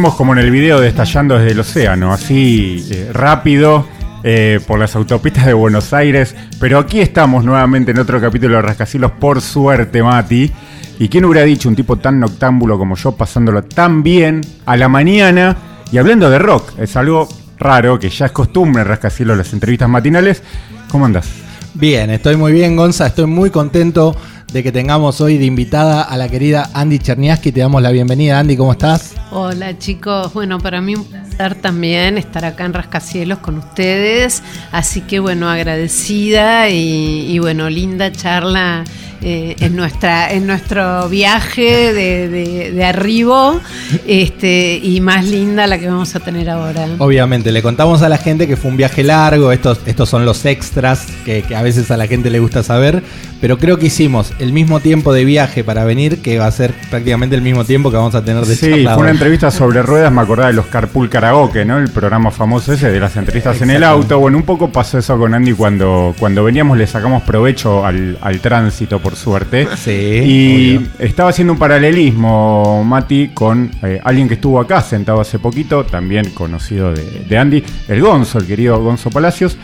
Como 0.00 0.32
en 0.32 0.38
el 0.38 0.50
video 0.50 0.80
de 0.80 0.88
Estallando 0.88 1.38
desde 1.38 1.52
el 1.52 1.60
Océano, 1.60 2.10
así 2.10 2.88
eh, 2.90 3.10
rápido 3.12 3.86
eh, 4.24 4.58
por 4.66 4.78
las 4.78 4.96
autopistas 4.96 5.44
de 5.44 5.52
Buenos 5.52 5.92
Aires. 5.92 6.34
Pero 6.58 6.78
aquí 6.78 7.00
estamos 7.00 7.44
nuevamente 7.44 7.90
en 7.90 7.98
otro 7.98 8.18
capítulo 8.18 8.56
de 8.56 8.62
Rascacielos, 8.62 9.12
por 9.12 9.42
suerte, 9.42 10.02
Mati. 10.02 10.50
¿Y 10.98 11.08
quién 11.10 11.26
hubiera 11.26 11.44
dicho 11.44 11.68
un 11.68 11.76
tipo 11.76 11.96
tan 11.96 12.18
noctámbulo 12.18 12.78
como 12.78 12.96
yo, 12.96 13.12
pasándolo 13.12 13.62
tan 13.62 14.02
bien 14.02 14.40
a 14.64 14.78
la 14.78 14.88
mañana 14.88 15.56
y 15.92 15.98
hablando 15.98 16.30
de 16.30 16.38
rock? 16.38 16.78
Es 16.78 16.96
algo 16.96 17.28
raro, 17.58 17.98
que 17.98 18.08
ya 18.08 18.26
es 18.26 18.32
costumbre 18.32 18.80
en 18.80 18.88
Rascacielos 18.88 19.36
las 19.36 19.52
entrevistas 19.52 19.88
matinales. 19.88 20.42
¿Cómo 20.90 21.04
andas? 21.04 21.28
Bien, 21.74 22.08
estoy 22.08 22.36
muy 22.36 22.52
bien, 22.52 22.74
Gonza. 22.74 23.06
Estoy 23.06 23.26
muy 23.26 23.50
contento 23.50 24.16
de 24.52 24.62
que 24.62 24.72
tengamos 24.72 25.20
hoy 25.20 25.38
de 25.38 25.44
invitada 25.44 26.02
a 26.02 26.16
la 26.16 26.28
querida 26.28 26.70
Andy 26.74 26.98
Cherniaski. 26.98 27.52
Te 27.52 27.60
damos 27.60 27.82
la 27.82 27.90
bienvenida, 27.90 28.38
Andy, 28.38 28.56
¿cómo 28.56 28.72
estás? 28.72 29.14
Hola 29.30 29.78
chicos, 29.78 30.32
bueno, 30.34 30.58
para 30.58 30.80
mí 30.80 30.94
placer 31.40 31.60
también 31.60 32.18
estar 32.18 32.44
acá 32.44 32.66
en 32.66 32.74
Rascacielos 32.74 33.38
con 33.38 33.56
ustedes, 33.56 34.42
así 34.72 35.00
que 35.00 35.20
bueno, 35.20 35.48
agradecida 35.48 36.68
y, 36.68 37.38
bueno, 37.38 37.70
linda 37.70 38.12
charla 38.12 38.84
eh, 39.22 39.56
en, 39.60 39.76
nuestra, 39.76 40.32
en 40.32 40.46
nuestro 40.46 41.08
viaje 41.08 41.92
de, 41.92 42.72
de, 42.72 42.84
arribo 42.84 43.60
este, 44.06 44.80
y 44.82 45.00
más 45.00 45.26
linda 45.26 45.66
la 45.66 45.78
que 45.78 45.88
vamos 45.88 46.14
a 46.14 46.20
tener 46.20 46.48
ahora. 46.48 46.86
Obviamente, 46.98 47.52
le 47.52 47.62
contamos 47.62 48.02
a 48.02 48.08
la 48.08 48.18
gente 48.18 48.46
que 48.46 48.56
fue 48.56 48.70
un 48.70 48.76
viaje 48.76 49.02
largo, 49.02 49.52
estos, 49.52 49.80
estos 49.86 50.08
son 50.08 50.24
los 50.24 50.44
extras 50.44 51.06
que, 51.24 51.42
que 51.42 51.54
a 51.54 51.62
veces 51.62 51.90
a 51.90 51.96
la 51.96 52.06
gente 52.06 52.30
le 52.30 52.38
gusta 52.38 52.62
saber, 52.62 53.02
pero 53.40 53.58
creo 53.58 53.78
que 53.78 53.86
hicimos 53.86 54.32
el 54.38 54.52
mismo 54.52 54.80
tiempo 54.80 55.12
de 55.12 55.24
viaje 55.24 55.64
para 55.64 55.84
venir, 55.84 56.20
que 56.20 56.38
va 56.38 56.46
a 56.46 56.50
ser 56.50 56.74
prácticamente 56.90 57.34
el 57.34 57.42
mismo 57.42 57.64
tiempo 57.64 57.90
que 57.90 57.96
vamos 57.96 58.14
a 58.14 58.24
tener 58.24 58.44
de 58.44 58.54
Sí, 58.54 58.84
fue 58.84 58.96
una 58.96 59.10
entrevista 59.10 59.50
sobre 59.50 59.82
ruedas, 59.82 60.12
me 60.12 60.20
acordaba 60.20 60.48
de 60.48 60.54
los 60.54 60.66
Carpool 60.66 61.08
Karaoke, 61.08 61.29
¿no? 61.30 61.78
El 61.78 61.88
programa 61.90 62.30
famoso 62.30 62.72
ese 62.72 62.90
de 62.90 63.00
las 63.00 63.16
entrevistas 63.16 63.60
en 63.62 63.70
el 63.70 63.84
auto. 63.84 64.18
Bueno, 64.18 64.36
un 64.36 64.42
poco 64.42 64.70
pasó 64.70 64.98
eso 64.98 65.18
con 65.18 65.34
Andy 65.34 65.52
cuando, 65.52 66.14
cuando 66.18 66.44
veníamos, 66.44 66.76
le 66.76 66.86
sacamos 66.86 67.22
provecho 67.22 67.84
al, 67.84 68.40
tránsito, 68.42 69.00
por 69.00 69.16
suerte. 69.16 69.68
Sí. 69.76 69.90
Y 69.90 70.88
estaba 70.98 71.30
haciendo 71.30 71.52
un 71.52 71.58
paralelismo, 71.58 72.82
Mati, 72.84 73.28
con 73.28 73.70
eh, 73.82 74.00
alguien 74.02 74.28
que 74.28 74.34
estuvo 74.34 74.60
acá 74.60 74.80
sentado 74.80 75.20
hace 75.20 75.38
poquito, 75.38 75.84
también 75.84 76.30
conocido 76.30 76.92
de, 76.92 77.24
de 77.28 77.38
Andy, 77.38 77.64
el 77.88 78.00
Gonzo, 78.00 78.38
el 78.38 78.46
querido 78.46 78.82
Gonzo 78.82 79.10
Palacios 79.10 79.56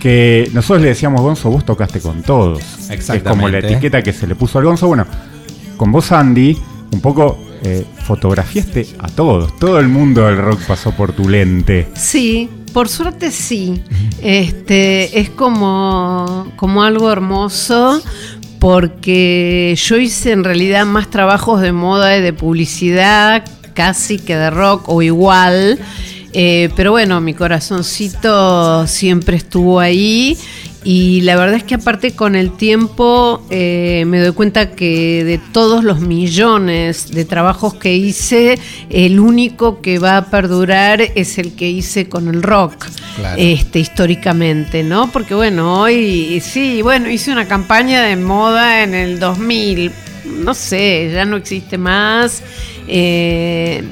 que 0.00 0.50
nosotros 0.54 0.80
le 0.80 0.88
decíamos, 0.88 1.20
Gonzo, 1.20 1.50
vos 1.50 1.64
tocaste 1.64 2.00
con 2.00 2.22
todos. 2.22 2.60
Exactamente. 2.90 3.16
Es 3.16 3.22
como 3.24 3.48
la 3.48 3.58
etiqueta 3.58 4.02
que 4.02 4.14
se 4.14 4.26
le 4.26 4.34
puso 4.34 4.58
al 4.58 4.64
Gonzo. 4.64 4.88
Bueno, 4.88 5.06
con 5.76 5.92
vos, 5.92 6.10
Andy, 6.10 6.56
un 6.92 7.00
poco 7.00 7.49
eh, 7.62 7.84
fotografiaste 8.04 8.86
a 8.98 9.08
todos. 9.08 9.58
Todo 9.58 9.78
el 9.78 9.88
mundo 9.88 10.26
del 10.26 10.38
rock 10.38 10.60
pasó 10.66 10.92
por 10.92 11.12
tu 11.12 11.28
lente. 11.28 11.88
Sí, 11.94 12.48
por 12.72 12.88
suerte 12.88 13.30
sí. 13.30 13.82
Este, 14.22 15.20
es 15.20 15.30
como, 15.30 16.52
como 16.56 16.82
algo 16.82 17.10
hermoso 17.10 18.02
porque 18.58 19.74
yo 19.76 19.96
hice 19.96 20.32
en 20.32 20.44
realidad 20.44 20.86
más 20.86 21.10
trabajos 21.10 21.60
de 21.60 21.72
moda 21.72 22.16
y 22.16 22.20
de 22.20 22.32
publicidad 22.32 23.44
casi 23.74 24.18
que 24.18 24.36
de 24.36 24.50
rock 24.50 24.88
o 24.88 25.02
igual. 25.02 25.78
Eh, 26.32 26.68
pero 26.76 26.92
bueno, 26.92 27.20
mi 27.20 27.34
corazoncito 27.34 28.86
siempre 28.86 29.36
estuvo 29.36 29.80
ahí 29.80 30.38
y 30.82 31.20
la 31.22 31.36
verdad 31.36 31.56
es 31.56 31.64
que 31.64 31.74
aparte 31.74 32.12
con 32.12 32.34
el 32.34 32.52
tiempo 32.56 33.42
eh, 33.50 34.04
me 34.06 34.18
doy 34.20 34.32
cuenta 34.32 34.70
que 34.70 35.24
de 35.24 35.38
todos 35.52 35.84
los 35.84 36.00
millones 36.00 37.10
de 37.12 37.24
trabajos 37.26 37.74
que 37.74 37.94
hice, 37.94 38.58
el 38.88 39.20
único 39.20 39.82
que 39.82 39.98
va 39.98 40.16
a 40.16 40.30
perdurar 40.30 41.02
es 41.02 41.38
el 41.38 41.54
que 41.54 41.68
hice 41.68 42.08
con 42.08 42.28
el 42.28 42.42
rock, 42.42 42.86
este, 43.36 43.78
históricamente, 43.78 44.82
¿no? 44.82 45.10
Porque 45.12 45.34
bueno, 45.34 45.82
hoy 45.82 46.40
sí, 46.40 46.80
bueno, 46.80 47.10
hice 47.10 47.30
una 47.30 47.46
campaña 47.46 48.02
de 48.02 48.16
moda 48.16 48.82
en 48.82 48.94
el 48.94 49.20
2000, 49.20 49.92
no 50.44 50.54
sé, 50.54 51.10
ya 51.12 51.26
no 51.26 51.36
existe 51.36 51.76
más. 51.76 52.42
Eh, 52.88 53.84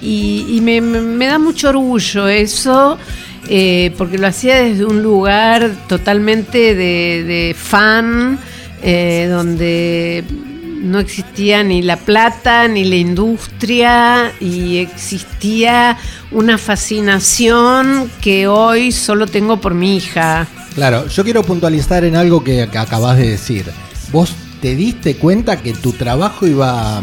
y, 0.00 0.60
me, 0.62 1.26
da 1.26 1.38
mucho 1.38 1.70
orgullo 1.70 2.28
eso, 2.28 2.98
eh, 3.48 3.92
porque 3.96 4.18
lo 4.18 4.26
hacía 4.26 4.62
desde 4.62 4.84
un 4.84 5.02
lugar 5.02 5.70
totalmente 5.88 6.74
de, 6.74 7.56
fan, 7.58 8.38
eh, 8.82 9.26
donde 9.30 10.24
no 10.82 11.00
existía 11.00 11.64
ni 11.64 11.82
la 11.82 11.96
plata 11.96 12.68
ni 12.68 12.84
la 12.84 12.96
industria 12.96 14.32
y 14.40 14.78
existía 14.78 15.96
una 16.30 16.58
fascinación 16.58 18.10
que 18.20 18.46
hoy 18.46 18.92
solo 18.92 19.26
tengo 19.26 19.60
por 19.60 19.74
mi 19.74 19.96
hija. 19.96 20.46
Claro, 20.74 21.08
yo 21.08 21.24
quiero 21.24 21.42
puntualizar 21.42 22.04
en 22.04 22.16
algo 22.16 22.44
que 22.44 22.62
acabas 22.62 23.16
de 23.16 23.30
decir. 23.30 23.64
¿Vos 24.12 24.34
te 24.60 24.74
diste 24.74 25.16
cuenta 25.16 25.60
que 25.62 25.72
tu 25.72 25.92
trabajo 25.92 26.46
iba 26.46 27.02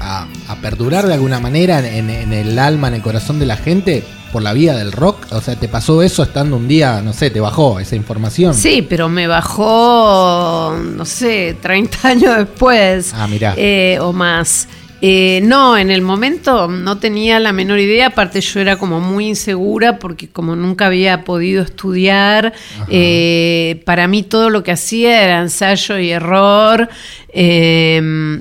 a, 0.00 0.26
perdurar 0.60 1.06
de 1.06 1.14
alguna 1.14 1.40
manera 1.40 1.78
en, 1.78 2.10
el 2.10 2.58
alma, 2.58 2.88
en 2.88 2.94
el 2.94 3.02
corazón 3.02 3.38
de 3.38 3.46
la 3.46 3.56
gente 3.56 4.04
por 4.32 4.42
la 4.42 4.52
vía 4.54 4.74
del 4.74 4.90
rock? 4.90 5.26
O 5.30 5.40
sea, 5.40 5.54
¿te 5.54 5.68
pasó 5.68 6.02
eso 6.02 6.22
estando 6.22 6.56
un 6.56 6.66
día, 6.66 7.02
no 7.02 7.12
sé, 7.12 7.30
te 7.30 7.38
bajó 7.38 7.78
esa 7.78 7.94
información? 7.94 8.54
Sí, 8.54 8.84
pero 8.88 9.08
me 9.08 9.26
bajó, 9.26 10.74
no 10.96 11.04
sé, 11.04 11.56
30 11.60 11.98
años 12.08 12.36
después. 12.38 13.12
Ah, 13.14 13.28
mira. 13.28 13.54
Eh, 13.56 13.98
o 14.00 14.12
más. 14.12 14.66
Eh, 15.04 15.40
no, 15.42 15.76
en 15.76 15.90
el 15.90 16.00
momento 16.00 16.68
no 16.68 16.98
tenía 16.98 17.40
la 17.40 17.52
menor 17.52 17.80
idea, 17.80 18.06
aparte 18.06 18.40
yo 18.40 18.60
era 18.60 18.76
como 18.76 19.00
muy 19.00 19.26
insegura 19.26 19.98
porque 19.98 20.28
como 20.28 20.54
nunca 20.54 20.86
había 20.86 21.24
podido 21.24 21.64
estudiar, 21.64 22.52
eh, 22.88 23.82
para 23.84 24.06
mí 24.06 24.22
todo 24.22 24.48
lo 24.48 24.62
que 24.62 24.70
hacía 24.70 25.24
era 25.24 25.40
ensayo 25.40 25.98
y 25.98 26.12
error, 26.12 26.88
y, 27.34 28.38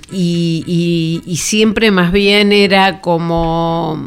siempre 1.35 1.89
más 1.89 2.11
bien 2.11 2.51
era 2.51 3.01
como, 3.01 3.99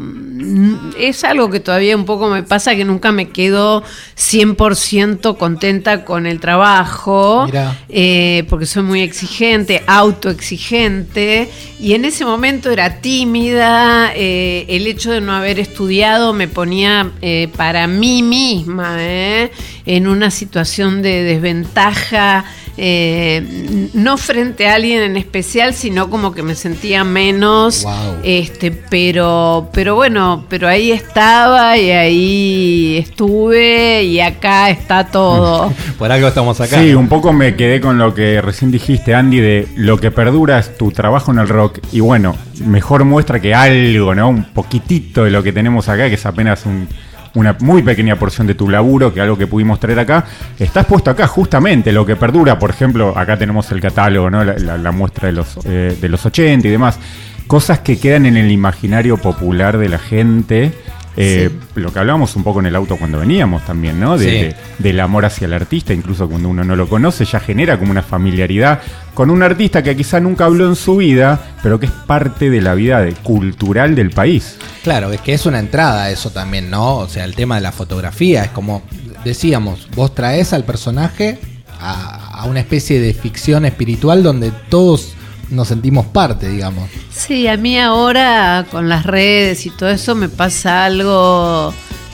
es 0.98 1.24
algo 1.24 1.50
que 1.50 1.60
todavía 1.60 1.96
un 1.96 2.04
poco 2.04 2.28
me 2.28 2.42
pasa, 2.42 2.76
que 2.76 2.84
nunca 2.84 3.12
me 3.12 3.28
quedo 3.28 3.82
100% 4.16 5.36
contenta 5.36 6.04
con 6.04 6.26
el 6.26 6.40
trabajo, 6.40 7.46
eh, 7.88 8.44
porque 8.48 8.66
soy 8.66 8.82
muy 8.82 9.00
exigente, 9.02 9.82
autoexigente, 9.86 11.48
y 11.78 11.94
en 11.94 12.04
ese 12.04 12.24
momento 12.24 12.70
era 12.70 13.00
tímida, 13.00 14.12
eh, 14.14 14.66
el 14.68 14.86
hecho 14.86 15.12
de 15.12 15.20
no 15.20 15.32
haber 15.32 15.58
estudiado 15.58 16.32
me 16.32 16.48
ponía 16.48 17.10
eh, 17.22 17.48
para 17.56 17.86
mí 17.86 18.22
misma 18.22 18.96
en 18.98 20.06
una 20.06 20.30
situación 20.30 21.02
de 21.02 21.22
desventaja 21.22 22.44
eh, 22.76 23.88
no 23.94 24.16
frente 24.16 24.68
a 24.68 24.74
alguien 24.74 25.00
en 25.02 25.16
especial, 25.16 25.74
sino 25.74 26.10
como 26.10 26.32
que 26.32 26.42
me 26.42 26.54
sentía 26.54 27.04
menos. 27.04 27.86
Este, 28.22 28.72
pero, 28.72 29.68
pero 29.72 29.94
bueno, 29.94 30.44
pero 30.48 30.68
ahí 30.68 30.90
estaba 30.90 31.78
y 31.78 31.90
ahí 31.90 32.96
estuve 32.98 34.02
y 34.02 34.20
acá 34.20 34.70
está 34.70 35.06
todo. 35.06 35.72
Por 35.98 36.10
algo 36.10 36.28
estamos 36.28 36.60
acá. 36.60 36.80
Sí, 36.80 36.94
un 36.94 37.08
poco 37.08 37.32
me 37.32 37.54
quedé 37.54 37.80
con 37.80 37.98
lo 37.98 38.14
que 38.14 38.40
recién 38.40 38.70
dijiste, 38.70 39.14
Andy, 39.14 39.40
de 39.40 39.68
lo 39.76 39.98
que 39.98 40.10
perdura 40.10 40.58
es 40.58 40.76
tu 40.76 40.90
trabajo 40.90 41.30
en 41.30 41.38
el 41.38 41.48
rock. 41.48 41.78
Y 41.92 42.00
bueno, 42.00 42.36
mejor 42.64 43.04
muestra 43.04 43.40
que 43.40 43.54
algo, 43.54 44.14
¿no? 44.14 44.28
Un 44.28 44.44
poquitito 44.44 45.24
de 45.24 45.30
lo 45.30 45.42
que 45.42 45.52
tenemos 45.52 45.88
acá, 45.88 46.08
que 46.08 46.14
es 46.14 46.26
apenas 46.26 46.66
un 46.66 46.88
una 47.34 47.56
muy 47.60 47.82
pequeña 47.82 48.16
porción 48.16 48.46
de 48.46 48.54
tu 48.54 48.68
laburo, 48.68 49.12
que 49.12 49.20
algo 49.20 49.36
que 49.36 49.46
pudimos 49.46 49.80
traer 49.80 49.98
acá, 49.98 50.24
estás 50.58 50.86
puesto 50.86 51.10
acá 51.10 51.26
justamente, 51.26 51.92
lo 51.92 52.06
que 52.06 52.16
perdura, 52.16 52.58
por 52.58 52.70
ejemplo, 52.70 53.16
acá 53.16 53.36
tenemos 53.36 53.70
el 53.72 53.80
catálogo, 53.80 54.30
¿no? 54.30 54.44
la, 54.44 54.92
muestra 54.92 55.26
de 55.26 55.32
los, 55.32 55.58
eh, 55.64 55.96
de 56.00 56.08
los 56.08 56.24
80 56.24 56.66
y 56.66 56.70
demás, 56.70 56.98
cosas 57.46 57.80
que 57.80 57.98
quedan 57.98 58.26
en 58.26 58.36
el 58.36 58.50
imaginario 58.50 59.16
popular 59.16 59.78
de 59.78 59.88
la 59.88 59.98
gente 59.98 60.72
eh, 61.16 61.50
lo 61.76 61.92
que 61.92 61.98
hablábamos 61.98 62.34
un 62.34 62.42
poco 62.42 62.60
en 62.60 62.66
el 62.66 62.76
auto 62.76 62.96
cuando 62.96 63.20
veníamos 63.20 63.64
también, 63.64 64.00
¿no? 64.00 64.18
De, 64.18 64.54
del 64.78 65.00
amor 65.00 65.24
hacia 65.24 65.44
el 65.46 65.52
artista, 65.52 65.92
incluso 65.92 66.28
cuando 66.28 66.48
uno 66.48 66.64
no 66.64 66.74
lo 66.74 66.88
conoce, 66.88 67.24
ya 67.24 67.40
genera 67.40 67.78
como 67.78 67.90
una 67.90 68.02
familiaridad 68.02 68.80
con 69.14 69.30
un 69.30 69.42
artista 69.42 69.82
que 69.82 69.96
quizá 69.96 70.18
nunca 70.18 70.46
habló 70.46 70.66
en 70.68 70.74
su 70.74 70.96
vida, 70.96 71.40
pero 71.62 71.78
que 71.78 71.86
es 71.86 71.92
parte 71.92 72.50
de 72.50 72.60
la 72.60 72.74
vida 72.74 73.06
cultural 73.22 73.94
del 73.94 74.10
país. 74.10 74.56
Claro, 74.82 75.12
es 75.12 75.20
que 75.20 75.34
es 75.34 75.46
una 75.46 75.60
entrada 75.60 76.10
eso 76.10 76.30
también, 76.30 76.68
¿no? 76.68 76.96
O 76.96 77.08
sea, 77.08 77.24
el 77.24 77.34
tema 77.36 77.56
de 77.56 77.60
la 77.60 77.72
fotografía, 77.72 78.44
es 78.44 78.50
como 78.50 78.82
decíamos, 79.24 79.88
vos 79.94 80.14
traes 80.14 80.52
al 80.52 80.64
personaje 80.64 81.38
a, 81.80 82.40
a 82.40 82.44
una 82.46 82.60
especie 82.60 83.00
de 83.00 83.14
ficción 83.14 83.64
espiritual 83.64 84.22
donde 84.22 84.50
todos 84.68 85.14
nos 85.50 85.68
sentimos 85.68 86.06
parte, 86.06 86.48
digamos. 86.48 86.88
Sí, 87.10 87.46
a 87.46 87.56
mí 87.56 87.78
ahora 87.78 88.66
con 88.70 88.88
las 88.88 89.04
redes 89.04 89.66
y 89.66 89.70
todo 89.70 89.90
eso 89.90 90.14
me 90.14 90.28
pasa 90.28 90.84
algo 90.84 91.72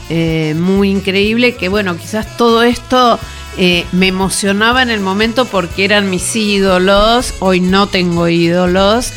eh, 0.09 0.55
muy 0.57 0.89
increíble, 0.89 1.55
que 1.55 1.69
bueno, 1.69 1.97
quizás 1.97 2.37
todo 2.37 2.63
esto 2.63 3.19
eh, 3.57 3.85
me 3.91 4.07
emocionaba 4.07 4.81
en 4.81 4.89
el 4.89 4.99
momento 4.99 5.45
porque 5.45 5.85
eran 5.85 6.09
mis 6.09 6.35
ídolos, 6.35 7.33
hoy 7.39 7.59
no 7.59 7.87
tengo 7.87 8.27
ídolos, 8.27 9.11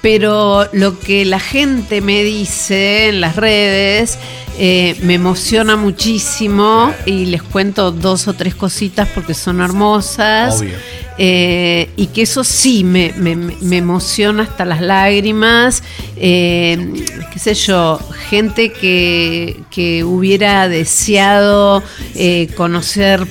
pero 0.00 0.68
lo 0.72 0.98
que 0.98 1.24
la 1.24 1.40
gente 1.40 2.00
me 2.00 2.22
dice 2.22 3.08
en 3.08 3.20
las 3.20 3.36
redes 3.36 4.18
eh, 4.58 4.96
me 5.02 5.14
emociona 5.14 5.76
muchísimo 5.76 6.92
y 7.06 7.26
les 7.26 7.42
cuento 7.42 7.92
dos 7.92 8.28
o 8.28 8.34
tres 8.34 8.54
cositas 8.54 9.08
porque 9.14 9.34
son 9.34 9.60
hermosas. 9.60 10.60
Obvio. 10.60 10.76
Eh, 11.22 11.90
y 11.96 12.06
que 12.06 12.22
eso 12.22 12.44
sí 12.44 12.82
me, 12.82 13.12
me- 13.18 13.76
emociona 13.76 14.44
hasta 14.44 14.64
las 14.64 14.80
lágrimas. 14.80 15.82
Eh, 16.16 17.04
qué 17.30 17.38
sé 17.38 17.52
yo, 17.52 17.98
gente 18.30 18.72
que, 18.72 19.60
que 19.70 20.02
hubiera 20.02 20.66
deseado 20.66 21.82
eh, 22.14 22.48
conocer 22.56 23.26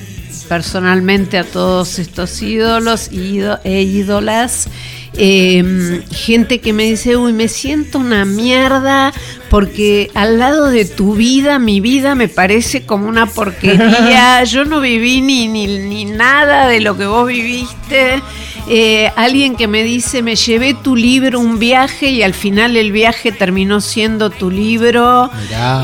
personalmente 0.48 1.36
a 1.36 1.42
todos 1.44 1.98
estos 1.98 2.40
ídolos 2.42 3.10
ído- 3.10 3.58
e 3.64 3.82
ídolas. 3.82 4.68
Eh, 5.16 6.02
gente 6.12 6.60
que 6.60 6.72
me 6.72 6.84
dice, 6.84 7.16
uy, 7.16 7.32
me 7.32 7.48
siento 7.48 7.98
una 7.98 8.24
mierda 8.24 9.12
porque 9.50 10.10
al 10.14 10.38
lado 10.38 10.70
de 10.70 10.84
tu 10.84 11.14
vida, 11.14 11.58
mi 11.58 11.80
vida 11.80 12.14
me 12.14 12.28
parece 12.28 12.86
como 12.86 13.08
una 13.08 13.26
porquería. 13.26 14.44
Yo 14.50 14.64
no 14.64 14.80
viví 14.80 15.20
ni, 15.20 15.48
ni, 15.48 15.66
ni 15.66 16.04
nada 16.04 16.68
de 16.68 16.80
lo 16.80 16.96
que 16.96 17.06
vos 17.06 17.26
viviste. 17.26 18.22
Eh, 18.68 19.10
alguien 19.16 19.56
que 19.56 19.66
me 19.66 19.82
dice, 19.82 20.22
me 20.22 20.36
llevé 20.36 20.74
tu 20.74 20.94
libro 20.94 21.40
un 21.40 21.58
viaje 21.58 22.10
y 22.10 22.22
al 22.22 22.34
final 22.34 22.76
el 22.76 22.92
viaje 22.92 23.32
terminó 23.32 23.80
siendo 23.80 24.30
tu 24.30 24.48
libro. 24.50 25.28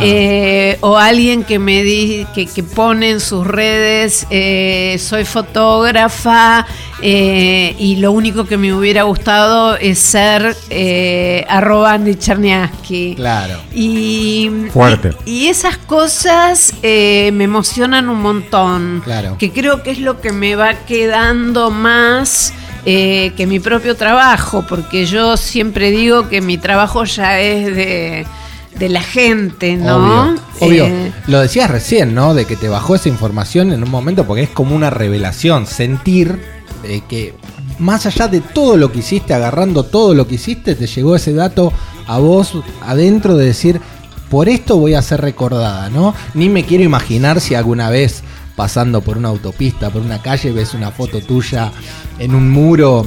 Eh, 0.00 0.78
o 0.80 0.96
alguien 0.96 1.42
que 1.42 1.58
me 1.58 1.82
di, 1.82 2.24
que, 2.32 2.46
que 2.46 2.62
pone 2.62 3.10
en 3.10 3.20
sus 3.20 3.44
redes, 3.44 4.28
eh, 4.30 4.96
soy 5.00 5.24
fotógrafa 5.24 6.64
eh, 7.02 7.74
y 7.78 7.96
lo 7.96 8.12
único 8.12 8.46
que 8.46 8.56
me 8.56 8.72
hubiera 8.72 9.02
gustado 9.02 9.76
es 9.76 9.98
ser 9.98 10.56
eh, 10.70 11.44
arroba 11.48 11.92
Andy 11.92 12.14
Cherniaski. 12.14 13.14
Claro. 13.16 13.60
Y, 13.74 14.50
Fuerte. 14.72 15.12
Y, 15.24 15.32
y 15.32 15.48
esas 15.48 15.76
cosas 15.76 16.72
eh, 16.82 17.30
me 17.34 17.44
emocionan 17.44 18.08
un 18.08 18.22
montón. 18.22 19.02
Claro. 19.04 19.36
Que 19.38 19.52
creo 19.52 19.82
que 19.82 19.90
es 19.90 19.98
lo 19.98 20.20
que 20.20 20.32
me 20.32 20.56
va 20.56 20.74
quedando 20.86 21.70
más 21.70 22.54
eh, 22.86 23.32
que 23.36 23.46
mi 23.46 23.60
propio 23.60 23.96
trabajo, 23.96 24.64
porque 24.68 25.06
yo 25.06 25.36
siempre 25.36 25.90
digo 25.90 26.28
que 26.28 26.40
mi 26.40 26.56
trabajo 26.56 27.04
ya 27.04 27.40
es 27.40 27.74
de, 27.74 28.26
de 28.78 28.88
la 28.88 29.02
gente, 29.02 29.76
¿no? 29.76 29.96
Obvio. 30.30 30.42
Obvio. 30.60 30.86
Eh, 30.86 31.12
Lo 31.26 31.40
decías 31.40 31.68
recién, 31.70 32.14
¿no? 32.14 32.32
De 32.32 32.44
que 32.44 32.56
te 32.56 32.68
bajó 32.68 32.94
esa 32.94 33.08
información 33.08 33.72
en 33.72 33.82
un 33.82 33.90
momento 33.90 34.24
porque 34.24 34.44
es 34.44 34.50
como 34.50 34.74
una 34.76 34.90
revelación. 34.90 35.66
Sentir 35.66 36.55
que 37.08 37.34
más 37.78 38.06
allá 38.06 38.28
de 38.28 38.40
todo 38.40 38.76
lo 38.76 38.92
que 38.92 39.00
hiciste, 39.00 39.34
agarrando 39.34 39.84
todo 39.84 40.14
lo 40.14 40.26
que 40.26 40.36
hiciste, 40.36 40.74
te 40.74 40.86
llegó 40.86 41.16
ese 41.16 41.34
dato 41.34 41.72
a 42.06 42.18
vos 42.18 42.52
adentro 42.82 43.36
de 43.36 43.46
decir, 43.46 43.80
por 44.30 44.48
esto 44.48 44.76
voy 44.76 44.94
a 44.94 45.02
ser 45.02 45.20
recordada, 45.20 45.90
¿no? 45.90 46.14
Ni 46.34 46.48
me 46.48 46.64
quiero 46.64 46.84
imaginar 46.84 47.40
si 47.40 47.54
alguna 47.54 47.90
vez 47.90 48.22
pasando 48.56 49.02
por 49.02 49.18
una 49.18 49.28
autopista, 49.28 49.90
por 49.90 50.02
una 50.02 50.22
calle, 50.22 50.52
ves 50.52 50.74
una 50.74 50.90
foto 50.90 51.20
tuya 51.20 51.70
en 52.18 52.34
un 52.34 52.50
muro. 52.50 53.04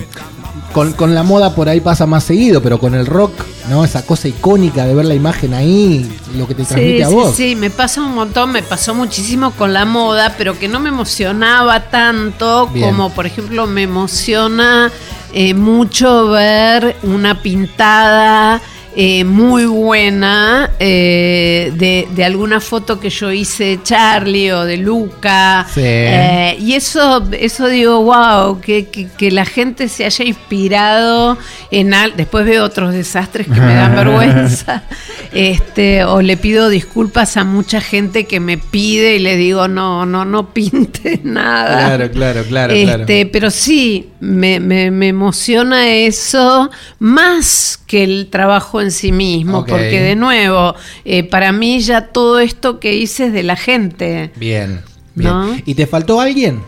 Con, 0.74 0.94
con 0.94 1.16
la 1.16 1.24
moda 1.24 1.56
por 1.56 1.68
ahí 1.68 1.80
pasa 1.82 2.06
más 2.06 2.24
seguido, 2.24 2.62
pero 2.62 2.80
con 2.80 2.94
el 2.94 3.08
rock, 3.08 3.32
¿no? 3.70 3.86
Esa 3.86 4.06
cosa 4.06 4.28
icónica 4.28 4.86
de 4.86 4.96
ver 4.96 5.06
la 5.06 5.14
imagen 5.16 5.54
ahí, 5.54 6.10
lo 6.36 6.48
que 6.48 6.56
te 6.56 6.64
transmite 6.66 6.98
Sí, 6.98 7.02
a 7.04 7.08
sí, 7.10 7.14
vos. 7.14 7.36
sí, 7.36 7.56
me 7.56 7.70
pasa 7.70 8.02
un 8.02 8.16
montón, 8.16 8.52
me 8.52 8.64
pasó 8.64 8.94
muchísimo 8.96 9.52
con 9.52 9.74
la 9.74 9.86
moda, 9.86 10.36
pero 10.38 10.58
que 10.58 10.68
no 10.68 10.80
me 10.80 10.90
emocionaba 10.90 11.90
tanto 11.90 12.68
Bien. 12.68 12.88
como, 12.90 13.12
por 13.12 13.26
ejemplo, 13.26 13.68
me 13.68 13.84
emociona 13.84 14.92
eh, 15.34 15.54
mucho 15.54 16.30
ver 16.30 16.98
una 17.04 17.42
pintada 17.42 18.62
eh, 19.02 19.24
muy 19.24 19.64
buena 19.66 20.72
eh, 20.78 21.72
de, 21.74 22.06
de 22.14 22.26
alguna 22.26 22.60
foto 22.60 23.00
que 23.00 23.10
yo 23.10 23.32
hice 23.32 23.64
de 23.64 23.84
Charlie 23.84 24.52
o 24.52 24.66
de 24.66 24.76
Luca. 24.76 25.66
Sí. 25.74 25.80
Eh, 25.84 26.58
y 26.60 26.74
eso, 26.74 27.26
eso 27.32 27.68
digo, 27.70 28.04
wow, 28.04 28.60
que, 28.60 28.88
que- 28.88 29.08
que 29.18 29.32
la 29.32 29.46
gente 29.46 29.88
se 29.88 30.04
haya 30.04 30.26
inspirado 30.26 31.38
en 31.72 31.94
algo. 31.94 32.18
Después 32.18 32.46
veo 32.46 32.66
otros 32.66 32.92
desastres 32.94 33.48
que 33.48 33.62
me 33.62 33.74
dan 33.74 33.96
vergüenza. 34.04 34.84
Este, 35.32 36.04
o 36.04 36.22
le 36.22 36.36
pido 36.36 36.68
disculpas 36.68 37.38
a 37.38 37.46
mucha 37.46 37.80
gente 37.80 38.26
que 38.26 38.42
me 38.42 38.58
pide 38.58 39.16
y 39.16 39.20
le 39.20 39.38
digo, 39.38 39.70
no, 39.70 40.06
no, 40.06 40.26
no 40.26 40.50
pintes 40.54 41.24
nada. 41.24 41.86
Claro, 41.96 42.12
claro, 42.12 42.44
claro, 42.44 42.74
Este, 42.74 43.26
Pero 43.28 43.50
sí, 43.50 44.10
me, 44.20 44.60
me- 44.60 44.92
me 44.92 45.08
emociona 45.08 45.88
eso 45.88 46.70
más 47.00 47.79
que 47.90 48.04
el 48.04 48.28
trabajo 48.30 48.82
en 48.82 48.92
sí 48.92 49.12
mismo, 49.12 49.66
porque 49.66 50.00
de 50.00 50.16
nuevo, 50.16 50.76
eh, 51.06 51.24
para 51.24 51.52
mí 51.52 51.80
ya 51.80 52.10
todo 52.10 52.40
esto 52.40 52.80
que 52.80 52.94
hice 52.94 53.26
es 53.26 53.34
de 53.34 53.42
la 53.42 53.56
gente. 53.56 54.30
Bien, 54.36 54.82
bien. 55.16 55.32
¿No? 55.32 55.58
¿Y 55.66 55.74
te 55.74 55.88
faltó 55.88 56.22
alguien 56.22 56.62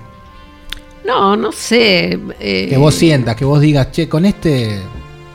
No, 1.06 1.36
no 1.38 1.52
sé. 1.52 2.18
eh, 2.40 2.66
que 2.68 2.78
vos 2.78 2.96
sientas, 2.96 3.36
que 3.36 3.46
vos 3.46 3.62
digas, 3.62 3.92
che, 3.92 4.10
con 4.10 4.26
este 4.26 4.80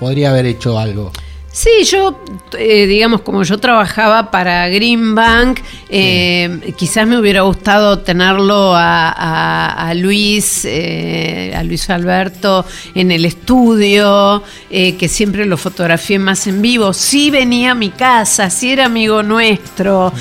podría 0.00 0.30
haber 0.30 0.46
hecho 0.46 0.76
algo? 0.76 1.12
Sí, 1.58 1.70
yo, 1.91 2.20
eh, 2.58 2.87
digamos, 2.87 3.23
como 3.23 3.43
yo 3.43 3.56
trabajaba 3.56 4.31
para 4.31 4.69
Greenbank, 4.69 5.61
eh, 5.88 6.75
quizás 6.76 7.06
me 7.06 7.19
hubiera 7.19 7.41
gustado 7.43 8.00
tenerlo 8.00 8.75
a, 8.76 9.08
a- 9.08 9.88
a 9.88 9.94
Luis, 9.94 10.67
eh, 10.67 11.55
a 11.56 11.62
Luis 11.62 11.88
Alberto 11.88 12.67
en 12.94 13.11
el 13.11 13.25
estudio, 13.25 14.43
que 14.69 15.08
siempre 15.08 15.47
lo 15.47 15.56
fotografié 15.56 16.19
más 16.19 16.47
en 16.47 16.61
vivo. 16.61 16.93
Sí 16.93 17.31
venía 17.31 17.70
a 17.70 17.75
mi 17.75 17.88
casa, 17.88 18.50
sí 18.50 18.73
era 18.73 18.85
amigo 18.85 19.23
nuestro, 19.23 20.12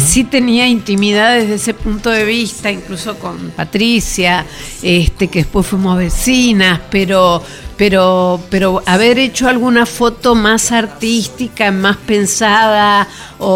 sí 0.00 0.24
tenía 0.24 0.66
intimidad 0.66 1.36
desde 1.36 1.54
ese 1.54 1.72
punto 1.74 2.10
de 2.10 2.24
vista, 2.24 2.68
incluso 2.68 3.16
con 3.16 3.52
Patricia, 3.52 4.44
este, 4.82 5.28
que 5.28 5.40
después 5.44 5.64
fuimos 5.68 5.96
vecinas, 5.96 6.80
pero 6.90 7.40
pero, 7.80 8.38
pero 8.50 8.82
haber 8.84 9.18
hecho 9.18 9.48
alguna 9.48 9.86
foto 9.86 10.34
más 10.34 10.70
artística, 10.70 11.70
más 11.72 11.96
pensada, 11.96 13.08
o, 13.38 13.48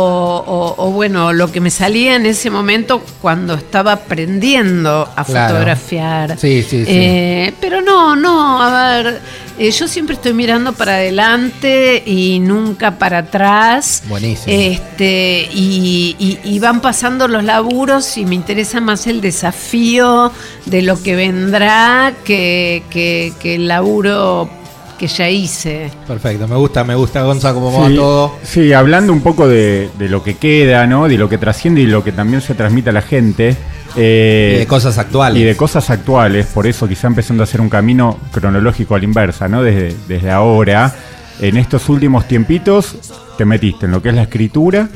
o- 0.79 0.83
o 0.83 0.91
bueno, 0.93 1.35
lo 1.35 1.53
que 1.53 1.61
me 1.61 1.71
salía 1.71 2.17
en 2.17 2.25
ese 2.25 2.49
momento 2.49 3.03
cuando 3.21 3.53
estaba 3.53 3.93
aprendiendo 3.93 5.07
a 5.15 5.25
Claro. 5.27 5.53
fotografiar. 5.57 6.39
Sí, 6.39 6.63
sí, 6.63 6.87
sí. 6.87 6.91
Eh, 6.91 7.55
pero 7.61 7.83
no, 7.83 8.17
no, 8.17 8.63
a 8.63 9.03
ver, 9.03 9.21
eh, 9.59 9.71
yo 9.71 9.87
siempre 9.89 10.15
estoy 10.17 10.33
mirando 10.33 10.73
para 10.73 10.95
adelante 10.97 12.03
y 12.07 12.39
nunca 12.41 12.99
para 12.99 13.19
atrás. 13.19 14.03
Buenísimo. 14.09 14.47
Este, 14.49 15.49
y, 15.53 16.17
y- 16.19 16.39
y 16.45 16.59
van 16.59 16.81
pasando 16.81 17.29
los 17.29 17.45
laburos 17.45 18.17
y 18.19 18.25
me 18.25 18.35
interesa 18.35 18.81
más 18.81 19.07
el 19.07 19.21
desafío 19.21 20.33
de 20.67 20.83
lo 20.83 21.03
que 21.03 21.15
vendrá 21.17 22.15
que, 22.25 22.83
que- 22.91 23.33
que 23.41 23.55
el 23.57 23.69
laburo 23.69 24.49
que 25.07 25.15
ya 25.15 25.29
hice. 25.29 25.91
Perfecto, 26.07 26.49
me 26.49 26.57
gusta, 26.57 26.83
me 26.85 26.95
gusta, 26.95 27.23
Gonza, 27.23 27.53
cómo 27.53 27.73
va 27.81 27.89
todo. 27.95 28.37
sí, 28.43 28.73
hablando 28.73 29.13
un 29.13 29.21
poco 29.21 29.47
de, 29.47 29.91
de 29.99 30.09
lo 30.09 30.23
que 30.23 30.35
queda, 30.37 30.87
¿no? 30.87 31.09
De 31.09 31.19
lo 31.19 31.29
que 31.29 31.39
trasciende 31.39 31.81
y 31.83 31.87
lo 31.87 32.03
que 32.03 32.13
también 32.13 32.41
se 32.41 32.55
transmite 32.55 32.91
a 32.91 32.93
la 32.93 33.03
gente. 33.03 33.57
eh, 33.97 34.53
Y 34.57 34.59
de 34.61 34.67
cosas 34.67 34.97
actuales. 34.99 35.41
y 35.43 35.45
de 35.45 35.57
cosas 35.57 35.91
actuales, 35.91 36.47
por 36.47 36.67
eso 36.67 36.89
quizá 36.89 37.07
empezando 37.07 37.43
a 37.43 37.45
hacer 37.45 37.61
un 37.61 37.69
camino 37.69 38.19
cronológico 38.33 38.95
a 38.95 38.99
la 38.99 39.05
inversa, 39.05 39.47
¿no? 39.49 39.63
Desde, 39.63 39.95
desde 40.09 40.31
ahora, 40.31 40.95
en 41.41 41.57
estos 41.57 41.89
últimos 41.89 42.27
tiempitos, 42.27 42.97
te 43.37 43.45
metiste 43.45 43.87
en 43.87 43.93
lo 43.93 44.01
que 44.03 44.09
es 44.11 44.15
la 44.15 44.23
escritura, 44.23 44.89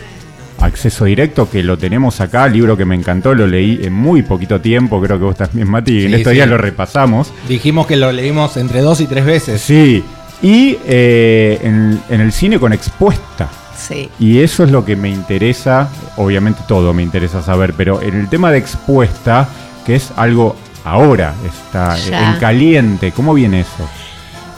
acceso 0.60 1.04
directo, 1.04 1.48
que 1.50 1.62
lo 1.62 1.78
tenemos 1.78 2.20
acá, 2.20 2.48
libro 2.48 2.76
que 2.76 2.84
me 2.84 2.94
encantó, 2.94 3.34
lo 3.34 3.46
leí 3.46 3.80
en 3.82 3.92
muy 3.92 4.22
poquito 4.22 4.60
tiempo, 4.60 5.00
creo 5.00 5.18
que 5.18 5.24
vos 5.24 5.36
también, 5.36 5.68
Mati, 5.70 6.04
en 6.04 6.08
Sí, 6.10 6.14
estos 6.16 6.30
sí. 6.30 6.36
días 6.36 6.48
lo 6.48 6.58
repasamos. 6.58 7.32
Dijimos 7.48 7.86
que 7.86 7.96
lo 7.96 8.10
leímos 8.12 8.56
entre 8.56 8.80
dos 8.80 9.00
y 9.00 9.06
tres 9.06 9.24
veces. 9.24 9.60
Sí, 9.60 10.02
y 10.42 10.76
eh, 10.86 11.58
en, 11.62 12.00
en 12.10 12.20
el 12.20 12.32
cine 12.32 12.58
con 12.58 12.72
expuesta. 12.72 13.48
Sí. 13.76 14.08
Y 14.18 14.40
eso 14.40 14.64
es 14.64 14.70
lo 14.72 14.84
que 14.84 14.96
me 14.96 15.08
interesa, 15.08 15.88
obviamente 16.16 16.60
todo 16.66 16.92
me 16.92 17.02
interesa 17.02 17.42
saber, 17.42 17.74
pero 17.76 18.02
en 18.02 18.14
el 18.16 18.28
tema 18.28 18.50
de 18.50 18.58
expuesta, 18.58 19.48
que 19.86 19.94
es 19.94 20.12
algo 20.16 20.56
ahora, 20.84 21.34
está 21.46 21.96
Ya. 21.96 22.32
en 22.34 22.40
caliente, 22.40 23.12
¿cómo 23.12 23.34
viene 23.34 23.60
eso? 23.60 23.88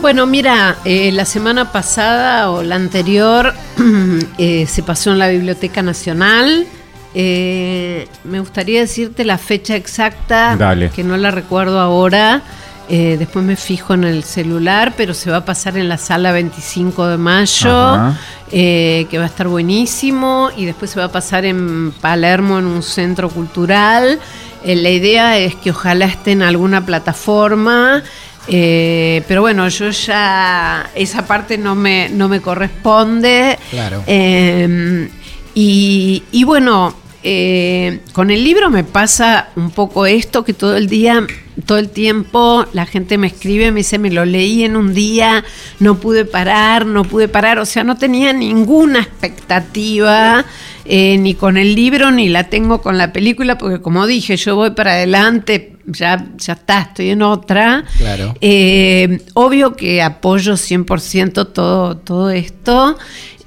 Bueno, 0.00 0.26
mira, 0.26 0.76
eh, 0.86 1.12
la 1.12 1.26
semana 1.26 1.72
pasada 1.72 2.50
o 2.50 2.62
la 2.62 2.76
anterior 2.76 3.52
eh, 4.38 4.66
se 4.66 4.82
pasó 4.82 5.12
en 5.12 5.18
la 5.18 5.28
Biblioteca 5.28 5.82
Nacional. 5.82 6.66
Eh, 7.14 8.08
me 8.24 8.40
gustaría 8.40 8.80
decirte 8.80 9.26
la 9.26 9.36
fecha 9.36 9.76
exacta, 9.76 10.56
Dale. 10.56 10.88
que 10.88 11.04
no 11.04 11.18
la 11.18 11.30
recuerdo 11.30 11.78
ahora. 11.78 12.42
Después 12.88 13.44
me 13.44 13.54
fijo 13.54 13.94
en 13.94 14.02
el 14.02 14.24
celular, 14.24 14.94
pero 14.96 15.14
se 15.14 15.30
va 15.30 15.36
a 15.36 15.44
pasar 15.44 15.76
en 15.76 15.88
la 15.88 15.96
sala 15.96 16.32
25 16.32 17.06
de 17.06 17.18
mayo, 17.18 18.16
que 18.50 19.08
va 19.16 19.22
a 19.22 19.26
estar 19.26 19.46
buenísimo, 19.46 20.50
y 20.56 20.64
después 20.64 20.90
se 20.90 20.98
va 20.98 21.04
a 21.04 21.12
pasar 21.12 21.44
en 21.44 21.92
Palermo 21.92 22.58
en 22.58 22.66
un 22.66 22.82
centro 22.82 23.28
cultural. 23.28 24.18
La 24.64 24.90
idea 24.90 25.38
es 25.38 25.54
que 25.54 25.70
ojalá 25.70 26.06
esté 26.06 26.32
en 26.32 26.42
alguna 26.42 26.84
plataforma. 26.84 28.02
Eh, 28.48 29.22
pero 29.28 29.42
bueno, 29.42 29.68
yo 29.68 29.90
ya 29.90 30.90
esa 30.94 31.26
parte 31.26 31.58
no 31.58 31.74
me, 31.74 32.08
no 32.08 32.28
me 32.28 32.40
corresponde. 32.40 33.58
Claro. 33.70 34.02
Eh, 34.06 35.08
y, 35.54 36.22
y 36.32 36.44
bueno, 36.44 36.94
eh, 37.22 38.00
con 38.14 38.30
el 38.30 38.42
libro 38.42 38.70
me 38.70 38.82
pasa 38.82 39.50
un 39.54 39.70
poco 39.70 40.06
esto, 40.06 40.42
que 40.42 40.54
todo 40.54 40.76
el 40.76 40.88
día, 40.88 41.26
todo 41.66 41.76
el 41.76 41.90
tiempo 41.90 42.66
la 42.72 42.86
gente 42.86 43.18
me 43.18 43.26
escribe, 43.26 43.70
me 43.72 43.80
dice, 43.80 43.98
me 43.98 44.10
lo 44.10 44.24
leí 44.24 44.64
en 44.64 44.74
un 44.74 44.94
día, 44.94 45.44
no 45.80 46.00
pude 46.00 46.24
parar, 46.24 46.86
no 46.86 47.04
pude 47.04 47.28
parar, 47.28 47.58
o 47.58 47.66
sea, 47.66 47.84
no 47.84 47.98
tenía 47.98 48.32
ninguna 48.32 49.00
expectativa. 49.00 50.46
Eh, 50.84 51.16
ni 51.18 51.34
con 51.34 51.56
el 51.56 51.74
libro 51.74 52.10
ni 52.10 52.28
la 52.28 52.44
tengo 52.44 52.80
con 52.80 52.96
la 52.98 53.12
película 53.12 53.58
porque 53.58 53.80
como 53.80 54.06
dije 54.06 54.36
yo 54.36 54.56
voy 54.56 54.70
para 54.70 54.92
adelante 54.92 55.76
ya 55.86 56.26
ya 56.36 56.52
está 56.54 56.80
estoy 56.82 57.10
en 57.10 57.22
otra 57.22 57.84
Claro. 57.98 58.34
eh, 58.40 59.20
obvio 59.34 59.74
que 59.74 60.02
apoyo 60.02 60.54
100% 60.54 61.52
todo, 61.52 61.96
todo 61.96 62.30
esto 62.30 62.96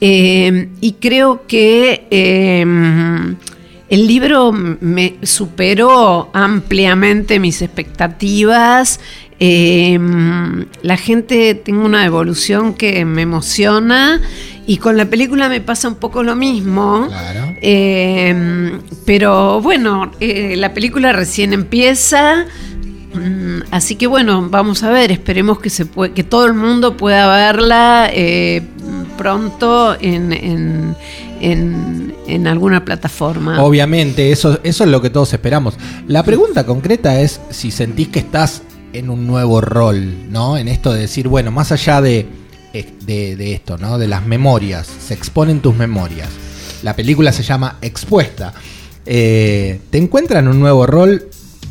eh, 0.01 0.69
y 0.81 0.93
creo 0.93 1.47
que 1.47 2.07
el 3.89 4.07
libro 4.07 4.51
me 4.51 5.15
superó 5.23 6.29
ampliamente 6.33 7.39
mis 7.39 7.61
expectativas. 7.61 8.99
eh, 9.39 9.99
la 10.81 10.97
gente 10.97 11.53
tengo 11.55 11.85
una 11.85 12.05
evolución 12.05 12.73
que 12.73 13.05
me 13.05 13.21
emociona 13.23 14.21
y 14.65 14.77
con 14.77 14.95
la 14.97 15.05
película 15.05 15.49
me 15.49 15.59
pasa 15.61 15.87
un 15.87 15.95
poco 15.95 16.23
lo 16.23 16.35
mismo. 16.35 17.07
Claro. 17.07 17.55
Eh, 17.61 18.79
pero 19.05 19.61
bueno, 19.61 20.11
eh, 20.19 20.55
la 20.57 20.73
película 20.73 21.11
recién 21.13 21.53
empieza. 21.53 22.45
Mm, 23.13 23.61
Así 23.71 23.95
que 23.95 24.07
bueno, 24.07 24.47
vamos 24.49 24.81
a 24.83 24.89
ver, 24.89 25.11
esperemos 25.11 25.59
que 25.59 25.69
se 25.69 25.85
que 26.15 26.23
todo 26.23 26.45
el 26.45 26.53
mundo 26.53 26.97
pueda 26.97 27.27
verla 27.35 28.09
eh, 28.11 28.61
pronto 29.17 29.95
en, 29.99 30.31
en- 30.33 30.95
en- 31.41 32.15
en 32.27 32.47
alguna 32.47 32.85
plataforma. 32.85 33.61
Obviamente, 33.61 34.31
eso, 34.31 34.59
eso 34.63 34.83
es 34.85 34.89
lo 34.89 35.01
que 35.01 35.09
todos 35.09 35.33
esperamos. 35.33 35.75
La 36.07 36.23
pregunta 36.23 36.65
concreta 36.65 37.19
es 37.19 37.41
si 37.49 37.69
sentís 37.69 38.07
que 38.07 38.19
estás 38.19 38.63
en 38.93 39.09
un 39.09 39.27
nuevo 39.27 39.59
rol, 39.61 40.31
¿no? 40.31 40.57
En 40.57 40.67
esto 40.67 40.93
de 40.93 41.01
decir, 41.01 41.27
bueno, 41.27 41.51
más 41.51 41.71
allá 41.71 41.99
de, 42.01 42.25
de, 42.73 43.35
de 43.35 43.53
esto, 43.53 43.77
¿no? 43.77 43.97
De 43.97 44.07
las 44.07 44.25
memorias, 44.25 44.87
se 44.87 45.13
exponen 45.13 45.61
tus 45.61 45.75
memorias. 45.75 46.29
La 46.81 46.95
película 46.95 47.31
se 47.31 47.43
llama 47.43 47.77
Expuesta. 47.81 48.53
Eh, 49.05 49.79
¿Te 49.89 49.97
encuentran 49.97 50.47
un 50.47 50.59
nuevo 50.59 50.85
rol? 50.85 51.29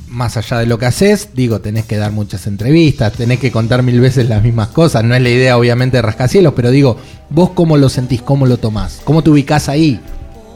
Más 0.09 0.37
allá 0.37 0.59
de 0.59 0.67
lo 0.67 0.79
que 0.79 0.87
haces, 0.87 1.31
digo, 1.35 1.61
tenés 1.61 1.87
que 1.87 1.97
dar 1.97 2.13
muchas 2.13 2.47
entrevistas, 2.47 3.15
tenés 3.15 3.39
que 3.39 3.51
contar 3.51 3.83
mil 3.83 3.99
veces 3.99 4.29
las 4.29 4.43
mismas 4.43 4.69
cosas. 4.69 5.03
No 5.05 5.15
es 5.15 5.23
la 5.23 5.31
idea, 5.31 5.57
obviamente, 5.57 5.97
de 5.97 6.03
rascacielos, 6.03 6.53
pero 6.55 6.71
digo, 6.71 6.99
¿vos 7.31 7.51
cómo 7.51 7.79
lo 7.79 7.89
sentís? 7.89 8.21
¿Cómo 8.21 8.47
lo 8.47 8.59
tomás? 8.59 9.01
¿Cómo 9.05 9.23
te 9.23 9.31
ubicás 9.31 9.71
ahí? 9.71 10.01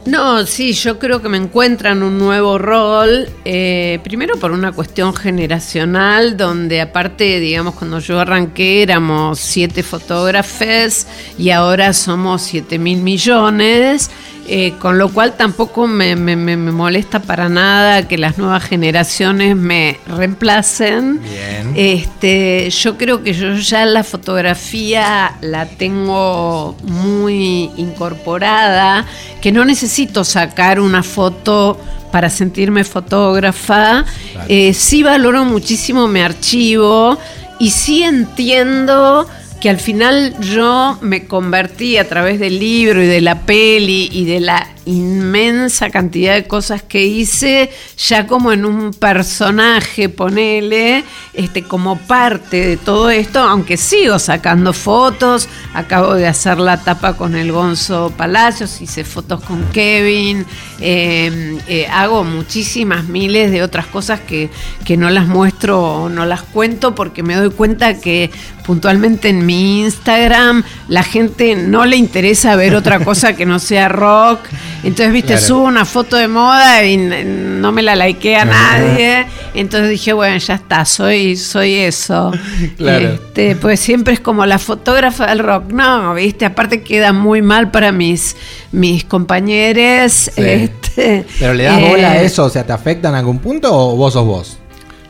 No, 0.07 0.47
sí, 0.47 0.73
yo 0.73 1.01
creo 1.01 1.21
que 1.21 1.29
me 1.29 1.37
encuentran 1.37 2.05
un 2.05 2.17
nuevo 2.17 2.59
rol, 2.59 3.29
eh, 3.45 3.99
primero 4.05 4.37
por 4.37 4.53
una 4.53 4.71
cuestión 4.71 5.13
generacional, 5.13 6.37
donde 6.37 6.81
aparte, 6.81 7.41
digamos, 7.41 7.75
cuando 7.75 7.99
yo 7.99 8.21
arranqué 8.21 8.83
éramos 8.83 9.41
siete 9.41 9.83
fotógrafes 9.83 11.09
y 11.37 11.51
ahora 11.51 11.93
somos 11.93 12.43
siete 12.43 12.79
mil 12.79 13.03
millones, 13.03 14.13
eh, 14.49 14.75
con 14.79 14.99
lo 14.99 15.09
cual 15.11 15.35
tampoco 15.37 15.87
me, 15.87 16.17
me- 16.17 16.37
me- 16.37 16.57
me 16.57 16.73
molesta 16.73 17.21
para 17.21 17.49
nada 17.49 18.07
que 18.09 18.17
las 18.19 18.39
nuevas 18.39 18.63
generaciones 18.65 19.57
me 19.57 19.99
reemplacen. 20.07 21.21
Bien. 21.23 21.73
Este, 21.75 22.71
yo 22.71 22.97
creo 22.97 23.23
que 23.23 23.33
yo 23.35 23.55
ya 23.55 23.85
la 23.87 24.05
fotografía 24.05 25.33
la 25.41 25.67
tengo 25.67 26.77
muy 26.83 27.71
incorporada, 27.77 29.05
que 29.41 29.53
no 29.53 29.65
necesito 29.65 30.25
sacar 30.25 30.81
una 30.81 31.03
foto 31.03 31.79
para 32.13 32.31
sentirme 32.31 32.85
fotógrafa. 32.85 34.05
Eh, 34.49 34.73
sí 34.75 35.03
valoro 35.03 35.45
muchísimo 35.45 36.09
mi 36.09 36.21
archivo 36.21 37.19
y 37.59 37.71
sí 37.71 38.03
entiendo 38.03 39.27
que 39.61 39.71
al 39.71 39.79
final 39.79 40.35
yo 40.41 40.99
me 41.01 41.27
convertí 41.27 41.97
a 41.97 42.09
través 42.09 42.39
del 42.39 42.59
libro 42.59 43.03
y 43.03 43.07
de 43.07 43.21
la 43.21 43.43
peli 43.43 44.09
y 44.13 44.25
de 44.25 44.41
la 44.41 44.67
inmensa 44.87 45.91
cantidad 45.91 46.35
de 46.35 46.47
cosas 46.47 46.83
que 46.83 47.05
hice 47.05 47.71
ya 47.99 48.27
como 48.27 48.53
en 48.53 48.65
un 48.65 48.93
personaje, 48.93 50.09
ponele, 50.09 51.05
este, 51.35 51.63
como 51.63 51.99
parte 51.99 52.67
de 52.67 52.77
todo 52.77 53.11
esto, 53.11 53.41
aunque 53.41 53.77
sigo 53.77 54.19
sacando 54.19 54.73
fotos, 54.73 55.49
acabo 55.75 56.15
de 56.15 56.27
hacer 56.27 56.59
la 56.59 56.83
tapa 56.83 57.15
con 57.15 57.35
el 57.35 57.53
Gonzo 57.53 58.13
Palacios, 58.17 58.81
hice 58.81 59.05
fotos 59.05 59.43
con 59.43 59.65
Kevin, 59.73 60.47
eh, 60.81 61.59
eh, 61.67 61.87
hago 61.89 62.25
muchísimas 62.25 63.05
miles 63.05 63.51
de 63.51 63.63
otras 63.63 63.87
cosas 63.87 64.21
que, 64.21 64.51
que 64.85 64.97
no 64.97 65.11
las 65.11 65.27
muestro 65.27 65.83
o 65.83 66.09
no 66.09 66.25
las 66.25 66.43
cuento 66.43 66.95
porque 66.95 67.23
me 67.23 67.35
doy 67.35 67.51
cuenta 67.51 68.01
que 68.01 68.31
puntualmente 68.65 69.29
en 69.29 69.47
mi 69.47 69.83
Instagram 69.83 70.65
la 70.89 71.03
gente 71.03 71.55
no 71.55 71.87
le 71.87 71.97
interesa 71.97 72.57
ver 72.57 72.75
otra 72.75 73.01
cosa 73.05 73.35
que 73.35 73.47
no 73.47 73.59
sea 73.59 73.89
rock. 73.89 74.41
Entonces, 74.83 75.13
viste, 75.13 75.33
Claro. 75.35 75.43
subo 75.47 75.63
una 75.65 75.85
foto 75.85 76.17
de 76.17 76.29
moda 76.29 76.85
y 76.85 76.97
no 76.97 77.73
me 77.73 77.83
la 77.83 77.97
likea 77.97 78.45
nadie. 78.45 79.27
Entonces 79.55 79.91
dije, 79.91 80.13
bueno, 80.13 80.37
ya 80.39 80.55
está, 80.55 80.85
soy, 80.85 81.37
soy 81.37 81.75
eso. 81.75 82.33
Claro. 82.77 83.15
Este, 83.15 83.57
pues 83.57 83.81
siempre 83.81 84.15
es 84.15 84.21
como 84.21 84.45
la 84.47 84.59
fotógrafa 84.59 85.27
del 85.27 85.39
rock. 85.41 85.71
No, 85.73 86.15
viste, 86.15 86.45
aparte 86.45 86.83
queda 86.83 87.13
muy 87.13 87.43
mal 87.43 87.71
para 87.71 87.91
mis, 87.93 88.37
mis 88.73 89.05
compañeros. 89.05 90.13
Sí. 90.35 90.43
Este, 90.43 91.25
¿Pero 91.39 91.55
le 91.55 91.65
das 91.65 91.81
eh, 91.81 91.89
bola 91.89 92.11
a 92.13 92.21
eso? 92.23 92.45
O 92.45 92.49
sea, 92.51 92.65
¿te 92.65 92.73
afecta 92.73 93.09
en 93.09 93.15
algún 93.17 93.39
punto 93.39 93.69
o 93.73 93.97
vos 93.97 94.13
sos 94.13 94.25
vos? 94.27 94.59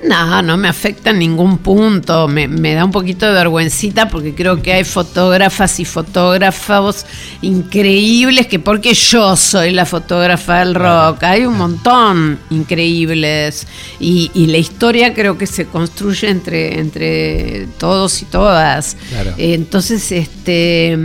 No, 0.03 0.43
no 0.43 0.57
me 0.57 0.69
afecta 0.69 1.11
en 1.11 1.19
ningún 1.19 1.59
punto. 1.59 2.29
Me, 2.29 2.49
me 2.49 2.75
da 2.75 2.85
un 2.85 2.91
poquito 2.91 3.27
de 3.27 3.33
vergüencita 3.33 4.09
porque 4.09 4.35
creo 4.35 4.61
que 4.63 4.73
hay 4.73 4.85
fotógrafas 4.85 5.81
y 5.81 5.85
fotógrafos 5.85 7.07
increíbles 7.43 8.47
que 8.47 8.59
porque 8.59 8.95
yo 8.95 9.37
soy 9.37 9.71
la 9.71 9.87
fotógrafa 9.87 10.59
del 10.59 10.75
rock, 10.75 11.23
hay 11.23 11.47
un 11.47 11.57
montón 11.57 12.39
increíbles 12.51 13.67
y, 13.99 14.31
y 14.35 14.47
la 14.47 14.59
historia 14.59 15.15
creo 15.15 15.39
que 15.39 15.47
se 15.47 15.67
construye 15.67 16.29
entre, 16.29 16.79
entre 16.79 17.67
todos 17.79 18.23
y 18.23 18.27
todas. 18.27 18.97
Claro. 19.09 19.35
Entonces, 19.39 20.13
este, 20.13 20.97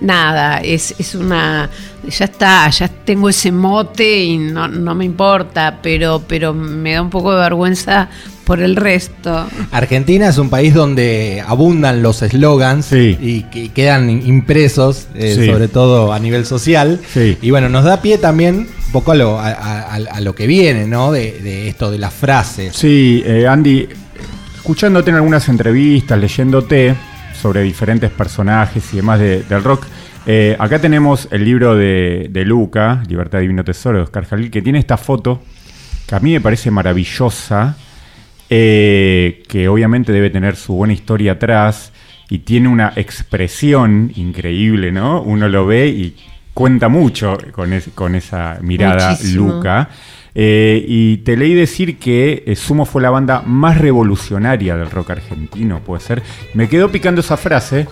nada, 0.00 0.58
es, 0.58 0.94
es 0.98 1.14
una, 1.14 1.70
ya 2.06 2.24
está, 2.24 2.68
ya 2.70 2.88
tengo 2.88 3.28
ese 3.28 3.52
mote 3.52 4.24
y 4.24 4.38
no, 4.38 4.68
no 4.68 4.94
me 4.94 5.04
importa, 5.04 5.78
pero, 5.82 6.22
pero 6.26 6.52
me 6.52 6.94
da 6.94 7.02
un 7.02 7.10
poco 7.10 7.32
de 7.32 7.38
vergüenza 7.38 8.08
por 8.44 8.60
el 8.60 8.76
resto. 8.76 9.46
Argentina 9.70 10.28
es 10.28 10.38
un 10.38 10.50
país 10.50 10.74
donde 10.74 11.42
abundan 11.46 12.02
los 12.02 12.22
eslogans 12.22 12.86
Sí. 12.86 13.16
y 13.20 13.42
que 13.44 13.68
quedan 13.70 14.10
impresos, 14.10 15.08
eh, 15.14 15.34
Sí. 15.38 15.46
sobre 15.46 15.68
todo 15.68 16.12
a 16.12 16.18
nivel 16.18 16.44
social. 16.46 17.00
Sí. 17.12 17.38
Y 17.40 17.50
bueno, 17.50 17.68
nos 17.68 17.84
da 17.84 18.02
pie 18.02 18.18
también 18.18 18.68
un 18.86 18.92
poco 18.92 19.12
a 19.12 19.14
lo, 19.14 19.38
a, 19.38 19.48
a- 19.50 19.94
a 19.94 20.20
lo 20.20 20.34
que 20.34 20.46
viene, 20.46 20.86
¿no? 20.86 21.12
De, 21.12 21.40
de 21.40 21.68
esto 21.68 21.90
de 21.90 21.98
las 21.98 22.12
frases. 22.12 22.74
Sí, 22.76 23.22
eh, 23.24 23.46
Andy, 23.46 23.88
escuchándote 24.56 25.10
en 25.10 25.16
algunas 25.16 25.48
entrevistas, 25.48 26.18
leyéndote 26.18 26.94
sobre 27.40 27.62
diferentes 27.62 28.10
personajes 28.10 28.84
y 28.92 28.96
demás 28.96 29.18
de- 29.18 29.42
del 29.42 29.62
rock, 29.64 29.86
eh, 30.26 30.54
acá 30.58 30.78
tenemos 30.80 31.26
el 31.32 31.44
libro 31.44 31.74
de, 31.74 32.28
de 32.30 32.44
Luca, 32.44 33.02
Libertad 33.08 33.40
Divino 33.40 33.64
Tesoro, 33.64 33.98
de 33.98 34.04
Oscar 34.04 34.24
Jalil, 34.26 34.50
que 34.50 34.62
tiene 34.62 34.78
esta 34.78 34.96
foto 34.96 35.42
que 36.06 36.14
a 36.14 36.20
mí 36.20 36.32
me 36.32 36.40
parece 36.40 36.70
maravillosa, 36.70 37.76
eh, 38.54 39.42
que 39.48 39.66
obviamente 39.68 40.12
debe 40.12 40.28
tener 40.28 40.56
su 40.56 40.74
buena 40.74 40.92
historia 40.92 41.32
atrás 41.32 41.90
y 42.28 42.40
tiene 42.40 42.68
una 42.68 42.92
expresión 42.96 44.12
increíble, 44.14 44.92
¿no? 44.92 45.22
Uno 45.22 45.48
lo 45.48 45.64
ve 45.66 45.88
y 45.88 46.14
cuenta 46.52 46.88
mucho 46.90 47.38
con, 47.52 47.72
es- 47.72 47.88
con 47.94 48.14
esa 48.14 48.58
mirada 48.60 49.12
Muchísimo. 49.12 49.54
Luca. 49.54 49.88
Eh, 50.34 50.84
y 50.86 51.18
te 51.18 51.34
leí 51.36 51.54
decir 51.54 51.98
que 51.98 52.44
eh, 52.46 52.54
Sumo 52.54 52.84
fue 52.84 53.00
la 53.00 53.08
banda 53.10 53.42
más 53.46 53.78
revolucionaria 53.78 54.76
del 54.76 54.90
rock 54.90 55.10
argentino, 55.10 55.80
puede 55.80 56.02
ser. 56.02 56.22
Me 56.52 56.68
quedó 56.68 56.90
picando 56.90 57.22
esa 57.22 57.36
frase. 57.38 57.86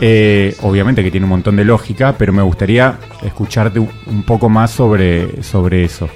eh, 0.00 0.54
obviamente 0.60 1.02
que 1.02 1.10
tiene 1.10 1.24
un 1.24 1.30
montón 1.30 1.56
de 1.56 1.64
lógica, 1.64 2.14
pero 2.18 2.30
me 2.32 2.42
gustaría 2.42 2.98
escucharte 3.24 3.78
un- 3.80 3.88
un 4.06 4.22
poco 4.24 4.48
más 4.48 4.70
sobre, 4.70 5.42
sobre 5.42 5.84
eso. 5.84 6.06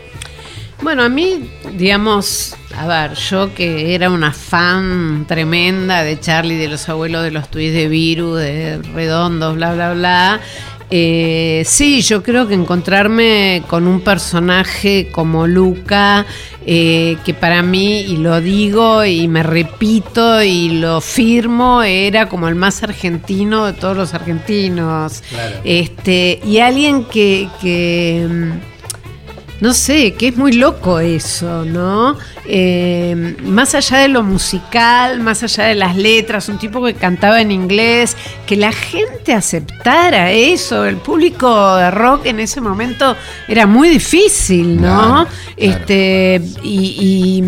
Bueno, 0.82 1.02
a 1.02 1.08
mí, 1.08 1.50
digamos, 1.74 2.56
a 2.74 2.86
ver, 2.86 3.14
yo 3.14 3.54
que 3.54 3.94
era 3.94 4.10
una 4.10 4.32
fan 4.32 5.26
tremenda 5.28 6.02
de 6.02 6.18
Charlie, 6.18 6.56
de 6.56 6.68
los 6.68 6.88
abuelos 6.88 7.22
de 7.22 7.30
los 7.30 7.50
tuits 7.50 7.74
de 7.74 7.86
Viru, 7.88 8.34
de 8.34 8.78
Redondos, 8.94 9.56
bla, 9.56 9.74
bla, 9.74 9.92
bla, 9.92 10.40
eh, 10.92 11.62
sí, 11.66 12.00
yo 12.00 12.22
creo 12.24 12.48
que 12.48 12.54
encontrarme 12.54 13.62
con 13.68 13.86
un 13.86 14.00
personaje 14.00 15.08
como 15.12 15.46
Luca, 15.46 16.26
eh, 16.66 17.16
que 17.24 17.32
para 17.32 17.62
mí, 17.62 18.00
y 18.00 18.16
lo 18.16 18.40
digo 18.40 19.04
y 19.04 19.28
me 19.28 19.44
repito 19.44 20.42
y 20.42 20.70
lo 20.70 21.00
firmo, 21.00 21.82
era 21.84 22.28
como 22.28 22.48
el 22.48 22.56
más 22.56 22.82
argentino 22.82 23.66
de 23.66 23.72
todos 23.74 23.96
los 23.96 24.14
argentinos. 24.14 25.22
Este, 25.62 26.40
y 26.44 26.58
alguien 26.58 27.04
que, 27.04 27.48
que 27.60 28.26
mm, 28.28 28.69
no 29.60 29.74
sé, 29.74 30.14
que 30.14 30.28
es 30.28 30.36
muy 30.36 30.52
loco 30.52 31.00
eso, 31.00 31.64
¿no? 31.64 32.16
Eh, 32.46 33.36
más 33.44 33.74
allá 33.74 33.98
de 33.98 34.08
lo 34.08 34.22
musical, 34.22 35.20
más 35.20 35.42
allá 35.42 35.64
de 35.64 35.74
las 35.74 35.96
letras, 35.96 36.48
un 36.48 36.58
tipo 36.58 36.82
que 36.84 36.94
cantaba 36.94 37.40
en 37.40 37.50
inglés, 37.50 38.16
que 38.46 38.56
la 38.56 38.72
gente 38.72 39.34
aceptara 39.34 40.32
eso, 40.32 40.86
el 40.86 40.96
público 40.96 41.76
de 41.76 41.90
rock 41.90 42.26
en 42.26 42.40
ese 42.40 42.60
momento 42.60 43.16
era 43.48 43.66
muy 43.66 43.90
difícil, 43.90 44.80
¿no? 44.80 45.26
Este, 45.56 46.40
y, 46.62 47.42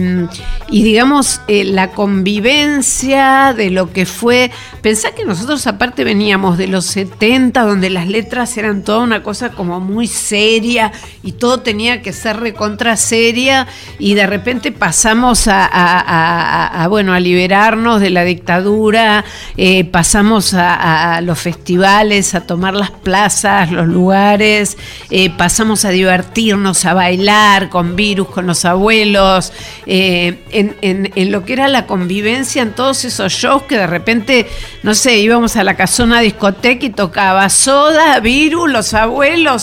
digamos, 0.70 1.40
eh, 1.48 1.64
la 1.64 1.92
convivencia 1.92 3.54
de 3.56 3.70
lo 3.70 3.90
que 3.92 4.04
fue, 4.04 4.50
pensá 4.82 5.12
que 5.12 5.24
nosotros 5.24 5.66
aparte 5.66 6.04
veníamos 6.04 6.58
de 6.58 6.66
los 6.66 6.84
70, 6.84 7.62
donde 7.62 7.88
las 7.88 8.06
letras 8.06 8.56
eran 8.58 8.82
toda 8.84 8.98
una 8.98 9.22
cosa 9.22 9.50
como 9.50 9.80
muy 9.80 10.06
seria 10.06 10.92
y 11.22 11.32
todo 11.32 11.60
tenía 11.60 12.01
que 12.02 12.12
ser 12.12 12.38
recontra 12.38 12.96
seria 12.96 13.66
y 13.98 14.14
de 14.14 14.26
repente 14.26 14.72
pasamos 14.72 15.44
a, 15.48 16.86
bueno, 16.88 17.14
a 17.14 17.20
liberarnos 17.20 18.00
de 18.00 18.10
la 18.10 18.24
dictadura, 18.24 19.24
eh, 19.56 19.84
pasamos 19.84 20.54
a, 20.54 21.20
los 21.22 21.38
festivales, 21.38 22.34
a 22.34 22.42
tomar 22.42 22.74
las 22.74 22.90
plazas, 22.90 23.70
los 23.70 23.86
lugares, 23.86 24.76
eh, 25.10 25.30
pasamos 25.30 25.84
a 25.84 25.90
divertirnos, 25.90 26.84
a 26.84 26.94
bailar 26.94 27.68
con 27.68 27.96
virus, 27.96 28.28
con 28.28 28.46
los 28.46 28.64
abuelos, 28.64 29.52
eh, 29.86 30.38
en, 30.50 31.30
lo 31.30 31.44
que 31.44 31.52
era 31.52 31.68
la 31.68 31.86
convivencia 31.86 32.62
en 32.62 32.72
todos 32.72 33.04
esos 33.04 33.32
shows 33.32 33.62
que 33.62 33.78
de 33.78 33.86
repente, 33.86 34.46
no 34.82 34.94
sé, 34.94 35.18
íbamos 35.18 35.56
a 35.56 35.64
la 35.64 35.76
casona 35.76 36.20
discoteca 36.20 36.86
y 36.86 36.90
tocaba 36.90 37.48
soda, 37.48 38.20
virus, 38.20 38.70
los 38.70 38.94
abuelos, 38.94 39.62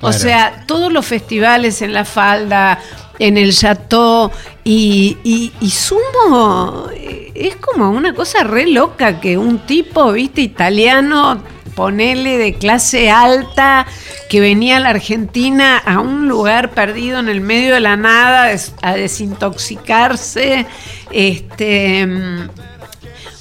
o 0.00 0.12
sea, 0.12 0.64
todos 0.66 0.92
los 0.92 1.06
festivales 1.06 1.82
en 1.82 1.92
la 1.92 2.04
falda 2.04 2.78
en 3.18 3.38
el 3.38 3.52
Chateau 3.54 4.30
y, 4.64 5.16
y, 5.24 5.70
Sumo 5.70 6.88
eh, 6.94 7.32
es 7.34 7.56
como 7.56 7.90
una 7.90 8.14
cosa 8.14 8.44
re 8.44 8.66
loca 8.66 9.20
que 9.20 9.38
un 9.38 9.60
tipo, 9.60 10.12
viste, 10.12 10.42
italiano, 10.42 11.42
ponele 11.74 12.38
de 12.38 12.54
clase 12.54 13.10
alta, 13.10 13.86
que 14.28 14.40
venía 14.40 14.78
a 14.78 14.80
la 14.80 14.90
Argentina 14.90 15.78
a 15.78 16.00
un 16.00 16.28
lugar 16.28 16.72
perdido 16.72 17.20
en 17.20 17.28
el 17.28 17.40
medio 17.40 17.74
de 17.74 17.80
la 17.80 17.96
nada 17.96 18.50
a 18.82 18.94
desintoxicarse, 18.94 20.66
este 21.10 22.06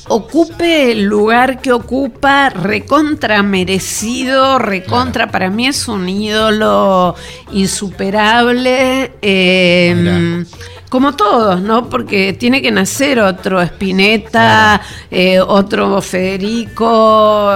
ocupe 0.07 0.91
el 0.91 1.03
lugar 1.03 1.61
que 1.61 1.71
ocupa, 1.71 2.49
recontra 2.49 3.41
merecido, 3.43 4.59
recontra, 4.59 5.31
para 5.31 5.49
mí 5.49 5.67
es 5.67 5.87
un 5.87 6.07
ídolo 6.07 7.15
insuperable. 7.51 9.13
Eh, 9.21 10.45
como 10.89 11.13
todos, 11.13 11.61
¿no? 11.61 11.89
Porque 11.89 12.31
tiene 12.31 12.61
que 12.61 12.71
nacer 12.71 13.19
otro 13.19 13.61
Spinetta, 13.61 14.79
eh, 15.11 15.41
otro 15.41 16.01
Federico, 16.01 16.87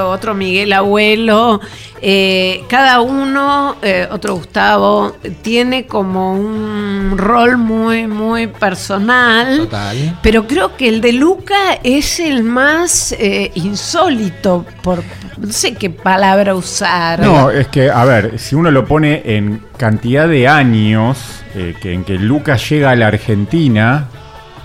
otro 0.10 0.34
Miguel 0.34 0.74
Abuelo. 0.74 1.62
Eh, 2.01 2.63
cada 2.68 3.01
uno, 3.01 3.76
eh, 3.82 4.08
otro 4.12 4.36
Gustavo, 4.36 5.15
tiene 5.41 5.86
como 5.86 6.34
un 6.34 7.15
rol 7.17 7.58
muy, 7.58 8.08
muy 8.08 8.47
personal. 8.47 9.58
Total. 9.58 10.19
Pero 10.21 10.47
creo 10.47 10.76
que 10.78 10.88
el 10.88 11.02
de 11.02 11.13
Luca 11.13 11.80
es 11.84 12.19
el 12.19 12.43
más 12.43 13.15
insólito, 13.56 14.65
por 14.82 15.04
no 15.39 15.52
sé 15.54 15.74
qué 15.74 15.89
palabra 15.89 16.54
usar. 16.54 17.21
No, 17.21 17.50
es 17.50 17.67
que, 17.67 17.89
a 17.89 18.04
ver, 18.06 18.38
si 18.39 18.56
uno 18.56 18.71
lo 18.71 18.86
pone 18.86 19.21
en 19.26 19.62
cantidad 19.78 20.28
de 20.28 20.47
años 20.47 21.43
eh, 21.56 21.74
que, 21.82 21.93
en 21.93 22.04
que 22.04 22.15
Lucas 22.15 22.69
llega 22.69 22.91
a 22.91 22.95
la 22.95 23.08
Argentina 23.08 24.10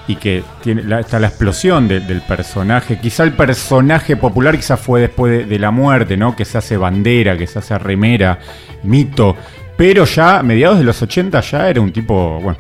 y 0.07 0.17
que 0.17 0.43
tiene 0.63 0.83
está 1.01 1.19
la 1.19 1.29
explosión 1.29 1.89
del 1.89 2.23
personaje. 2.27 2.99
Quizá 2.99 3.25
el 3.25 3.33
personaje 3.33 4.17
popular 4.17 4.57
quizá 4.57 4.77
fue 4.77 5.01
después 5.01 5.49
de, 5.49 5.59
la 5.59 5.71
muerte, 5.71 6.17
¿no? 6.17 6.37
Que 6.37 6.45
se 6.45 6.59
hace 6.59 6.77
bandera, 6.77 7.39
que 7.39 7.47
se 7.47 7.59
hace 7.59 7.79
remera, 7.79 8.39
mito. 8.83 9.37
Pero 9.77 10.05
ya 10.05 10.39
a 10.39 10.43
mediados 10.43 10.79
de 10.79 10.85
los 10.85 11.01
80 11.01 11.41
ya 11.41 11.69
era 11.69 11.81
un 11.81 11.93
tipo, 11.93 12.39
bueno, 12.41 12.59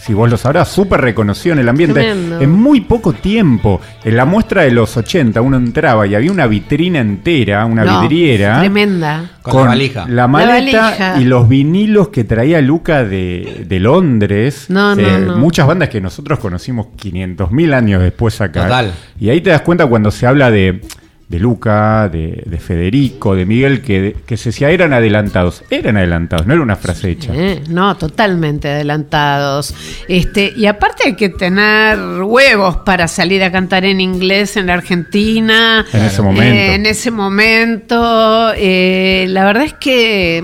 si 0.00 0.14
vos 0.14 0.30
lo 0.30 0.36
sabrás, 0.36 0.68
súper 0.68 1.00
reconocido 1.00 1.52
en 1.52 1.58
el 1.58 1.68
ambiente. 1.68 2.10
En 2.10 2.50
muy 2.50 2.80
poco 2.80 3.12
tiempo, 3.12 3.80
en 4.02 4.16
la 4.16 4.24
muestra 4.24 4.62
de 4.62 4.70
los 4.70 4.96
80, 4.96 5.40
uno 5.42 5.58
entraba 5.58 6.06
y 6.06 6.14
había 6.14 6.32
una 6.32 6.46
vitrina 6.46 7.00
entera, 7.00 7.66
una 7.66 8.00
vidriera. 8.00 8.60
Tremenda. 8.60 9.30
Con, 9.42 9.62
la 9.62 9.68
valija. 9.68 10.06
La 10.08 10.28
maleta 10.28 11.16
y 11.18 11.24
los 11.24 11.48
vinilos 11.48 12.08
que 12.08 12.24
traía 12.24 12.60
Luca 12.60 13.04
de, 13.04 13.66
Londres. 13.80 14.66
No, 14.68 14.94
no, 14.94 15.02
eh, 15.02 15.20
Muchas 15.36 15.66
bandas 15.66 15.88
que 15.88 16.00
nosotros 16.00 16.38
conocimos 16.38 16.88
500.000 16.98 17.74
años 17.74 18.02
después 18.02 18.40
acá. 18.40 18.64
Total. 18.64 18.92
Y 19.18 19.28
ahí 19.28 19.40
te 19.40 19.50
das 19.50 19.62
cuenta 19.62 19.86
cuando 19.86 20.10
se 20.10 20.26
habla 20.26 20.50
de 20.50 20.80
de 21.30 21.38
Luca, 21.38 22.08
de, 22.08 22.58
Federico, 22.60 23.36
de 23.36 23.46
Miguel, 23.46 23.82
que, 23.82 24.16
que, 24.26 24.36
se 24.36 24.48
decía 24.48 24.68
eran 24.70 24.92
adelantados. 24.92 25.62
Eran 25.70 25.96
adelantados, 25.96 26.44
no 26.44 26.54
era 26.54 26.62
una 26.62 26.74
frase 26.74 27.12
hecha. 27.12 27.32
no, 27.68 27.96
totalmente 27.96 28.68
adelantados. 28.68 29.72
Este, 30.08 30.52
y 30.56 30.66
aparte 30.66 31.04
hay 31.06 31.14
que 31.14 31.28
tener 31.28 31.96
huevos 32.24 32.78
para 32.78 33.06
salir 33.06 33.44
a 33.44 33.52
cantar 33.52 33.84
en 33.84 34.00
inglés 34.00 34.56
en 34.56 34.66
la 34.66 34.74
Argentina. 34.74 35.86
En 35.92 36.02
ese 36.02 36.20
momento. 36.20 36.42
Eh, 36.42 36.74
en 36.74 36.86
ese 36.86 37.10
momento. 37.12 38.52
Eh, 38.56 39.26
la 39.28 39.44
verdad 39.44 39.62
es 39.66 39.74
que 39.74 40.42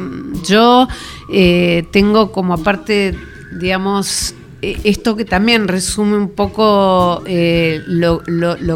yo 0.48 0.86
eh, 1.32 1.84
tengo 1.90 2.30
como 2.30 2.54
aparte, 2.54 3.18
digamos, 3.58 4.30
eh, 4.30 4.45
esto 4.62 5.16
que 5.16 5.24
también 5.24 5.68
resume 5.68 6.16
un 6.16 6.30
poco 6.30 7.22
eh, 7.26 7.82
lo, 7.86 8.22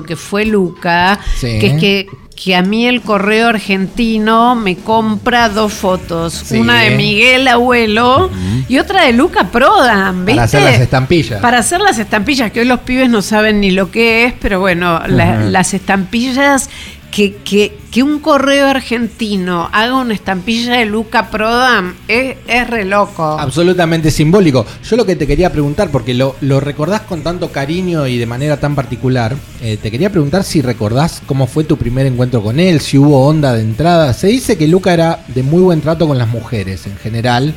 que 0.05 0.17
fue 0.17 0.45
Luca, 0.45 1.19
que 1.41 1.67
es 1.67 1.81
que, 1.81 2.07
que, 2.37 2.55
a 2.55 2.63
mí 2.63 2.87
el 2.87 3.01
correo 3.03 3.49
argentino 3.49 4.55
me 4.55 4.77
compra 4.77 5.49
dos 5.49 5.73
fotos, 5.73 6.51
una 6.53 6.83
de 6.83 6.97
Miguel 6.97 7.49
Abuelo 7.49 8.31
y 8.69 8.79
otra 8.79 9.05
de 9.05 9.13
Luca 9.13 9.51
Prodan, 9.51 10.25
¿viste? 10.25 10.37
Para 10.37 10.45
hacer 10.45 10.63
las 10.63 10.81
estampillas. 10.81 11.41
Para 11.41 11.59
hacer 11.59 11.81
las 11.81 11.99
estampillas, 11.99 12.53
que 12.53 12.61
hoy 12.61 12.67
los 12.67 12.81
pibes 12.81 13.09
no 13.09 13.23
saben 13.23 13.61
ni 13.61 13.71
lo 13.71 13.91
que 13.91 14.25
es, 14.25 14.35
pero 14.41 14.61
bueno, 14.61 15.01
las 15.07 15.75
estampillas 15.75 16.69
que, 17.11 17.37
que, 17.37 17.77
que, 17.91 18.03
un 18.03 18.21
correo 18.21 18.67
argentino 18.67 19.69
haga 19.73 19.97
una 19.97 20.15
estampilla 20.15 20.75
de 20.75 20.87
Luca 20.87 21.31
Prodam 21.31 21.95
es, 22.09 22.37
es 22.47 22.69
re 22.69 22.85
loco. 22.85 23.39
Absolutamente 23.39 24.11
simbólico. 24.11 24.65
Yo 24.89 24.97
lo 24.97 25.05
que 25.05 25.17
te 25.17 25.27
quería 25.27 25.51
preguntar, 25.51 25.91
porque 25.91 26.15
lo, 26.15 26.37
lo 26.41 26.61
recordás 26.61 27.03
con 27.03 27.23
tanto 27.23 27.51
cariño 27.51 28.07
y 28.07 28.19
de 28.19 28.27
manera 28.27 28.59
tan 28.59 28.75
particular, 28.75 29.37
eh, 29.61 29.77
te 29.77 29.91
quería 29.91 30.11
preguntar 30.11 30.45
si 30.45 30.63
recordás 30.63 31.23
cómo 31.27 31.47
fue 31.47 31.65
tu 31.65 31.77
primer 31.77 32.07
encuentro 32.07 32.43
con 32.43 32.61
él, 32.61 32.81
si 32.81 32.99
hubo 32.99 33.27
onda 33.27 33.53
de 33.55 33.63
entrada. 33.63 34.13
Se 34.15 34.29
dice 34.29 34.57
que 34.57 34.69
Luca 34.69 34.95
era 34.95 35.25
de 35.29 35.43
muy 35.43 35.63
buen 35.63 35.81
trato 35.81 36.07
con 36.07 36.19
las 36.19 36.29
mujeres 36.29 36.87
en 36.87 36.97
general. 36.97 37.55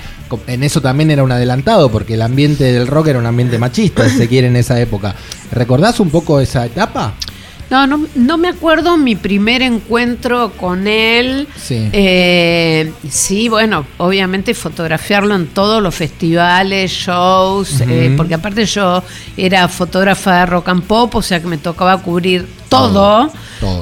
En 0.47 0.63
eso 0.63 0.81
también 0.81 1.11
era 1.11 1.23
un 1.23 1.31
adelantado, 1.31 1.91
porque 1.91 2.15
el 2.15 2.21
ambiente 2.23 2.63
del 2.63 2.87
rock 2.87 3.07
era 3.07 3.19
un 3.19 3.25
ambiente 3.27 3.59
machista, 3.59 4.09
si 4.09 4.17
se 4.17 4.27
quiere, 4.27 4.47
en 4.47 4.55
esa 4.55 4.79
época. 4.79 5.15
¿Recordás 5.51 5.99
un 5.99 6.09
poco 6.09 6.39
esa 6.39 6.65
etapa? 6.65 7.13
No, 7.69 7.87
no, 7.87 8.37
me 8.37 8.49
acuerdo 8.49 8.97
mi 8.97 9.15
primer 9.15 9.61
encuentro 9.61 10.51
con 10.51 10.87
él. 10.87 11.47
Sí. 11.55 11.89
Eh, 11.91 12.91
sí, 13.09 13.49
bueno, 13.49 13.85
obviamente 13.97 14.53
fotografiarlo 14.53 15.35
en 15.35 15.47
todos 15.47 15.81
los 15.81 15.95
festivales, 15.95 16.91
shows, 16.91 17.81
eh, 17.81 18.13
porque 18.15 18.35
aparte 18.35 18.65
yo 18.65 19.03
era 19.37 19.67
fotógrafa 19.67 20.39
de 20.39 20.45
rock 20.45 20.69
and 20.69 20.83
pop, 20.83 21.15
o 21.15 21.21
sea 21.21 21.39
que 21.39 21.47
me 21.47 21.57
tocaba 21.57 21.97
cubrir 21.97 22.47
todo. 22.69 23.31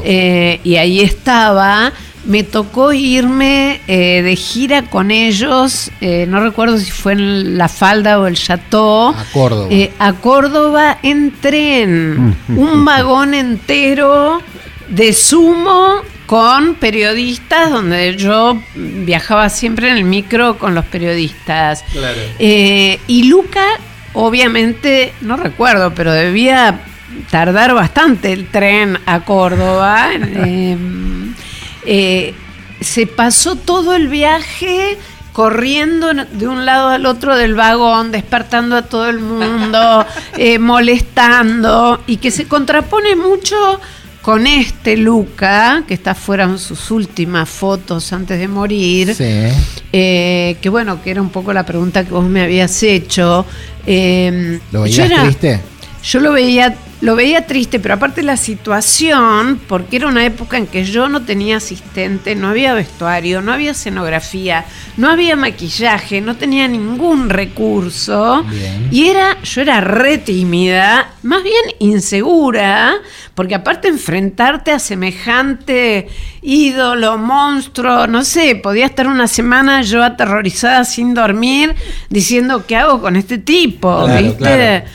Eh, 0.04 0.60
y 0.64 0.76
ahí 0.76 1.02
estaba 1.02 1.92
me 2.26 2.44
tocó 2.44 2.94
irme 2.94 3.82
eh, 3.88 4.22
de 4.22 4.36
gira 4.36 4.84
con 4.84 5.12
ellos, 5.12 5.92
eh, 6.02 6.26
no 6.28 6.40
recuerdo 6.42 6.78
si 6.78 6.92
fue 6.92 7.14
en 7.14 7.58
La 7.58 7.68
Falda 7.68 8.20
o 8.20 8.28
el 8.28 8.36
Chateau. 8.36 9.10
A 9.10 9.26
Córdoba. 9.34 9.68
Eh, 9.72 9.92
a 9.98 10.14
Córdoba 10.14 11.00
en 11.02 11.32
tren, 11.32 12.36
un 12.50 12.86
vagón 12.86 13.34
entero 13.34 14.42
de 14.90 15.14
sumo 15.14 16.02
con 16.28 16.76
periodistas, 16.76 17.72
donde 17.72 18.16
yo 18.16 18.62
viajaba 18.76 19.50
siempre 19.50 19.90
en 19.90 19.98
el 19.98 20.04
micro 20.04 20.58
con 20.58 20.76
los 20.76 20.86
periodistas. 20.86 21.84
Claro. 21.92 22.20
y 22.40 23.24
Luca, 23.24 23.66
obviamente, 24.14 25.14
no 25.22 25.38
recuerdo, 25.38 25.94
pero 25.94 26.14
debía 26.14 26.82
tardar 27.30 27.74
bastante 27.74 28.32
el 28.32 28.48
tren 28.48 28.98
a 29.06 29.22
Córdoba. 29.22 30.10
Eh, 31.86 32.34
se 32.80 33.08
pasó 33.08 33.56
todo 33.56 33.96
el 33.96 34.08
viaje 34.08 34.98
corriendo 35.34 36.12
de 36.14 36.48
un 36.48 36.66
lado 36.66 36.90
al 36.90 37.06
otro 37.06 37.38
del 37.38 37.56
vagón, 37.56 38.12
despertando 38.12 38.76
a 38.76 38.82
todo 38.82 39.08
el 39.08 39.20
mundo, 39.20 40.06
eh, 40.38 40.60
molestando, 40.60 42.02
y 42.08 42.18
que 42.18 42.32
se 42.32 42.46
contrapone 42.48 43.16
mucho 43.16 43.56
con 44.22 44.46
este 44.46 44.98
Luca, 44.98 45.84
que 45.88 45.94
está 45.96 46.14
fuera 46.14 46.44
en 46.44 46.60
sus 46.60 46.92
últimas 46.92 47.50
fotos 47.50 48.12
antes 48.14 48.38
de 48.40 48.48
morir, 48.48 49.16
Sí. 49.16 49.24
eh, 49.94 50.58
que 50.62 50.70
bueno, 50.70 51.02
que 51.02 51.12
era 51.12 51.22
un 51.22 51.30
poco 51.30 51.54
la 51.54 51.66
pregunta 51.66 52.04
que 52.04 52.12
vos 52.12 52.26
me 52.26 52.42
habías 52.44 52.84
hecho. 52.84 53.46
Eh, 53.88 54.60
¿Lo 54.72 54.86
yo 54.86 55.04
veías 55.04 55.12
era- 55.12 55.24
triste? 55.24 55.62
Yo 56.04 56.20
lo 56.20 56.34
veía, 56.34 56.76
lo 57.02 57.16
veía 57.16 57.48
triste, 57.48 57.80
pero 57.80 57.96
aparte 57.96 58.22
la 58.22 58.38
situación, 58.38 59.60
porque 59.68 59.96
era 59.96 60.08
una 60.08 60.24
época 60.24 60.58
en 60.58 60.68
que 60.68 60.84
yo 60.84 61.10
no 61.10 61.24
tenía 61.24 61.58
asistente, 61.58 62.36
no 62.36 62.48
había 62.48 62.76
vestuario, 62.76 63.42
no 63.42 63.52
había 63.52 63.72
escenografía, 63.72 64.66
no 64.98 65.10
había 65.10 65.36
maquillaje, 65.36 66.22
no 66.22 66.36
tenía 66.36 66.68
ningún 66.68 67.30
recurso. 67.30 68.44
Bien. 68.44 68.88
Y 68.92 69.08
era, 69.08 69.42
yo 69.42 69.62
era 69.62 69.82
re 69.82 70.20
tímida, 70.20 71.16
más 71.24 71.44
bien 71.44 71.76
insegura, 71.80 72.94
porque 73.34 73.56
aparte 73.56 73.88
enfrentarte 73.88 74.72
a 74.72 74.78
semejante 74.78 76.08
ídolo, 76.44 77.18
monstruo, 77.18 78.06
no 78.06 78.24
sé, 78.24 78.56
podía 78.56 78.86
estar 78.86 79.08
una 79.08 79.28
semana 79.28 79.82
yo 79.82 80.04
aterrorizada 80.04 80.86
sin 80.86 81.16
dormir, 81.16 81.74
diciendo, 82.10 82.66
¿qué 82.68 82.76
hago 82.76 83.02
con 83.02 83.16
este 83.16 83.40
tipo? 83.40 84.06
Claro, 84.06 84.22
¿Viste? 84.22 84.38
claro. 84.38 84.86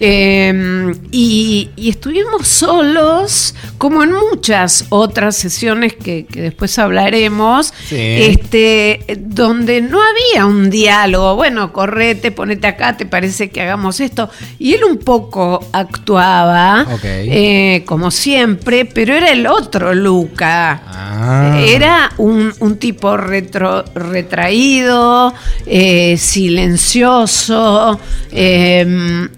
Eh, 0.00 0.92
y, 1.10 1.70
y 1.76 1.88
estuvimos 1.90 2.46
solos, 2.46 3.54
como 3.78 4.02
en 4.04 4.12
muchas 4.12 4.86
otras 4.90 5.36
sesiones 5.36 5.94
que, 5.94 6.24
que 6.26 6.40
después 6.42 6.78
hablaremos, 6.78 7.72
Sí. 7.88 7.96
este, 7.98 9.04
donde 9.18 9.80
no 9.80 9.98
había 10.02 10.46
un 10.46 10.70
diálogo. 10.70 11.34
Bueno, 11.36 11.72
correte, 11.72 12.30
ponete 12.30 12.66
acá, 12.68 12.96
te 12.96 13.06
parece 13.06 13.50
que 13.50 13.60
hagamos 13.60 13.98
esto. 14.00 14.30
Y 14.58 14.74
él 14.74 14.84
un 14.84 14.98
poco 14.98 15.66
actuaba, 15.72 16.86
eh, 17.02 17.82
como 17.86 18.10
siempre, 18.10 18.84
pero 18.84 19.14
era 19.14 19.30
el 19.32 19.46
otro 19.46 19.94
Luca. 19.94 20.82
Ah. 20.86 21.60
Era 21.60 22.12
un, 22.18 22.52
un 22.60 22.76
tipo 22.78 23.16
retro- 23.16 23.84
retraído, 23.94 25.34
eh, 25.66 26.16
silencioso, 26.18 27.98
eh, 28.30 29.28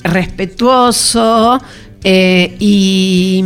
respetuoso 0.50 1.60
eh, 2.02 2.56
y, 2.58 3.44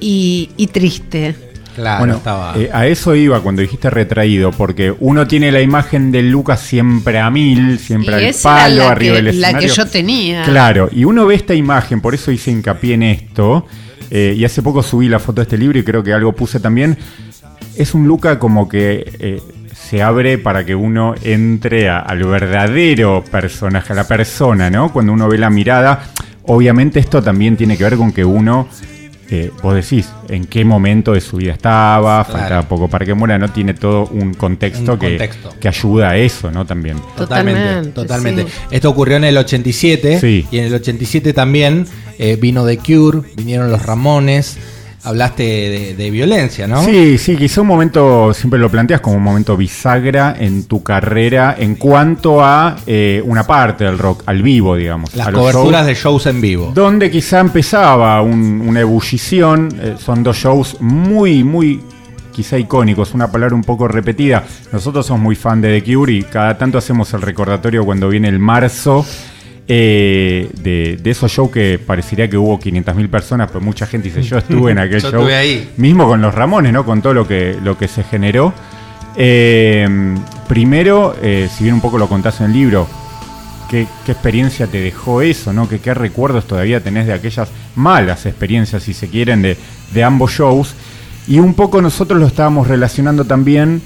y- 0.00 0.50
y 0.56 0.66
triste. 0.68 1.34
Claro, 1.74 1.98
bueno, 1.98 2.14
estaba. 2.18 2.54
eh, 2.56 2.70
a 2.72 2.86
eso 2.86 3.16
iba 3.16 3.40
cuando 3.40 3.60
dijiste 3.60 3.90
retraído, 3.90 4.52
porque 4.52 4.94
uno 5.00 5.26
tiene 5.26 5.50
la 5.50 5.60
imagen 5.60 6.12
de 6.12 6.22
Lucas 6.22 6.60
siempre 6.60 7.18
a 7.18 7.30
mil, 7.30 7.80
siempre 7.80 8.22
Y 8.22 8.26
al 8.28 8.34
palo, 8.40 8.76
la 8.84 8.90
arriba 8.92 9.16
que- 9.16 9.22
del 9.22 9.40
la 9.40 9.48
que 9.58 9.66
escenario. 9.66 9.74
yo 9.74 9.86
tenía. 9.90 10.42
Claro, 10.44 10.88
y 10.92 11.04
uno 11.04 11.26
ve 11.26 11.34
esta 11.34 11.52
imagen, 11.54 12.00
por 12.00 12.14
eso 12.14 12.30
hice 12.30 12.52
hincapié 12.52 12.94
en 12.94 13.02
esto, 13.02 13.66
eh, 14.10 14.34
y 14.36 14.44
hace 14.44 14.62
poco 14.62 14.84
subí 14.84 15.08
la 15.08 15.18
foto 15.18 15.40
de 15.40 15.44
este 15.44 15.58
libro 15.58 15.76
y 15.76 15.82
creo 15.82 16.04
que 16.04 16.12
algo 16.12 16.32
puse 16.32 16.60
también. 16.60 16.96
Es 17.74 17.92
un 17.92 18.06
Luca 18.06 18.38
como 18.38 18.68
que 18.68 19.10
eh, 19.18 19.42
se 19.74 20.00
abre 20.00 20.38
para 20.38 20.64
que 20.64 20.76
uno 20.76 21.16
entre 21.24 21.88
a- 21.88 21.98
al 21.98 22.22
verdadero 22.22 23.24
personaje, 23.28 23.92
a 23.92 23.96
la 23.96 24.06
persona, 24.06 24.70
¿no? 24.70 24.92
Cuando 24.92 25.12
uno 25.12 25.26
ve 25.28 25.38
la 25.38 25.50
mirada, 25.50 26.04
obviamente 26.46 26.98
esto 27.00 27.22
también 27.22 27.56
tiene 27.56 27.76
que 27.76 27.84
ver 27.84 27.96
con 27.96 28.12
que 28.12 28.24
uno, 28.24 28.68
eh, 29.30 29.50
vos 29.62 29.74
decís, 29.74 30.08
en 30.28 30.44
qué 30.44 30.64
momento 30.64 31.12
de 31.12 31.20
su 31.20 31.38
vida 31.38 31.52
estaba, 31.52 32.24
Claro. 32.24 32.38
faltaba 32.38 32.62
poco 32.68 32.88
para 32.88 33.06
que 33.06 33.14
muera, 33.14 33.38
¿no? 33.38 33.48
Tiene 33.50 33.74
todo 33.74 34.06
un 34.06 34.34
contexto, 34.34 34.92
Un 34.94 34.98
que, 34.98 35.08
contexto. 35.10 35.54
que 35.60 35.68
ayuda 35.68 36.10
a 36.10 36.16
eso, 36.16 36.50
¿no? 36.50 36.66
También. 36.66 36.98
Totalmente, 37.16 37.60
Totalmente, 37.60 37.90
totalmente. 37.92 38.42
sí. 38.44 38.48
Esto 38.70 38.90
ocurrió 38.90 39.16
en 39.16 39.24
el 39.24 39.36
87 39.38 40.20
Sí. 40.20 40.46
y 40.50 40.58
en 40.58 40.64
el 40.66 40.74
87 40.74 41.32
también 41.32 41.86
eh, 42.18 42.36
vino 42.40 42.64
The 42.66 42.78
Cure, 42.78 43.20
vinieron 43.36 43.70
los 43.70 43.84
Ramones, 43.84 44.56
hablaste 45.04 45.42
de, 45.42 45.94
de 45.94 46.10
violencia, 46.10 46.66
¿no? 46.66 46.82
Sí, 46.82 47.18
sí, 47.18 47.36
quizá 47.36 47.60
un 47.60 47.66
momento, 47.68 48.32
siempre 48.34 48.58
lo 48.58 48.70
planteas 48.70 49.00
como 49.00 49.16
un 49.16 49.22
momento 49.22 49.56
bisagra 49.56 50.34
en 50.38 50.64
tu 50.64 50.82
carrera 50.82 51.54
en 51.58 51.74
cuanto 51.76 52.42
a 52.44 52.76
eh, 52.86 53.22
una 53.24 53.46
parte 53.46 53.84
del 53.84 53.98
rock, 53.98 54.22
al 54.26 54.42
vivo, 54.42 54.76
digamos. 54.76 55.14
Las 55.14 55.28
a 55.28 55.32
coberturas 55.32 55.82
shows, 55.82 55.86
de 55.86 55.94
shows 55.94 56.26
en 56.26 56.40
vivo. 56.40 56.72
Donde 56.74 57.10
quizá 57.10 57.40
empezaba 57.40 58.20
un- 58.22 58.62
una 58.66 58.80
ebullición, 58.80 59.68
eh, 59.80 59.94
son 59.98 60.22
dos 60.22 60.36
shows 60.36 60.76
muy, 60.80 61.44
muy 61.44 61.80
quizá 62.32 62.58
icónicos, 62.58 63.14
una 63.14 63.30
palabra 63.30 63.54
un 63.54 63.62
poco 63.62 63.86
repetida. 63.86 64.42
Nosotros 64.72 65.06
somos 65.06 65.22
muy 65.22 65.36
fan 65.36 65.60
de 65.60 65.80
The 65.80 65.94
Cure 65.94 66.12
y 66.14 66.22
cada 66.24 66.58
tanto 66.58 66.78
hacemos 66.78 67.12
el 67.14 67.22
recordatorio 67.22 67.84
cuando 67.84 68.08
viene 68.08 68.28
el 68.28 68.40
marzo. 68.40 69.06
Eh, 69.66 70.50
de, 70.62 70.98
de 71.02 71.10
esos 71.10 71.30
shows 71.32 71.50
que 71.50 71.78
parecería 71.84 72.28
que 72.28 72.36
hubo 72.36 72.58
500.000 72.58 73.08
personas, 73.08 73.48
pero 73.48 73.60
mucha 73.60 73.86
gente 73.86 74.08
dice, 74.08 74.22
yo 74.22 74.38
estuve 74.38 74.72
en 74.72 74.78
aquel 74.78 75.00
Yo 75.00 75.10
show. 75.10 75.20
estuve 75.20 75.36
ahí. 75.36 75.70
Mismo 75.76 76.06
con 76.06 76.20
los 76.20 76.34
Ramones, 76.34 76.72
¿no? 76.72 76.84
Con 76.84 77.00
todo 77.02 77.14
lo 77.14 77.26
que, 77.26 77.56
lo 77.62 77.78
que 77.78 77.88
se 77.88 78.02
generó. 78.04 78.52
Eh, 79.16 79.88
primero, 80.48 81.14
eh, 81.22 81.48
si 81.54 81.64
bien 81.64 81.74
un 81.74 81.80
poco 81.80 81.98
lo 81.98 82.08
contás 82.08 82.40
en 82.40 82.46
el 82.46 82.52
libro, 82.52 82.86
¿qué, 83.70 83.86
qué 84.04 84.12
experiencia 84.12 84.66
te 84.66 84.80
dejó 84.80 85.22
eso, 85.22 85.52
¿no? 85.52 85.68
¿Qué, 85.68 85.78
qué 85.78 85.94
recuerdos 85.94 86.46
todavía 86.46 86.80
tenés 86.80 87.06
de 87.06 87.12
aquellas 87.12 87.48
malas 87.76 88.26
experiencias, 88.26 88.82
si 88.82 88.92
se 88.92 89.08
quieren, 89.08 89.40
de, 89.42 89.56
de 89.92 90.04
ambos 90.04 90.32
shows? 90.32 90.74
Y 91.26 91.38
un 91.38 91.54
poco 91.54 91.80
nosotros 91.80 92.20
lo 92.20 92.26
estábamos 92.26 92.68
relacionando 92.68 93.24
también 93.24 93.80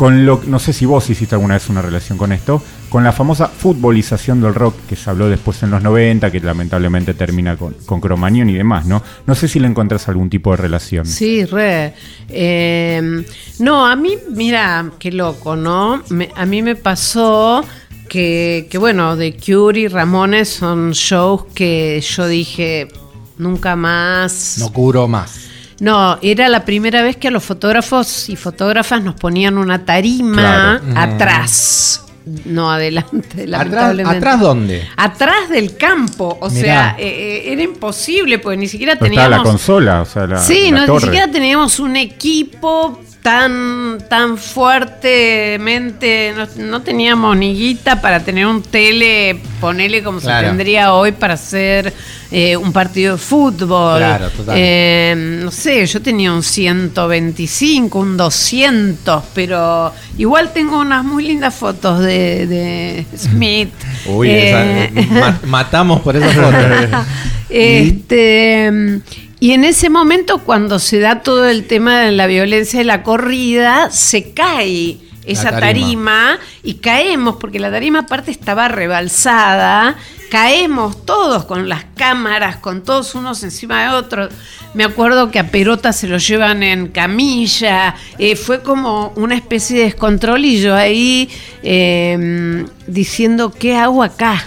con 0.00 0.24
lo 0.24 0.40
no 0.46 0.58
sé 0.58 0.72
si 0.72 0.86
vos 0.86 1.10
hiciste 1.10 1.34
alguna 1.34 1.52
vez 1.56 1.68
una 1.68 1.82
relación 1.82 2.16
con 2.16 2.32
esto, 2.32 2.62
con 2.88 3.04
la 3.04 3.12
famosa 3.12 3.48
futbolización 3.48 4.40
del 4.40 4.54
rock 4.54 4.74
que 4.88 4.96
se 4.96 5.10
habló 5.10 5.28
después 5.28 5.62
en 5.62 5.70
los 5.70 5.82
90, 5.82 6.30
que 6.30 6.40
lamentablemente 6.40 7.12
termina 7.12 7.54
con, 7.58 7.74
con 7.84 8.00
Cromañón 8.00 8.48
y 8.48 8.54
demás, 8.54 8.86
¿no? 8.86 9.02
No 9.26 9.34
sé 9.34 9.46
si 9.46 9.60
le 9.60 9.66
encontrás 9.66 10.08
algún 10.08 10.30
tipo 10.30 10.52
de 10.52 10.56
relación. 10.56 11.04
Sí, 11.04 11.44
re. 11.44 11.92
Eh, 12.30 13.24
no, 13.58 13.86
a 13.86 13.94
mí, 13.94 14.16
mira, 14.30 14.90
qué 14.98 15.12
loco, 15.12 15.54
¿no? 15.54 16.02
Me- 16.08 16.30
a 16.34 16.46
mí 16.46 16.62
me 16.62 16.76
pasó 16.76 17.62
que, 18.08 18.68
que, 18.70 18.78
bueno, 18.78 19.18
The 19.18 19.36
Cure 19.36 19.80
y 19.80 19.88
Ramones 19.88 20.48
son 20.48 20.92
shows 20.92 21.44
que 21.54 22.00
yo 22.00 22.26
dije 22.26 22.88
nunca 23.36 23.76
más. 23.76 24.56
No 24.58 24.72
cubro 24.72 25.06
más. 25.06 25.39
No, 25.80 26.18
era 26.22 26.48
la 26.48 26.64
primera 26.64 27.02
vez 27.02 27.16
que 27.16 27.28
a 27.28 27.30
los 27.30 27.42
fotógrafos 27.42 28.28
y 28.28 28.36
fotógrafas 28.36 29.02
nos 29.02 29.14
ponían 29.14 29.58
una 29.58 29.84
tarima 29.84 30.80
Claro. 30.84 31.00
atrás. 31.14 32.04
No 32.44 32.70
adelante, 32.70 33.16
¿Atrás, 33.32 33.46
lamentablemente. 33.48 34.18
¿Atrás 34.18 34.40
dónde? 34.40 34.88
Atrás 34.96 35.48
del 35.48 35.76
campo, 35.76 36.36
o 36.40 36.50
Mirá. 36.50 36.60
sea, 36.62 36.96
eh, 36.98 37.08
eh, 37.08 37.52
era 37.52 37.62
imposible 37.62 38.38
porque 38.38 38.58
ni 38.58 38.68
siquiera 38.68 38.92
Pero 38.96 39.06
estaba 39.06 39.24
teníamos 39.26 39.46
la 39.46 39.50
consola, 39.52 40.02
o 40.02 40.04
sea, 40.04 40.26
la, 40.26 40.38
sí, 40.38 40.70
la 40.70 40.86
no, 40.86 40.94
ni 40.94 41.00
siquiera 41.00 41.30
teníamos 41.30 41.80
un 41.80 41.96
equipo 41.96 43.00
tan, 43.22 43.98
tan 44.08 44.38
fuertemente, 44.38 46.32
no, 46.36 46.46
no 46.64 46.82
teníamos 46.82 47.36
ni 47.36 47.54
guita 47.54 48.00
para 48.00 48.20
tener 48.20 48.46
un 48.46 48.62
tele, 48.62 49.40
ponele 49.60 50.02
como 50.02 50.20
Claro. 50.20 50.40
se 50.40 50.46
tendría 50.48 50.94
hoy 50.94 51.12
para 51.12 51.34
hacer 51.34 51.92
eh, 52.30 52.56
un 52.56 52.72
partido 52.72 53.16
de 53.16 53.18
fútbol. 53.22 53.98
Claro, 53.98 54.30
total. 54.30 54.54
Eh, 54.58 55.38
no 55.42 55.50
sé, 55.50 55.84
yo 55.86 56.00
tenía 56.00 56.32
un 56.32 56.42
125, 56.42 57.98
un 57.98 58.16
200, 58.16 59.24
pero 59.34 59.92
igual 60.16 60.52
tengo 60.52 60.78
unas 60.80 61.04
muy 61.04 61.24
lindas 61.26 61.54
fotos 61.54 62.00
de, 62.00 62.46
de 62.46 63.06
Smith. 63.18 63.70
Uy, 64.06 64.28
Eh, 64.30 64.90
esa- 64.96 65.40
matamos 65.46 66.00
por 66.00 66.16
esa 66.16 66.28
foto. 66.30 66.56
este, 67.50 69.00
y 69.40 69.52
en 69.52 69.64
ese 69.64 69.88
momento, 69.88 70.38
cuando 70.38 70.78
se 70.78 71.00
da 71.00 71.22
todo 71.22 71.48
el 71.48 71.66
tema 71.66 72.00
de 72.00 72.12
la 72.12 72.26
violencia 72.26 72.78
de 72.78 72.84
la 72.84 73.02
corrida, 73.02 73.90
se 73.90 74.32
cae 74.32 74.98
esa 75.24 75.50
tarima. 75.50 75.60
tarima. 75.60 76.38
y 76.62 76.74
caemos, 76.74 77.36
porque 77.36 77.58
la 77.58 77.70
tarima 77.70 78.00
aparte 78.00 78.30
estaba 78.30 78.68
rebalsada, 78.68 79.96
caemos 80.30 81.06
todos 81.06 81.46
con 81.46 81.70
las 81.70 81.84
cámaras, 81.96 82.56
con 82.56 82.82
todos 82.82 83.14
unos 83.14 83.42
encima 83.42 83.82
de 83.82 83.96
otros. 83.96 84.30
Me 84.74 84.84
acuerdo 84.84 85.30
que 85.30 85.38
a 85.38 85.50
Perota 85.50 85.94
se 85.94 86.06
lo 86.06 86.18
llevan 86.18 86.62
en 86.62 86.88
camilla, 86.88 87.94
eh, 88.18 88.36
fue 88.36 88.62
como 88.62 89.12
una 89.16 89.34
especie 89.34 89.78
de 89.78 89.84
descontrol 89.84 90.44
y 90.44 90.60
yo 90.60 90.74
ahí 90.74 91.30
eh, 91.62 92.66
diciendo, 92.86 93.52
¿qué 93.52 93.74
hago 93.76 94.02
acá? 94.02 94.44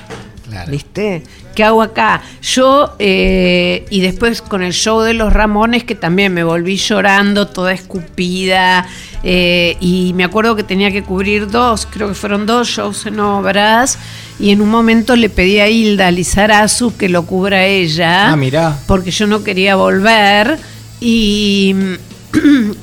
Claro. 0.48 0.72
¿Viste? 0.72 1.24
¿Qué 1.56 1.64
hago 1.64 1.82
acá? 1.84 2.22
Yo, 2.42 2.96
eh, 3.00 3.86
y 3.90 4.02
después 4.02 4.42
con 4.42 4.64
el 4.64 4.74
show 4.74 5.02
de 5.02 5.14
los 5.14 5.32
Ramones, 5.32 5.84
que 5.84 5.96
también 5.96 6.34
me 6.34 6.44
volví 6.44 6.78
llorando, 6.78 7.48
toda 7.48 7.74
escupida, 7.74 8.88
eh, 9.24 9.78
y 9.80 10.14
me 10.16 10.24
acuerdo 10.24 10.56
que 10.56 10.64
tenía 10.64 10.92
que 10.92 11.04
cubrir 11.04 11.48
dos, 11.50 11.86
creo 11.90 12.08
que 12.08 12.16
fueron 12.16 12.46
dos 12.46 12.68
shows 12.70 13.06
en 13.06 13.20
obras, 13.20 14.00
y 14.40 14.50
en 14.50 14.62
un 14.62 14.70
momento 14.70 15.16
le 15.16 15.30
pedí 15.30 15.60
a 15.60 15.70
Hilda 15.70 16.10
Lizarazu 16.10 16.98
que 16.98 17.08
lo 17.08 17.24
cubra 17.26 17.66
ella, 17.66 18.32
Ah, 18.32 18.36
mirá. 18.36 18.76
porque 18.88 19.12
yo 19.12 19.28
no 19.28 19.44
quería 19.44 19.76
volver, 19.76 20.58
y, 21.00 21.76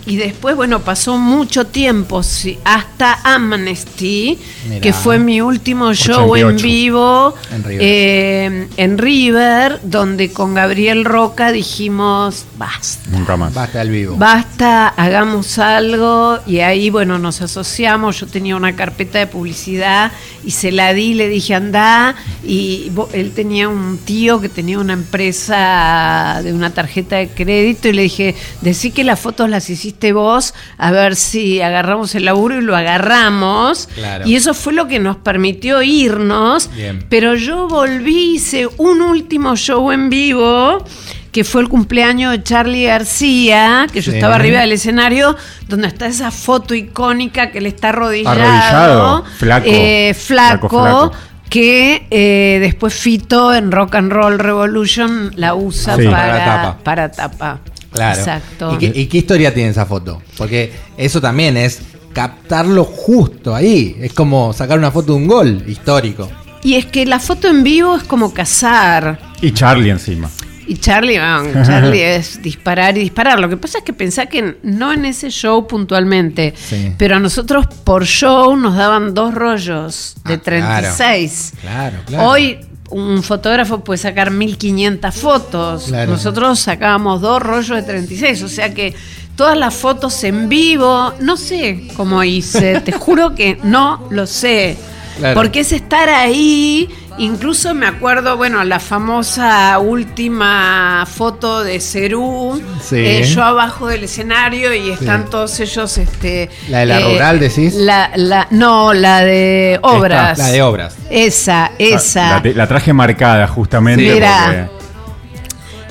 y 0.06 0.16
después, 0.16 0.54
bueno, 0.56 0.80
pasó 0.80 1.18
mucho 1.18 1.66
tiempo, 1.66 2.22
sí, 2.22 2.58
hasta 2.64 3.18
Amnesty, 3.24 4.38
Mirá. 4.68 4.80
que 4.80 4.92
fue 4.92 5.18
mi 5.18 5.40
último 5.40 5.92
show 5.94 6.36
en 6.36 6.44
88. 6.46 6.62
vivo 6.62 7.34
En 7.52 7.64
River. 7.64 7.80
eh, 7.82 8.68
en 8.76 8.98
River, 8.98 9.80
donde 9.82 10.32
con 10.32 10.54
Gabriel 10.54 11.04
Roca 11.04 11.52
dijimos, 11.52 12.44
basta. 12.56 13.10
Nunca 13.10 13.36
más. 13.36 13.52
Basta 13.54 13.82
el 13.82 13.90
vivo. 13.90 14.16
Basta, 14.16 14.88
hagamos 14.88 15.58
algo 15.58 16.38
y 16.46 16.60
ahí, 16.60 16.90
bueno, 16.90 17.18
nos 17.18 17.40
asociamos. 17.42 18.20
Yo 18.20 18.26
tenía 18.26 18.56
una 18.56 18.76
carpeta 18.76 19.18
de 19.18 19.26
publicidad 19.26 20.12
y 20.44 20.52
se 20.52 20.70
la 20.72 20.92
di, 20.94 21.14
le 21.14 21.28
dije 21.28 21.54
anda 21.54 22.14
y 22.44 22.90
él 23.12 23.32
tenía 23.34 23.68
un 23.68 23.98
tío 23.98 24.40
que 24.40 24.48
tenía 24.48 24.78
una 24.78 24.92
empresa 24.92 26.40
de 26.42 26.52
una 26.52 26.70
tarjeta 26.72 27.16
de 27.16 27.28
crédito 27.28 27.88
y 27.88 27.92
le 27.92 28.02
dije, 28.02 28.34
decí 28.60 28.90
que 28.90 29.04
las 29.04 29.18
fotos 29.40 29.50
las 29.50 29.70
hiciste 29.70 30.12
vos, 30.12 30.52
a 30.76 30.90
ver 30.90 31.16
si 31.16 31.62
agarramos 31.62 32.14
el 32.14 32.26
laburo 32.26 32.58
y 32.58 32.62
lo 32.62 32.76
agarramos. 32.76 33.88
Claro. 33.94 34.26
Y 34.26 34.34
eso 34.36 34.52
fue 34.52 34.74
lo 34.74 34.86
que 34.86 34.98
nos 34.98 35.16
permitió 35.16 35.80
irnos. 35.82 36.68
Bien. 36.74 37.06
Pero 37.08 37.34
yo 37.36 37.66
volví, 37.68 38.34
hice 38.34 38.68
un 38.76 39.00
último 39.00 39.56
show 39.56 39.92
en 39.92 40.10
vivo, 40.10 40.84
que 41.32 41.44
fue 41.44 41.62
el 41.62 41.68
cumpleaños 41.70 42.32
de 42.32 42.42
Charlie 42.42 42.84
García, 42.84 43.86
que 43.90 44.02
yo 44.02 44.10
Sí. 44.12 44.18
estaba 44.18 44.34
arriba 44.34 44.60
del 44.60 44.72
escenario, 44.72 45.34
donde 45.68 45.88
está 45.88 46.06
esa 46.06 46.30
foto 46.30 46.74
icónica 46.74 47.50
que 47.50 47.58
él 47.58 47.66
está 47.66 47.88
arrodillado. 47.90 48.40
Arrodillado, 48.42 49.24
flaco. 49.38 49.66
eh, 49.70 50.14
flaco, 50.14 50.68
Flaco, 50.68 50.82
flaco. 51.10 51.12
que 51.48 52.06
eh, 52.10 52.58
después 52.60 52.92
Fito 52.94 53.54
en 53.54 53.72
Rock 53.72 53.94
and 53.94 54.12
Roll 54.12 54.38
Revolution 54.38 55.32
la 55.36 55.54
usa 55.54 55.96
Sí. 55.96 56.04
para, 56.04 56.16
Para 56.16 56.36
la 56.38 56.44
tapa. 56.44 56.78
para 56.84 57.10
tapa. 57.12 57.60
Claro. 57.92 58.18
Exacto. 58.18 58.74
¿Y 58.74 58.78
qué, 58.78 59.00
y 59.00 59.06
qué 59.06 59.18
historia 59.18 59.52
tiene 59.52 59.70
esa 59.70 59.86
foto? 59.86 60.22
Porque 60.36 60.72
eso 60.96 61.20
también 61.20 61.56
es 61.56 61.80
captarlo 62.12 62.84
justo 62.84 63.54
ahí. 63.54 63.96
Es 64.00 64.12
como 64.12 64.52
sacar 64.52 64.78
una 64.78 64.90
foto 64.90 65.12
de 65.12 65.18
un 65.18 65.26
gol 65.26 65.64
histórico. 65.66 66.28
Y 66.62 66.74
es 66.74 66.86
que 66.86 67.06
la 67.06 67.18
foto 67.18 67.48
en 67.48 67.62
vivo 67.64 67.96
es 67.96 68.02
como 68.04 68.32
cazar. 68.34 69.18
Y 69.40 69.52
Charlie 69.52 69.90
encima. 69.90 70.30
Y 70.66 70.76
Charlie, 70.76 71.18
bueno, 71.18 71.64
Charlie 71.66 72.02
es 72.14 72.40
disparar 72.42 72.96
y 72.96 73.00
disparar. 73.00 73.40
Lo 73.40 73.48
que 73.48 73.56
pasa 73.56 73.78
es 73.78 73.84
que 73.84 73.92
pensá 73.92 74.26
que 74.26 74.58
no 74.62 74.92
en 74.92 75.04
ese 75.04 75.30
show 75.30 75.66
puntualmente, 75.66 76.54
Sí. 76.56 76.92
pero 76.96 77.16
a 77.16 77.18
nosotros 77.18 77.66
por 77.82 78.04
show 78.04 78.54
nos 78.56 78.76
daban 78.76 79.14
dos 79.14 79.34
rollos 79.34 80.14
de 80.26 80.34
Ah, 80.34 80.38
claro. 80.38 80.42
36. 80.42 81.52
Claro, 81.60 81.96
claro. 82.06 82.28
Hoy 82.28 82.58
un 82.90 83.22
fotógrafo 83.22 83.80
puede 83.80 83.98
sacar 83.98 84.30
1500 84.30 85.14
fotos. 85.14 85.84
Claro. 85.84 86.12
Nosotros 86.12 86.58
sacábamos 86.60 87.20
dos 87.20 87.40
rollos 87.42 87.76
de 87.76 87.82
36, 87.82 88.42
o 88.42 88.48
sea 88.48 88.74
que 88.74 88.94
todas 89.36 89.56
las 89.56 89.74
fotos 89.74 90.22
en 90.24 90.48
vivo, 90.48 91.14
no 91.20 91.36
sé 91.36 91.88
cómo 91.96 92.22
hice, 92.22 92.80
te 92.80 92.92
juro 92.92 93.34
que 93.34 93.58
no 93.62 94.06
lo 94.10 94.26
sé. 94.26 94.76
Claro. 95.18 95.34
Porque 95.34 95.60
es 95.60 95.72
estar 95.72 96.08
ahí, 96.08 96.88
incluso 97.20 97.74
me 97.74 97.86
acuerdo, 97.86 98.36
bueno, 98.36 98.62
la 98.64 98.80
famosa 98.80 99.78
última 99.78 101.06
foto 101.06 101.62
de 101.62 101.80
Cerú, 101.80 102.60
Sí. 102.82 102.96
eh, 102.96 103.22
yo 103.24 103.42
abajo 103.44 103.86
del 103.88 104.04
escenario 104.04 104.74
y 104.74 104.90
están 104.90 105.28
todos 105.30 105.58
ellos, 105.60 105.96
este... 105.98 106.50
¿La 106.68 106.80
de 106.80 106.86
la 106.86 107.00
rural, 107.00 107.38
decís? 107.38 107.74
La, 107.74 108.10
la, 108.16 108.46
no, 108.50 108.92
la 108.94 109.20
de 109.20 109.78
obras. 109.82 110.38
La 110.38 110.48
de 110.48 110.62
obras. 110.62 110.96
Esa, 111.10 111.72
esa. 111.78 112.42
La, 112.42 112.66
traje 112.66 112.92
marcada 112.92 113.46
justamente. 113.48 114.04
Sí. 114.06 114.10
Mira. 114.14 114.68
porque- 114.68 114.79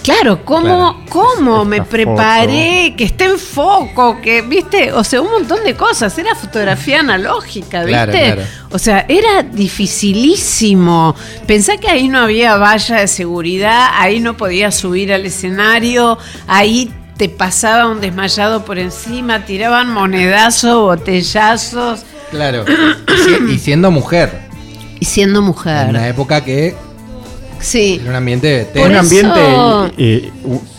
Claro, 0.03 0.43
¿cómo, 0.45 0.63
Claro. 0.63 1.05
cómo 1.09 1.65
me 1.65 1.81
preparé? 1.83 2.93
Que 2.97 3.03
esté 3.03 3.25
en 3.25 3.37
foco, 3.37 4.19
que, 4.21 4.41
viste, 4.41 4.91
o 4.93 5.03
sea, 5.03 5.21
un 5.21 5.29
montón 5.31 5.63
de 5.63 5.75
cosas. 5.75 6.17
Era 6.17 6.33
fotografía 6.35 7.01
analógica, 7.01 7.83
¿viste? 7.83 7.91
Claro, 7.91 8.11
claro. 8.11 8.41
O 8.71 8.79
sea, 8.79 9.05
era 9.07 9.43
dificilísimo. 9.43 11.15
Pensá 11.45 11.77
que 11.77 11.89
ahí 11.89 12.07
no 12.07 12.19
había 12.19 12.55
valla 12.57 12.97
de 13.01 13.07
seguridad, 13.07 13.87
ahí 13.93 14.19
no 14.19 14.35
podías 14.37 14.75
subir 14.75 15.13
al 15.13 15.25
escenario, 15.25 16.17
ahí 16.47 16.91
te 17.17 17.29
pasaba 17.29 17.87
un 17.87 17.99
desmayado 18.01 18.63
por 18.65 18.79
encima, 18.79 19.45
tiraban 19.45 19.91
monedazos, 19.91 20.75
botellazos, 20.81 22.01
Claro. 22.31 22.63
Y 22.67 23.17
si- 23.47 23.53
y 23.55 23.57
siendo 23.59 23.91
mujer. 23.91 24.41
y 24.99 25.05
siendo 25.05 25.39
En 25.39 25.45
mujer. 25.45 25.87
una 25.89 26.07
época 26.07 26.43
que 26.43 26.75
Sí. 27.59 27.99
era 28.01 28.11
un 28.11 28.15
ambiente 28.15 28.67
un 28.75 28.95
ambiente, 28.95 29.39
eh, 29.97 30.31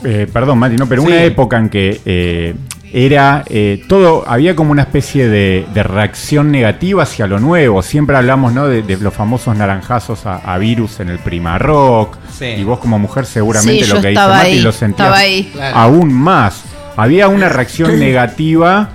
eh, 0.05 0.27
perdón 0.33 0.59
Mati, 0.59 0.77
no, 0.77 0.87
pero 0.89 1.03
Sí. 1.03 1.09
una 1.09 1.23
época 1.23 1.59
en 1.59 1.69
que 1.69 2.01
eh, 2.05 2.55
era 2.93 3.45
eh, 3.49 3.85
todo, 3.89 4.25
había 4.27 4.57
como 4.57 4.73
una 4.73 4.83
especie 4.83 5.29
de, 5.29 5.65
de 5.73 5.83
reacción 5.85 6.51
negativa 6.51 7.05
hacia 7.05 7.27
lo 7.29 7.39
nuevo. 7.39 7.83
Siempre 7.83 8.17
hablamos 8.17 8.53
¿no? 8.53 8.67
de, 8.67 8.83
de 8.83 8.97
los 8.97 9.15
famosos 9.15 9.57
naranjazos 9.57 10.27
a, 10.27 10.39
a 10.39 10.59
virus 10.59 10.99
en 10.99 11.09
el 11.09 11.19
prima 11.21 11.57
rock. 11.59 12.17
Sí. 12.37 12.47
Y 12.47 12.65
vos 12.65 12.81
como 12.81 12.99
mujer 12.99 13.27
seguramente 13.27 13.85
Sí, 13.85 13.91
lo 13.93 14.01
que 14.01 14.09
dice 14.09 14.21
Mati 14.21 14.47
ahí, 14.47 14.61
lo 14.61 14.73
sentías 14.73 15.07
estaba 15.09 15.19
ahí. 15.19 15.53
Aún 15.75 16.13
más. 16.13 16.65
Había 16.97 17.29
una 17.29 17.49
reacción 17.49 17.97
negativa 18.01 18.89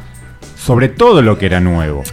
sobre 0.57 0.89
todo 0.89 1.21
lo 1.21 1.37
que 1.37 1.45
era 1.45 1.59
nuevo. 1.61 2.03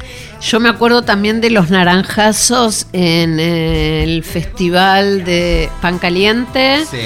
Yo 0.42 0.59
me 0.61 0.68
acuerdo 0.68 1.02
también 1.02 1.40
de 1.40 1.50
los 1.50 1.70
naranjazos 1.70 2.87
en 2.92 3.38
el 3.38 4.24
festival 4.24 5.24
de 5.24 5.70
Pan 5.81 5.98
Caliente, 5.98 6.85
Sí. 6.90 6.98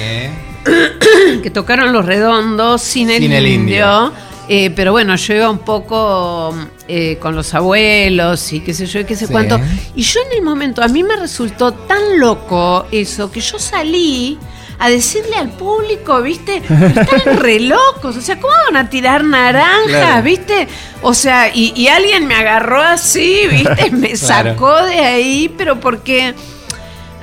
que 1.42 1.50
tocaron 1.50 1.92
los 1.92 2.04
redondos 2.06 2.80
sin 2.82 3.10
el, 3.10 3.20
Sin 3.22 3.32
el 3.32 3.46
indio. 3.46 4.04
indio. 4.06 4.12
Eh, 4.48 4.70
pero 4.74 4.92
bueno, 4.92 5.16
yo 5.16 5.34
iba 5.34 5.50
un 5.50 5.58
poco 5.58 6.54
eh, 6.88 7.18
con 7.20 7.34
los 7.34 7.52
abuelos 7.52 8.52
y 8.52 8.60
qué 8.60 8.72
sé 8.74 8.86
yo 8.86 9.00
y 9.00 9.04
qué 9.04 9.16
sé 9.16 9.26
Sí. 9.26 9.32
cuánto. 9.32 9.60
Y 9.94 10.02
yo 10.02 10.20
en 10.30 10.38
el 10.38 10.42
momento, 10.44 10.82
a 10.82 10.88
mí 10.88 11.02
me 11.02 11.16
resultó 11.16 11.72
tan 11.74 12.18
loco 12.20 12.86
eso 12.92 13.30
que 13.30 13.40
yo 13.40 13.58
salí 13.58 14.38
a 14.78 14.88
decirle 14.90 15.36
al 15.36 15.50
público, 15.50 16.20
¿viste? 16.22 16.56
Están 16.58 17.36
re 17.38 17.60
locos, 17.60 18.16
o 18.16 18.20
sea, 18.20 18.38
¿cómo 18.40 18.52
van 18.66 18.76
a 18.76 18.90
tirar 18.90 19.24
naranjas, 19.24 19.86
Claro. 19.88 20.22
¿viste? 20.22 20.68
O 21.02 21.14
sea, 21.14 21.48
y, 21.54 21.72
y 21.76 21.88
alguien 21.88 22.26
me 22.26 22.34
agarró 22.34 22.82
así, 22.82 23.42
¿viste? 23.50 23.90
Me 23.90 24.10
Claro. 24.12 24.50
sacó 24.50 24.82
de 24.84 24.98
ahí, 25.00 25.52
pero 25.56 25.80
porque... 25.80 26.34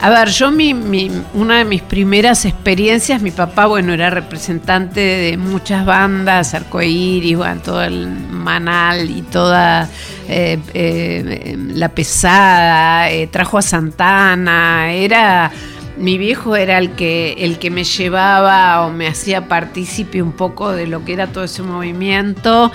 A 0.01 0.09
ver, 0.09 0.27
yo 0.31 0.51
mi, 0.51 0.73
mi- 0.73 1.09
una 1.33 1.59
de 1.59 1.63
mis 1.65 1.81
primeras 1.81 2.43
experiencias, 2.43 3.21
mi 3.21 3.31
papá, 3.31 3.67
bueno, 3.67 3.93
era 3.93 4.09
representante 4.09 4.99
de 4.99 5.37
muchas 5.37 5.85
bandas, 5.85 6.53
Arcoíris, 6.53 7.37
bueno, 7.37 7.61
todo 7.63 7.81
el 7.81 8.09
Manal 8.09 9.09
y 9.09 9.21
toda 9.21 9.87
eh, 10.27 10.59
eh, 10.73 11.55
la 11.57 11.87
pesada, 11.87 13.09
eh, 13.11 13.27
trajo 13.27 13.57
a 13.57 13.61
Santana, 13.61 14.91
era 14.91 15.49
mi 15.97 16.17
viejo 16.17 16.55
era 16.55 16.77
el 16.77 16.91
que 16.91 17.33
el 17.39 17.59
que 17.59 17.69
me 17.69 17.83
llevaba 17.83 18.85
o 18.85 18.91
me 18.91 19.07
hacía 19.07 19.47
partícipe 19.47 20.21
un 20.21 20.31
poco 20.31 20.71
de 20.71 20.87
lo 20.87 21.05
que 21.05 21.13
era 21.13 21.27
todo 21.27 21.43
ese 21.43 21.61
movimiento 21.61 22.71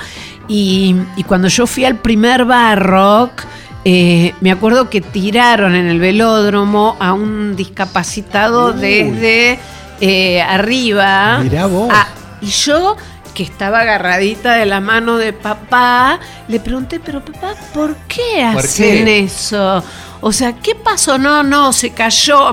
y, 0.46 0.94
y 1.16 1.24
cuando 1.24 1.48
yo 1.48 1.66
fui 1.66 1.84
al 1.84 1.96
primer 1.96 2.44
bar 2.44 2.80
rock 2.80 3.44
eh, 3.84 4.34
me 4.40 4.50
acuerdo 4.50 4.90
que 4.90 5.00
tiraron 5.00 5.74
en 5.74 5.86
el 5.86 5.98
velódromo 5.98 6.96
a 7.00 7.12
un 7.12 7.56
discapacitado 7.56 8.74
Uy. 8.74 8.80
desde 8.80 9.58
eh, 10.00 10.42
arriba. 10.42 11.38
Mirá 11.38 11.66
vos. 11.66 11.88
Ah, 11.90 12.06
y 12.40 12.48
yo, 12.48 12.96
que 13.34 13.42
estaba 13.42 13.80
agarradita 13.80 14.54
de 14.54 14.66
la 14.66 14.80
mano 14.80 15.16
de 15.16 15.32
papá, 15.32 16.18
le 16.48 16.60
pregunté, 16.60 17.00
pero 17.00 17.24
papá, 17.24 17.54
¿por 17.72 17.96
qué 18.08 18.46
¿Por 18.52 18.64
hacen 18.64 19.04
qué? 19.04 19.20
eso? 19.20 19.82
O 20.20 20.32
sea, 20.32 20.52
¿qué 20.54 20.74
pasó? 20.74 21.16
No, 21.16 21.42
no, 21.42 21.72
se 21.72 21.90
cayó. 21.90 22.52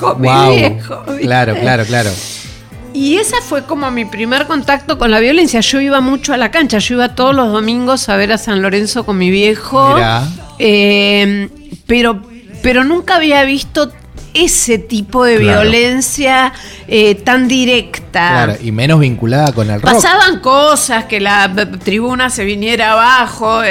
Dijo 0.00 0.14
mi 0.16 0.28
Wow. 0.28 0.54
viejo. 0.54 1.02
¿viste? 1.08 1.22
Claro, 1.22 1.54
claro, 1.60 1.84
claro. 1.84 2.10
Y 2.92 3.16
esa 3.18 3.36
fue 3.42 3.64
como 3.64 3.90
mi 3.90 4.04
primer 4.04 4.46
contacto 4.46 4.98
con 4.98 5.10
la 5.10 5.20
violencia. 5.20 5.60
Yo 5.60 5.80
iba 5.80 6.00
mucho 6.00 6.32
a 6.32 6.36
la 6.36 6.50
cancha, 6.50 6.78
yo 6.78 6.96
iba 6.96 7.14
todos 7.14 7.34
los 7.34 7.52
domingos 7.52 8.08
a 8.08 8.16
ver 8.16 8.32
a 8.32 8.38
San 8.38 8.62
Lorenzo 8.62 9.04
con 9.06 9.16
mi 9.18 9.30
viejo. 9.30 9.96
Eh, 10.58 11.48
pero, 11.86 12.20
pero 12.62 12.82
nunca 12.84 13.16
había 13.16 13.44
visto 13.44 13.92
ese 14.34 14.78
tipo 14.78 15.24
de 15.24 15.38
Claro. 15.38 15.62
violencia 15.62 16.52
eh, 16.88 17.14
tan 17.16 17.48
directa. 17.48 18.28
Claro, 18.44 18.54
y 18.62 18.72
menos 18.72 19.00
vinculada 19.00 19.52
con 19.52 19.70
el 19.70 19.80
rock. 19.80 19.92
Pasaban 19.92 20.40
cosas, 20.40 21.04
que 21.04 21.20
la 21.20 21.52
tribuna 21.84 22.30
se 22.30 22.44
viniera 22.44 22.92
abajo, 22.92 23.62
eh, 23.62 23.68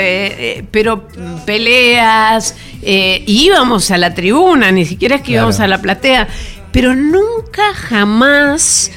eh, 0.60 0.64
pero 0.72 1.08
peleas, 1.46 2.56
íbamos 2.82 3.92
a 3.92 3.98
la 3.98 4.14
tribuna, 4.14 4.72
ni 4.72 4.86
siquiera 4.86 5.16
es 5.16 5.22
que 5.22 5.28
Claro. 5.34 5.42
íbamos 5.48 5.60
a 5.60 5.68
la 5.68 5.82
platea, 5.82 6.28
pero 6.72 6.96
nunca 6.96 7.74
jamás 7.74 8.92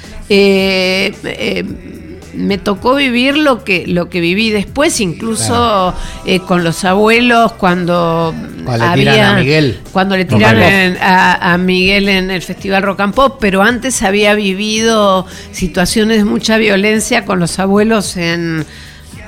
me 2.35 2.59
tocó 2.59 2.95
vivir 2.95 3.37
lo 3.37 3.63
que, 3.65 3.87
lo 3.87 4.09
que 4.09 4.21
viví 4.21 4.51
después, 4.51 5.01
incluso 5.01 5.95
eh, 6.25 6.41
con 6.41 6.65
los 6.65 6.85
abuelos, 6.85 7.53
cuando, 7.53 8.35
Cuando 8.65 8.87
le 8.87 8.95
tiran 8.95 9.37
a 9.37 9.39
Miguel. 9.39 9.81
Cuando 9.93 10.17
le 10.17 10.25
Pop. 10.25 10.41
en- 10.41 10.97
a, 11.01 11.53
a 11.53 11.59
Miguel 11.59 12.09
en 12.09 12.31
el 12.31 12.43
Festival 12.43 12.83
Rock 12.83 13.01
and 13.01 13.15
Pop, 13.15 13.37
pero 13.41 13.63
antes 13.63 14.03
había 14.03 14.35
vivido 14.35 15.27
situaciones 15.53 16.19
de 16.19 16.25
mucha 16.25 16.57
violencia 16.59 17.25
con 17.25 17.39
los 17.39 17.59
abuelos 17.59 18.17
en, 18.17 18.65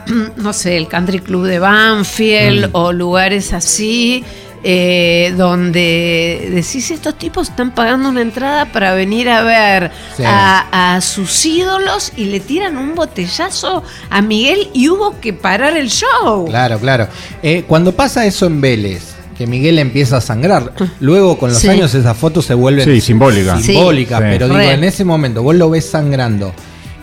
no 0.37 0.53
sé, 0.53 0.77
el 0.77 0.89
Country 0.89 1.19
Club 1.21 1.47
de 1.47 1.59
Banfield 1.59 2.71
o 2.73 2.93
lugares 2.93 3.53
así. 3.53 4.25
Eh, 4.67 5.35
donde 5.37 6.49
decís 6.51 6.91
estos 6.91 7.17
tipos 7.19 7.51
están 7.51 7.75
pagando 7.75 8.09
una 8.09 8.23
entrada 8.23 8.73
para 8.73 8.95
venir 8.95 9.29
a 9.29 9.43
ver 9.43 9.91
Sí. 10.17 10.23
a, 10.27 10.95
a 10.97 11.01
sus 11.03 11.45
ídolos 11.45 12.13
y 12.17 12.25
le 12.27 12.41
tiran 12.41 12.79
un 12.79 12.95
botellazo 12.95 13.83
a 14.09 14.23
Miguel 14.23 14.71
y 14.73 14.89
hubo 14.89 15.21
que 15.21 15.35
parar 15.35 15.77
el 15.77 15.91
show. 15.91 16.47
Claro, 16.47 16.79
claro. 16.79 17.09
Eh, 17.43 17.65
cuando 17.69 17.93
pasa 17.93 18.25
eso 18.25 18.47
en 18.47 18.61
Vélez, 18.63 19.15
que 19.37 19.47
Miguel 19.47 19.79
empieza 19.79 20.17
a 20.17 20.21
sangrar, 20.23 20.73
luego 21.01 21.37
con 21.39 21.51
los 21.51 21.59
Sí. 21.59 21.69
años 21.69 21.95
esas 21.95 22.17
fotos 22.17 22.47
se 22.47 22.55
vuelven 22.55 22.85
Sí, 22.87 23.01
simbólicas. 23.01 23.61
simbólicas, 23.63 24.21
Sí. 24.21 24.27
pero 24.31 24.47
digo, 24.49 24.61
en 24.61 24.85
ese 24.85 25.05
momento 25.05 25.43
vos 25.43 25.55
lo 25.57 25.69
ves 25.69 25.91
sangrando 25.91 26.55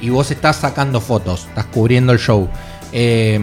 y 0.01 0.09
vos 0.09 0.31
estás 0.31 0.55
sacando 0.55 0.99
fotos, 0.99 1.45
estás 1.49 1.65
cubriendo 1.65 2.11
el 2.11 2.17
show. 2.19 2.49
Eh, 2.91 3.39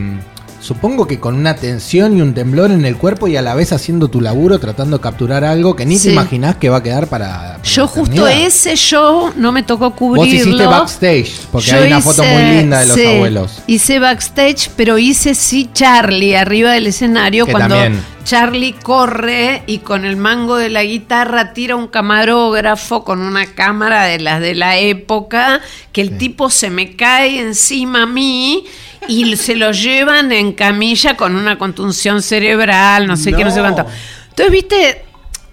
supongo 0.69 1.07
que 1.07 1.19
con 1.19 1.35
una 1.35 1.57
tensión 1.57 2.19
y 2.19 2.21
un 2.21 2.35
temblor 2.35 2.71
en 2.71 2.85
el 2.85 2.99
cuerpo 2.99 3.27
y 3.27 3.39
a 3.39 3.43
la 3.43 3.55
vez 3.55 3.73
haciendo 3.73 4.09
tu 4.09 4.21
laburo, 4.21 4.59
tratando 4.59 4.99
de 4.99 5.03
capturar 5.03 5.43
algo 5.43 5.75
que 5.75 5.87
ni 5.87 5.97
Sí. 5.97 6.09
te 6.09 6.13
imaginás 6.13 6.57
que 6.57 6.69
va 6.69 6.77
a 6.77 6.83
quedar 6.83 7.07
para. 7.07 7.29
para 7.55 7.63
Yo 7.63 7.87
justo 7.87 8.29
ese 8.29 8.77
show 8.77 9.33
no 9.35 9.51
me 9.51 9.63
tocó 9.63 9.93
cubrirlo. 9.93 10.27
Vos 10.27 10.35
hiciste 10.35 10.67
backstage, 10.67 11.33
porque 11.51 11.69
Yo 11.69 11.77
hay 11.79 11.87
una 11.87 12.03
foto 12.03 12.23
muy 12.23 12.43
linda 12.43 12.81
de 12.81 12.87
los 12.87 12.97
sí, 12.97 13.07
abuelos. 13.07 13.63
Hice 13.67 13.99
backstage, 13.99 14.71
pero 14.77 14.99
hice 14.99 15.35
sí 15.35 15.71
Charlie 15.73 16.37
arriba 16.37 16.73
del 16.73 16.87
escenario 16.87 17.47
Que 17.47 17.53
cuando 17.53 17.75
también. 17.77 18.05
Charlie 18.25 18.75
corre 18.75 19.63
y 19.67 19.79
con 19.79 20.05
el 20.05 20.19
mango 20.19 20.57
de 20.57 20.69
la 20.69 20.85
guitarra 20.85 21.55
tira 21.55 21.77
un 21.77 21.89
camarógrafo 21.89 23.03
con 23.03 23.21
una 23.23 23.47
cámara 23.47 24.05
de 24.05 24.21
las 24.21 24.43
de 24.43 24.55
la 24.55 24.77
época, 24.77 25.63
que 25.93 26.03
el 26.03 26.19
tipo 26.19 26.51
se 26.51 26.69
me 26.69 26.95
cae 26.95 27.41
encima 27.41 28.03
a 28.03 28.07
mí 28.07 28.67
y 29.07 29.37
se 29.37 29.57
lo 29.57 29.73
llevan 29.73 30.33
en 30.33 30.53
camilla 30.53 31.17
con 31.17 31.37
una 31.37 31.59
contunción 31.59 32.23
cerebral, 32.23 33.07
no 33.07 33.17
sé 33.17 33.33
qué, 33.33 33.45
no 33.45 33.51
sé 33.51 33.61
cuánto. 33.61 33.87
Entonces, 34.31 34.53
viste, 34.53 35.05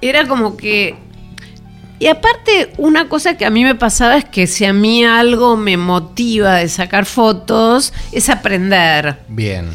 era 0.01 0.27
como 0.27 0.57
que 0.57 0.95
y 1.97 2.07
aparte, 2.07 2.73
una 2.77 3.07
cosa 3.07 3.37
que 3.37 3.45
a 3.45 3.49
mí 3.49 3.63
me 3.63 3.75
pasaba 3.75 4.17
es 4.17 4.25
que 4.25 4.47
si 4.47 4.65
a 4.65 4.73
mí 4.73 5.05
algo 5.05 5.55
me 5.55 5.77
motiva 5.77 6.55
de 6.55 6.67
sacar 6.67 7.05
fotos, 7.05 7.93
es 8.11 8.29
aprender. 8.29 9.17
Bien. 9.29 9.69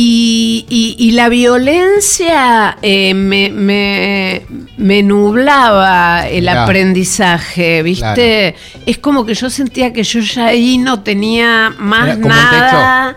Y, 0.00 0.64
y- 0.70 0.94
y 0.96 1.10
la 1.10 1.28
violencia 1.28 2.78
eh, 2.82 3.14
me, 3.14 3.50
me- 3.50 4.42
me 4.76 5.02
nublaba 5.02 6.28
el 6.28 6.48
aprendizaje, 6.48 7.82
¿viste? 7.82 8.54
Es 8.86 8.98
como 8.98 9.26
que 9.26 9.34
yo 9.34 9.50
sentía 9.50 9.92
que 9.92 10.04
yo 10.04 10.20
ya 10.20 10.46
ahí 10.46 10.78
no 10.78 11.02
tenía 11.02 11.74
más 11.80 12.16
Era 12.16 12.16
nada. 12.28 13.16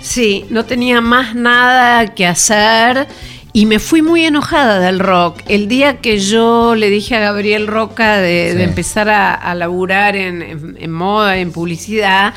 Sí, 0.00 0.44
no 0.48 0.64
tenía 0.64 1.00
más 1.00 1.34
nada 1.34 2.14
que 2.14 2.24
hacer. 2.24 3.08
Y 3.52 3.66
me 3.66 3.80
fui 3.80 4.00
muy 4.00 4.24
enojada 4.24 4.78
del 4.78 4.98
rock. 5.00 5.40
El 5.48 5.66
día 5.68 5.98
que 5.98 6.18
yo 6.20 6.74
le 6.76 6.88
dije 6.88 7.16
a 7.16 7.20
Gabriel 7.20 7.66
Roca 7.66 8.18
de, 8.18 8.50
Sí. 8.52 8.58
de 8.58 8.64
empezar 8.64 9.08
a, 9.10 9.34
a 9.34 9.54
laburar 9.56 10.14
en, 10.16 10.40
en- 10.40 10.76
en 10.80 10.90
moda, 10.92 11.36
en 11.36 11.50
publicidad, 11.52 12.32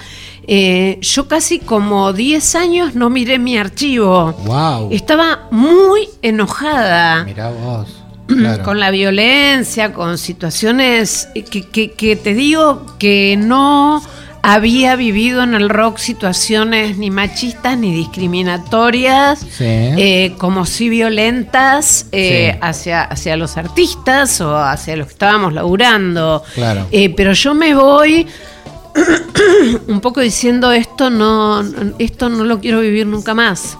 eh, 0.47 0.97
yo 1.01 1.27
casi 1.27 1.59
como 1.59 2.13
10 2.13 2.55
años 2.55 2.95
no 2.95 3.09
miré 3.09 3.39
mi 3.39 3.57
archivo. 3.57 4.33
Wow. 4.45 4.89
Estaba 4.91 5.47
muy 5.51 6.07
enojada 6.21 7.23
Mirá 7.23 7.49
vos. 7.51 8.01
Claro. 8.27 8.63
con 8.63 8.79
la 8.79 8.89
violencia, 8.89 9.93
con 9.93 10.17
situaciones 10.17 11.27
que, 11.51 11.61
que- 11.69 11.91
que 11.91 12.15
te 12.15 12.33
digo 12.33 12.85
que 12.97 13.37
no 13.37 14.01
había 14.41 14.95
vivido 14.95 15.43
en 15.43 15.53
el 15.55 15.69
rock 15.69 15.97
situaciones 15.97 16.97
ni 16.97 17.09
machistas 17.11 17.77
ni 17.77 17.93
discriminatorias, 17.93 19.39
Sí. 19.39 19.63
eh, 19.65 20.33
como 20.37 20.65
si 20.65 20.89
violentas 20.89 22.07
eh, 22.11 22.51
Sí. 22.53 22.59
hacia, 22.61 23.03
hacia 23.03 23.37
los 23.37 23.57
artistas 23.57 24.41
o 24.41 24.55
hacia 24.57 24.95
los 24.97 25.07
que 25.07 25.13
estábamos 25.13 25.53
laburando. 25.53 26.43
Claro. 26.53 26.87
Eh, 26.91 27.09
pero 27.15 27.33
yo 27.33 27.53
me 27.53 27.73
voy 27.75 28.27
un 29.87 29.99
poco 30.01 30.21
diciendo 30.21 30.71
esto 30.71 31.09
no, 31.09 31.63
esto 31.99 32.29
no 32.29 32.43
lo 32.43 32.59
quiero 32.59 32.79
vivir 32.81 33.07
nunca 33.07 33.33
más. 33.33 33.77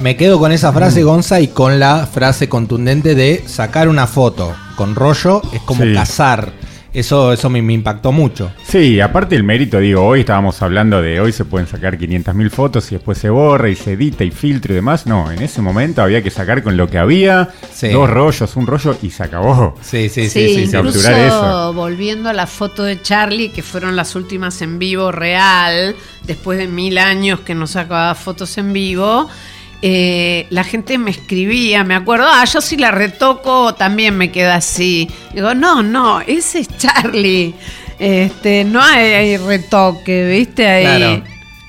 Me 0.00 0.16
quedo 0.16 0.38
con 0.38 0.52
esa 0.52 0.72
frase, 0.72 1.02
Gonza, 1.02 1.40
y 1.40 1.48
con 1.48 1.80
la 1.80 2.06
frase 2.06 2.48
contundente 2.48 3.14
de 3.14 3.42
sacar 3.46 3.88
una 3.88 4.06
foto 4.06 4.54
con 4.76 4.94
rollo 4.94 5.40
es 5.54 5.62
como 5.62 5.84
Sí. 5.84 5.94
cazar. 5.94 6.52
Eso, 6.96 7.30
eso 7.32 7.50
me, 7.50 7.60
me 7.60 7.74
impactó 7.74 8.10
mucho. 8.10 8.50
Sí, 8.64 9.00
aparte 9.00 9.36
el 9.36 9.44
mérito, 9.44 9.78
digo, 9.78 10.02
hoy 10.02 10.20
estábamos 10.20 10.62
hablando 10.62 11.02
de 11.02 11.20
hoy 11.20 11.30
se 11.30 11.44
pueden 11.44 11.66
sacar 11.68 11.98
500.000 11.98 12.48
fotos 12.50 12.90
y 12.90 12.94
después 12.94 13.18
se 13.18 13.28
borra 13.28 13.68
y 13.68 13.76
se 13.76 13.92
edita 13.92 14.24
y 14.24 14.30
filtra 14.30 14.72
y 14.72 14.76
demás. 14.76 15.06
No, 15.06 15.30
en 15.30 15.42
ese 15.42 15.60
momento 15.60 16.00
había 16.00 16.22
que 16.22 16.30
sacar 16.30 16.62
con 16.62 16.76
lo 16.78 16.88
que 16.88 16.96
había, 16.96 17.50
Sí. 17.72 17.88
dos 17.88 18.08
rollos, 18.08 18.56
un 18.56 18.66
rollo 18.66 18.96
y 19.02 19.10
se 19.10 19.24
acabó. 19.24 19.74
Sí, 19.82 20.08
sí, 20.08 20.30
sí, 20.30 20.48
Sí, 20.48 20.54
sí. 20.54 20.60
incluso 20.76 21.00
capturar 21.02 21.20
eso. 21.26 21.72
volviendo 21.74 22.30
a 22.30 22.32
la 22.32 22.46
foto 22.46 22.82
de 22.82 23.02
Charlie, 23.02 23.50
que 23.50 23.62
fueron 23.62 23.94
las 23.94 24.14
últimas 24.16 24.62
en 24.62 24.78
vivo 24.78 25.12
real, 25.12 25.94
después 26.24 26.58
de 26.58 26.66
mil 26.66 26.96
años 26.96 27.40
que 27.40 27.54
no 27.54 27.66
sacaba 27.66 28.14
fotos 28.14 28.56
en 28.56 28.72
vivo, 28.72 29.28
eh, 29.88 30.46
la 30.50 30.64
gente 30.64 30.98
me 30.98 31.12
escribía, 31.12 31.84
me 31.84 31.94
acuerdo, 31.94 32.26
ah, 32.28 32.44
yo 32.44 32.60
si 32.60 32.76
la 32.76 32.90
retoco 32.90 33.72
también 33.76 34.16
me 34.18 34.32
queda 34.32 34.56
así. 34.56 35.08
Digo, 35.32 35.54
no, 35.54 35.80
no, 35.84 36.20
ese 36.22 36.58
es 36.58 36.68
Charlie. 36.76 37.54
Este, 37.98 38.64
no 38.64 38.82
hay, 38.82 39.04
hay 39.12 39.36
retoque, 39.36 40.28
¿viste? 40.28 40.66
Ahí. 40.66 40.84
Claro. 40.84 41.22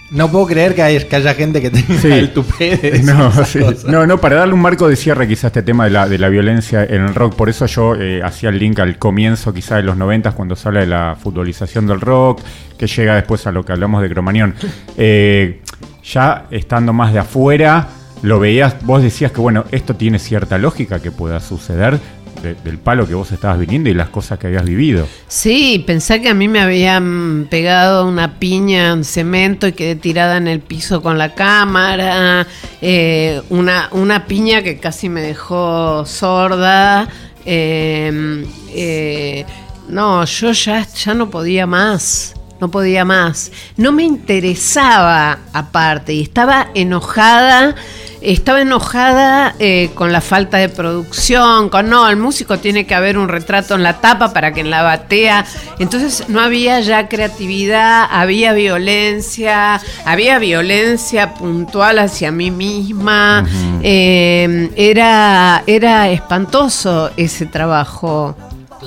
No 0.09 0.31
puedo 0.31 0.47
creer 0.47 0.73
que, 0.73 0.81
hay- 0.81 1.03
que 1.03 1.15
haya 1.17 1.33
gente 1.35 1.61
que 1.61 1.69
tenga 1.69 1.99
Sí. 2.01 2.07
el 2.09 2.31
tupé 2.33 2.77
de 2.77 2.99
No, 3.03 3.29
sí. 3.45 3.59
no, 3.85 4.07
no, 4.07 4.17
para 4.19 4.37
darle 4.37 4.53
un 4.55 4.61
marco 4.61 4.87
de 4.87 4.95
cierre 4.95 5.27
quizá 5.27 5.47
a 5.47 5.49
este 5.49 5.61
tema 5.63 5.83
de 5.83 5.89
la, 5.91 6.07
de 6.07 6.17
la 6.17 6.29
violencia 6.29 6.83
en 6.85 7.03
el 7.03 7.13
rock, 7.13 7.35
por 7.35 7.49
eso 7.49 7.65
yo 7.67 7.93
eh, 7.93 8.21
hacía 8.23 8.49
el 8.49 8.57
link 8.57 8.79
al 8.79 8.97
comienzo 8.97 9.53
quizá 9.53 9.75
de 9.75 9.83
los 9.83 9.95
90 9.97 10.31
cuando 10.31 10.55
se 10.55 10.67
habla 10.69 10.79
de 10.79 10.87
la 10.87 11.17
futbolización 11.21 11.85
del 11.87 11.99
rock, 12.01 12.41
que 12.79 12.87
llega 12.87 13.15
después 13.15 13.45
a 13.47 13.51
lo 13.51 13.63
que 13.63 13.73
hablamos 13.73 14.01
de 14.01 14.09
Cromañón. 14.09 14.55
Eh, 14.97 15.61
ya 16.05 16.45
estando 16.51 16.93
más 16.93 17.11
de 17.11 17.19
afuera, 17.19 17.85
lo 18.21 18.39
veías, 18.39 18.75
vos 18.85 19.01
decías 19.03 19.31
que 19.31 19.39
bueno, 19.41 19.65
esto 19.71 19.95
tiene 19.95 20.19
cierta 20.19 20.57
lógica 20.57 20.99
que 21.01 21.11
pueda 21.11 21.39
suceder 21.39 21.99
de- 22.41 22.53
del 22.53 22.77
palo 22.77 23.07
que 23.07 23.15
vos 23.15 23.31
estabas 23.31 23.57
viniendo 23.59 23.89
y 23.89 23.95
las 23.95 24.09
cosas 24.09 24.37
que 24.37 24.45
habías 24.47 24.63
vivido. 24.65 25.07
Sí, 25.27 25.83
pensé 25.87 26.21
que 26.21 26.29
a 26.29 26.33
mí 26.35 26.47
me 26.47 26.59
habían 26.61 27.47
pegado 27.49 28.07
una 28.07 28.37
piña 28.39 28.91
en 28.91 29.03
cemento 29.03 29.67
y 29.67 29.71
quedé 29.73 29.95
tirada 29.95 30.37
en 30.37 30.47
el 30.47 30.59
piso 30.59 31.01
con 31.01 31.17
la 31.17 31.33
cámara. 31.33 32.45
eh, 32.81 33.41
una, 33.49 33.89
una 33.91 34.25
piña 34.27 34.61
que 34.61 34.77
casi 34.79 35.09
me 35.09 35.21
dejó 35.21 36.05
sorda. 36.05 37.07
eh, 37.45 38.45
eh, 38.69 39.45
no, 39.89 40.23
yo 40.25 40.51
ya, 40.51 40.85
ya 40.85 41.13
no 41.15 41.29
podía 41.31 41.65
más. 41.65 42.33
No 42.59 42.69
podía 42.69 43.05
más. 43.05 43.51
No 43.75 43.91
me 43.91 44.03
interesaba 44.03 45.39
aparte 45.53 46.13
y 46.13 46.21
estaba 46.21 46.67
enojada. 46.73 47.75
Estaba 48.19 48.61
enojada 48.61 49.53
eh, 49.59 49.91
con 49.93 50.11
la 50.11 50.21
falta 50.21 50.57
de 50.57 50.69
producción, 50.69 51.69
con 51.69 51.87
no, 51.87 52.09
el 52.09 52.17
músico 52.17 52.57
tiene 52.57 52.87
que 52.87 52.95
haber 52.95 53.15
un 53.15 53.27
retrato 53.27 53.75
en 53.75 53.83
la 53.83 54.01
tapa 54.01 54.33
para 54.33 54.53
que 54.53 54.61
en 54.61 54.71
la 54.71 54.81
batea. 54.81 55.45
Entonces 55.77 56.27
no 56.27 56.41
había 56.41 56.79
ya 56.79 57.09
creatividad, 57.09 58.07
había 58.09 58.53
violencia, 58.53 59.79
había 60.03 60.39
violencia 60.39 61.35
puntual 61.35 61.99
hacia 61.99 62.31
mí 62.31 62.49
misma. 62.49 63.45
Eh, 63.83 64.71
era, 64.75 65.61
era 65.67 66.09
espantoso 66.09 67.11
ese 67.17 67.45
trabajo. 67.45 68.35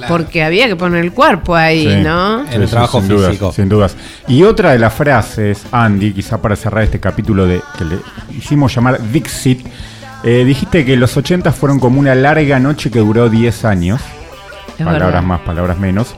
Claro. 0.01 0.17
Porque 0.17 0.43
había 0.43 0.67
que 0.67 0.77
poner 0.77 1.05
el 1.05 1.13
cuerpo 1.13 1.55
ahí, 1.55 1.85
Sí. 1.87 2.03
¿no? 2.03 2.41
En 2.51 2.63
el 2.63 2.69
trabajo 2.69 3.01
sin 3.01 3.09
dudas, 3.09 3.29
físico. 3.31 3.53
sin 3.53 3.69
dudas. 3.69 3.97
Y 4.29 4.43
otra 4.45 4.73
de 4.73 4.79
las 4.79 4.93
frases, 4.95 5.63
Andy, 5.73 6.13
quizá 6.13 6.41
para 6.41 6.57
cerrar 6.57 6.85
este 6.85 6.99
capítulo 7.01 7.47
de 7.47 7.61
que 7.79 7.85
le 7.85 7.97
hicimos 8.37 8.75
llamar 8.75 9.01
Dixit, 9.13 9.67
eh, 10.25 10.45
dijiste 10.45 10.85
que 10.85 10.97
los 10.97 11.17
80 11.17 11.53
fueron 11.53 11.79
como 11.79 12.01
una 12.01 12.15
larga 12.15 12.59
noche 12.59 12.91
que 12.91 12.99
duró 12.99 13.29
10 13.29 13.65
años. 13.65 14.01
Es 14.79 14.85
palabras 14.85 15.07
verdad. 15.09 15.23
más, 15.23 15.41
palabras 15.41 15.79
menos. 15.79 16.15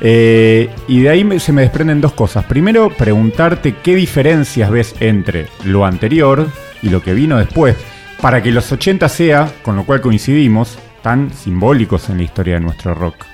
Eh, 0.00 0.68
y 0.88 1.00
de 1.00 1.08
ahí 1.08 1.24
me- 1.24 1.40
se 1.40 1.52
me 1.52 1.62
desprenden 1.62 2.00
dos 2.00 2.12
cosas. 2.12 2.44
Primero, 2.44 2.90
preguntarte 2.90 3.76
qué 3.82 3.94
diferencias 3.94 4.70
ves 4.70 4.94
entre 5.00 5.48
lo 5.64 5.86
anterior 5.86 6.46
y 6.82 6.90
lo 6.90 7.02
que 7.02 7.14
vino 7.14 7.38
después, 7.38 7.76
para 8.20 8.42
que 8.42 8.50
los 8.52 8.70
80 8.70 9.08
sea, 9.08 9.50
con 9.62 9.74
lo 9.76 9.84
cual 9.84 10.00
coincidimos, 10.02 10.78
tan 11.06 11.32
simbólicos 11.32 12.08
en 12.08 12.16
la 12.16 12.24
historia 12.24 12.54
de 12.54 12.62
nuestro 12.62 12.92
rock. 12.92 13.26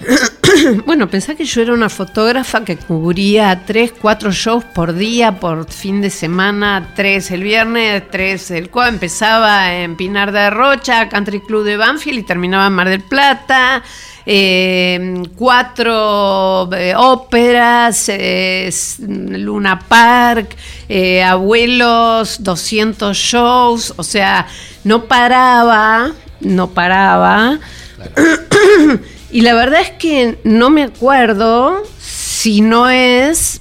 bueno, 0.84 1.08
pensá 1.08 1.34
que 1.34 1.46
yo 1.46 1.62
era 1.62 1.72
una 1.72 1.88
fotógrafa 1.88 2.62
que 2.62 2.76
cubría 2.76 3.62
tres, 3.64 3.94
cuatro 3.98 4.30
shows 4.30 4.62
por 4.62 4.92
día, 4.92 5.40
por 5.40 5.72
fin 5.72 6.02
de 6.02 6.10
semana, 6.10 6.92
tres 6.94 7.30
el 7.30 7.42
viernes, 7.42 8.02
tres 8.10 8.50
el 8.50 8.68
jueves. 8.68 8.92
Empezaba 8.92 9.76
en 9.76 9.96
Pinar 9.96 10.30
de 10.30 10.50
Rocha, 10.50 11.08
Country 11.08 11.40
Club 11.40 11.64
de 11.64 11.78
Banfield 11.78 12.18
y 12.18 12.22
terminaba 12.24 12.66
en 12.66 12.72
Mar 12.74 12.90
del 12.90 13.00
Plata. 13.00 13.82
Eh, 14.28 15.22
cuatro 15.36 16.68
eh, 16.72 16.94
óperas, 16.96 18.08
eh, 18.08 18.68
Luna 18.98 19.78
Park, 19.78 20.54
abuelos, 21.24 22.42
200 22.42 23.16
shows, 23.16 23.94
o 23.96 24.02
sea, 24.02 24.48
no 24.82 25.04
paraba, 25.04 26.10
no 26.40 26.70
paraba. 26.70 27.58
Y 29.30 29.40
la 29.40 29.54
verdad 29.54 29.80
es 29.82 29.90
que 29.90 30.38
no 30.44 30.70
me 30.70 30.84
acuerdo 30.84 31.82
si 32.00 32.60
no 32.60 32.88
es 32.88 33.60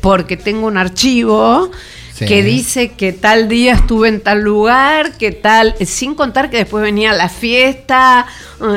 porque 0.00 0.36
tengo 0.36 0.66
un 0.66 0.76
archivo 0.76 1.70
que 2.18 2.42
dice 2.42 2.92
que 2.92 3.12
tal 3.12 3.48
día 3.48 3.72
estuve 3.72 4.08
en 4.08 4.20
tal 4.20 4.42
lugar, 4.42 5.12
que 5.12 5.32
tal, 5.32 5.74
sin 5.84 6.14
contar 6.14 6.50
que 6.50 6.58
después 6.58 6.82
venía 6.82 7.12
la 7.12 7.28
fiesta, 7.28 8.26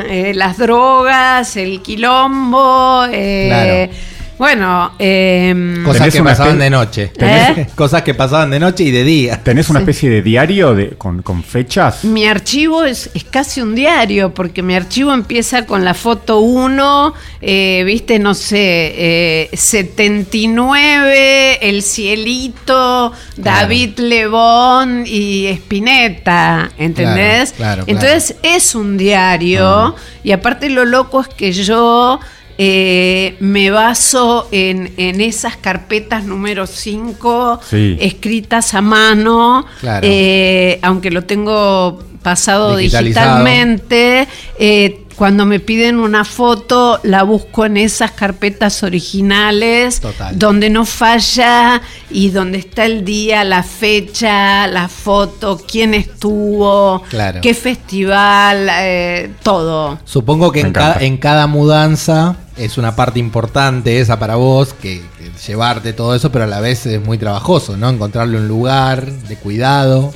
eh, 0.08 0.32
las 0.36 0.58
drogas, 0.58 1.56
el 1.58 1.82
quilombo. 1.82 3.06
Eh, 3.12 3.89
bueno, 4.38 4.92
eh, 5.00 5.82
cosas 5.84 6.14
que 6.14 6.22
pasaban 6.22 6.60
de 6.60 6.70
noche. 6.70 7.12
¿Eh? 7.18 7.68
Cosas 7.76 8.04
que 8.04 8.14
pasaban 8.14 8.52
de 8.52 8.60
noche 8.60 8.84
y 8.84 8.92
de 8.92 9.04
día. 9.04 9.42
¿Tenés 9.44 9.70
una 9.70 9.80
especie 9.80 10.10
de 10.10 10.22
diario 10.22 10.76
de, 10.76 10.90
con, 10.92 11.44
fechas? 11.44 12.04
Mi 12.04 12.26
archivo 12.28 12.84
es, 12.84 13.10
es, 13.16 13.24
casi 13.24 13.62
un 13.62 13.74
diario, 13.74 14.34
porque 14.34 14.62
mi 14.62 14.76
archivo 14.76 15.12
empieza 15.12 15.66
con 15.66 15.84
la 15.84 15.96
foto 15.96 16.40
1, 16.40 17.14
eh, 17.42 17.84
viste, 17.86 18.20
no 18.20 18.36
sé, 18.36 19.50
79, 19.54 21.14
eh, 21.16 21.58
El 21.62 21.82
Cielito, 21.82 23.14
David 23.38 23.98
Lebón 23.98 25.04
y 25.08 25.48
Espineta, 25.48 26.72
¿entendés? 26.78 27.54
Claro, 27.54 27.86
Entonces 27.88 28.36
es 28.44 28.76
un 28.76 28.98
diario, 28.98 29.68
ah. 29.68 29.96
y 30.24 30.32
aparte 30.32 30.70
lo 30.70 30.86
loco 30.86 31.22
es 31.22 31.28
que 31.28 31.52
yo 31.52 32.20
eh, 32.58 33.36
me 33.39 33.70
baso 33.70 34.47
en, 34.51 34.88
esas 34.97 35.58
carpetas 35.58 36.24
número 36.24 36.68
5 36.68 37.62
escritas 37.99 38.74
a 38.74 38.82
mano, 38.82 39.66
eh, 40.01 40.80
aunque 40.82 41.12
lo 41.12 41.24
tengo 41.24 41.99
pasado 42.22 42.76
digitalmente. 42.76 44.28
Eh, 44.60 45.03
cuando 45.18 45.47
me 45.47 45.60
piden 45.60 45.99
una 45.99 46.24
foto, 46.24 46.99
la 47.01 47.24
busco 47.24 47.66
en 47.66 47.78
esas 47.78 48.12
carpetas 48.12 48.84
originales, 48.84 49.99
donde 50.34 50.70
no 50.70 50.86
falla 50.86 51.82
y 52.12 52.30
donde 52.30 52.60
está 52.60 52.86
el 52.86 53.03
día, 53.03 53.43
la 53.43 53.64
fecha, 53.64 54.68
la 54.68 54.88
foto, 54.88 55.60
quién 55.68 55.95
estuvo, 55.95 57.01
qué 57.41 57.55
festival, 57.55 58.68
eh, 58.72 59.32
todo. 59.41 59.97
Supongo 60.05 60.51
que 60.51 60.60
en 60.60 60.72
cada, 60.72 61.01
en 61.01 61.18
cada, 61.18 61.47
mudanza 61.47 62.36
es 62.58 62.78
una 62.78 62.95
parte 62.95 63.20
importante 63.20 63.99
esa 63.99 64.20
para 64.20 64.36
vos, 64.36 64.74
que, 64.74 65.03
llevarte 65.45 65.93
todo 65.93 66.16
eso, 66.16 66.32
pero 66.32 66.45
a 66.45 66.47
la 66.47 66.60
vez 66.60 66.86
es 66.86 67.03
muy 67.03 67.18
trabajoso, 67.18 67.78
¿no? 67.78 67.89
Encontrarle 67.89 68.38
un 68.38 68.47
lugar 68.47 69.05
de 69.12 69.36
cuidado. 69.38 70.14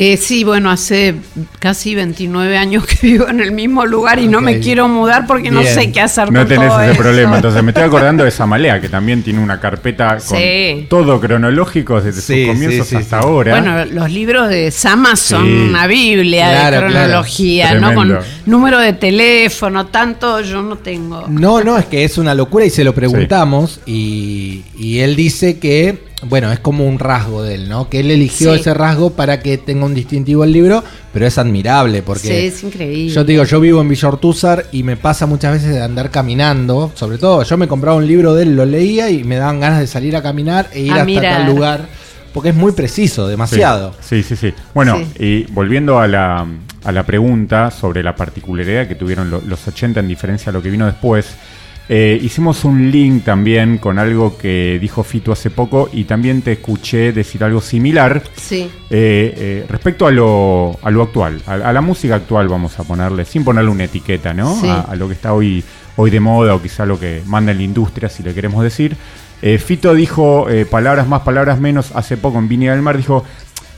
Eh, 0.00 0.16
sí, 0.16 0.44
bueno, 0.44 0.70
hace 0.70 1.16
casi 1.58 1.96
29 1.96 2.56
años 2.56 2.86
que 2.86 2.96
vivo 3.02 3.26
en 3.26 3.40
el 3.40 3.50
mismo 3.50 3.84
lugar 3.84 4.20
y 4.20 4.28
no 4.28 4.40
me 4.40 4.60
quiero 4.60 4.86
mudar 4.86 5.26
porque 5.26 5.50
no 5.50 5.64
sé 5.64 5.90
qué 5.90 6.00
hacer 6.00 6.30
no 6.30 6.46
tenés 6.46 6.72
ese 6.72 6.94
problema. 6.94 7.34
Entonces 7.34 7.64
me 7.64 7.72
estoy 7.72 7.82
acordando 7.82 8.22
de 8.22 8.30
Samalea, 8.38 8.80
que 8.80 8.88
también 8.88 9.24
tiene 9.24 9.40
una 9.40 9.58
carpeta 9.58 10.18
con 10.18 10.38
todo 10.88 11.18
cronológico 11.20 12.00
desde 12.00 12.20
sus 12.20 12.46
comienzos 12.46 12.92
hasta 12.92 13.18
ahora. 13.18 13.60
Bueno, 13.60 13.84
los 13.86 14.08
libros 14.12 14.48
de 14.48 14.70
Sama 14.70 15.16
son 15.16 15.50
una 15.50 15.88
biblia 15.88 16.70
de 16.70 16.78
cronología, 16.78 17.74
¿no? 17.74 17.92
Con 17.92 18.18
número 18.46 18.78
de 18.78 18.92
teléfono, 18.92 19.86
tanto 19.86 20.40
yo 20.42 20.62
no 20.62 20.76
tengo. 20.76 21.26
No, 21.26 21.64
no, 21.64 21.76
es 21.76 21.86
que 21.86 22.04
es 22.04 22.18
una 22.18 22.34
locura 22.34 22.64
y 22.64 22.70
se 22.70 22.84
lo 22.84 22.94
preguntamos 22.94 23.80
y, 23.84 24.62
y 24.78 25.00
él 25.00 25.16
dice 25.16 25.58
que 25.58 26.07
bueno, 26.22 26.50
es 26.50 26.58
como 26.58 26.84
un 26.84 26.98
rasgo 26.98 27.42
de 27.42 27.54
él, 27.54 27.68
¿no? 27.68 27.88
Que 27.88 28.00
él 28.00 28.10
eligió 28.10 28.52
ese 28.52 28.74
rasgo 28.74 29.10
para 29.10 29.40
que 29.40 29.56
tenga 29.56 29.84
un 29.84 29.94
distintivo 29.94 30.42
el 30.42 30.52
libro, 30.52 30.82
pero 31.12 31.26
es 31.26 31.38
admirable 31.38 32.02
porque... 32.02 32.28
Sí, 32.28 32.46
es 32.46 32.62
increíble. 32.64 33.14
Yo 33.14 33.24
te 33.24 33.32
digo, 33.32 33.44
yo 33.44 33.60
vivo 33.60 33.80
en 33.80 33.88
Villortúzar 33.88 34.66
y 34.72 34.82
me 34.82 34.96
pasa 34.96 35.26
muchas 35.26 35.52
veces 35.52 35.74
de 35.74 35.82
andar 35.82 36.10
caminando, 36.10 36.90
sobre 36.94 37.18
todo 37.18 37.44
yo 37.44 37.56
me 37.56 37.68
compraba 37.68 37.96
un 37.96 38.06
libro 38.06 38.34
de 38.34 38.42
él, 38.42 38.56
lo 38.56 38.64
leía 38.64 39.10
y 39.10 39.22
me 39.22 39.36
daban 39.36 39.60
ganas 39.60 39.78
de 39.78 39.86
salir 39.86 40.16
a 40.16 40.22
caminar 40.22 40.68
e 40.72 40.80
ir 40.80 40.92
hasta 40.92 41.20
tal 41.20 41.46
lugar, 41.46 41.88
porque 42.34 42.48
es 42.48 42.54
muy 42.54 42.72
preciso, 42.72 43.28
demasiado. 43.28 43.94
Sí, 44.00 44.24
sí, 44.24 44.34
sí. 44.34 44.52
Bueno, 44.74 45.00
y 45.20 45.44
volviendo 45.52 46.00
a 46.00 46.08
la, 46.08 46.44
a 46.84 46.92
la 46.92 47.02
pregunta 47.04 47.70
sobre 47.70 48.02
la 48.02 48.16
particularidad 48.16 48.88
que 48.88 48.96
tuvieron 48.96 49.30
los 49.30 49.68
80 49.68 50.00
en 50.00 50.08
diferencia 50.08 50.50
a 50.50 50.52
lo 50.52 50.62
que 50.62 50.70
vino 50.70 50.86
después, 50.86 51.26
eh, 51.90 52.18
hicimos 52.20 52.66
un 52.66 52.90
link 52.90 53.24
también 53.24 53.78
con 53.78 53.98
algo 53.98 54.36
que 54.36 54.78
dijo 54.78 55.02
Fito 55.02 55.32
hace 55.32 55.48
poco 55.48 55.88
y 55.90 56.04
también 56.04 56.42
te 56.42 56.52
escuché 56.52 57.12
decir 57.12 57.42
algo 57.42 57.62
similar. 57.62 58.22
Sí. 58.36 58.70
Eh, 58.90 59.34
eh, 59.36 59.66
respecto 59.68 60.06
a 60.06 60.10
lo, 60.10 60.78
a 60.82 60.90
lo 60.90 61.02
actual, 61.02 61.40
a, 61.46 61.72
la 61.72 61.80
música 61.80 62.16
actual, 62.16 62.48
vamos 62.48 62.78
a 62.78 62.84
ponerle, 62.84 63.24
sin 63.24 63.42
ponerle 63.42 63.70
una 63.70 63.84
etiqueta, 63.84 64.34
¿no? 64.34 64.60
A, 64.86 64.94
lo 64.96 65.08
que 65.08 65.14
está 65.14 65.32
hoy, 65.32 65.64
hoy 65.96 66.10
de 66.10 66.20
moda 66.20 66.54
o 66.54 66.60
quizá 66.60 66.84
lo 66.84 67.00
que 67.00 67.22
manda 67.24 67.52
en 67.52 67.58
la 67.58 67.64
industria, 67.64 68.10
si 68.10 68.22
le 68.22 68.34
queremos 68.34 68.62
decir. 68.62 68.94
Fito 69.40 69.94
dijo 69.94 70.46
palabras 70.68 71.06
más, 71.06 71.22
palabras 71.22 71.60
menos 71.60 71.92
hace 71.94 72.16
poco 72.16 72.38
en 72.38 72.48
Viña 72.48 72.72
del 72.72 72.82
Mar, 72.82 72.96
dijo. 72.96 73.24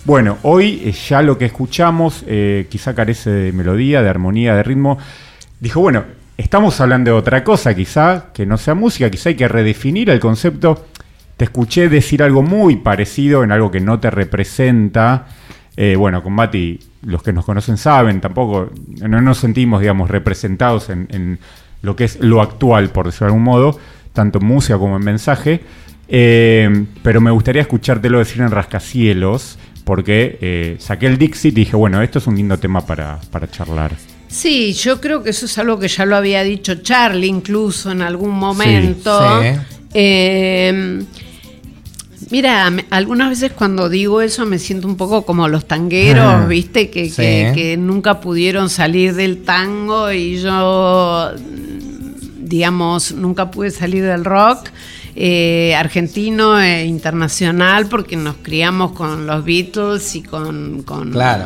Bueno, 0.06 0.38
hoy 0.42 0.90
ya 1.08 1.20
lo 1.20 1.36
que 1.36 1.44
escuchamos 1.44 2.24
quizá 2.70 2.94
carece 2.94 3.30
de 3.30 3.52
melodía, 3.52 4.02
de 4.02 4.08
armonía, 4.08 4.54
de 4.54 4.62
ritmo. 4.62 4.96
Dijo, 5.61 5.80
bueno, 5.80 6.04
Estamos 6.41 6.80
hablando 6.80 7.11
de 7.11 7.18
otra 7.18 7.45
cosa, 7.45 7.74
quizá, 7.74 8.32
que 8.32 8.47
no 8.47 8.57
sea 8.57 8.74
música, 8.74 9.11
quizá 9.11 9.28
hay 9.28 9.34
que 9.34 9.47
redefinir 9.47 10.09
el 10.09 10.20
concepto. 10.20 10.86
Te 11.36 11.45
escuché 11.45 11.91
decir 11.91 12.22
algo 12.22 12.43
muy 12.43 12.76
parecido 12.76 13.45
en 13.45 13.53
algo 13.53 13.70
que 13.70 13.78
no 13.78 14.01
te 14.01 14.11
representa. 14.11 15.26
Eh, 15.76 15.97
bueno, 15.97 16.22
con 16.22 16.32
Mati, 16.32 16.80
los 17.03 17.22
que 17.22 17.34
nos 17.34 17.45
conocen 17.45 17.76
saben, 17.76 18.22
tampoco 18.22 18.70
no 19.07 19.20
nos 19.20 19.36
sentimos, 19.36 19.82
digamos, 19.82 20.09
representados 20.09 20.88
en, 20.88 21.38
lo 21.82 21.95
que 21.95 22.05
es 22.05 22.18
lo 22.20 22.41
actual, 22.41 22.88
por 22.88 23.05
decirlo 23.05 23.26
de 23.26 23.32
algún 23.32 23.45
modo, 23.45 23.78
tanto 24.14 24.38
en 24.38 24.47
música 24.47 24.78
como 24.78 24.97
en 24.97 25.05
mensaje. 25.05 25.61
Eh, 26.09 26.86
pero 27.03 27.20
me 27.20 27.30
gustaría 27.30 27.61
escuchártelo 27.61 28.18
decir 28.18 28.41
en 28.41 28.51
rascacielos, 28.51 29.59
porque 29.84 30.38
eh, 30.41 30.76
saqué 30.78 31.07
el 31.07 31.18
Dixit 31.18 31.53
y 31.53 31.61
dije, 31.61 31.76
bueno, 31.76 32.01
esto 32.01 32.18
es 32.18 32.26
un 32.26 32.36
lindo 32.36 32.59
tema 32.59 32.80
para, 32.86 33.20
para 33.30 33.47
charlar. 33.47 33.93
Sí, 34.30 34.72
yo 34.74 35.00
creo 35.00 35.22
que 35.22 35.30
eso 35.30 35.46
es 35.46 35.58
algo 35.58 35.78
que 35.78 35.88
ya 35.88 36.06
lo 36.06 36.16
había 36.16 36.44
dicho 36.44 36.76
Charlie 36.76 37.26
incluso 37.26 37.90
en 37.90 38.00
algún 38.00 38.30
momento. 38.30 39.42
Eh, 39.92 41.02
mira, 42.30 42.72
algunas 42.90 43.28
veces 43.28 43.52
cuando 43.52 43.88
digo 43.88 44.20
eso 44.20 44.46
me 44.46 44.60
siento 44.60 44.86
un 44.86 44.96
poco 44.96 45.26
como 45.26 45.48
los 45.48 45.66
tangueros, 45.66 46.46
¿viste? 46.46 46.90
Que, 46.90 47.10
que, 47.10 47.76
nunca 47.76 48.20
pudieron 48.20 48.70
salir 48.70 49.14
del 49.14 49.42
tango 49.42 50.12
y 50.12 50.38
yo, 50.40 51.32
digamos, 52.38 53.12
nunca 53.12 53.50
pude 53.50 53.72
salir 53.72 54.04
del 54.04 54.24
rock. 54.24 54.68
Eh, 55.16 55.74
argentino 55.74 56.61
e 56.61 56.84
internacional 56.84 57.86
porque 57.86 58.14
nos 58.14 58.36
criamos 58.36 58.92
con 58.92 59.26
los 59.26 59.44
Beatles 59.44 60.14
y 60.14 60.22
con, 60.22 60.84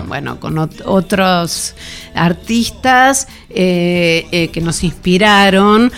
bueno 0.06 0.38
con 0.38 0.58
otros 0.58 1.74
artistas 2.14 3.26
eh, 3.48 4.26
eh, 4.32 4.48
que 4.48 4.60
nos 4.60 4.84
inspiraron 4.84 5.90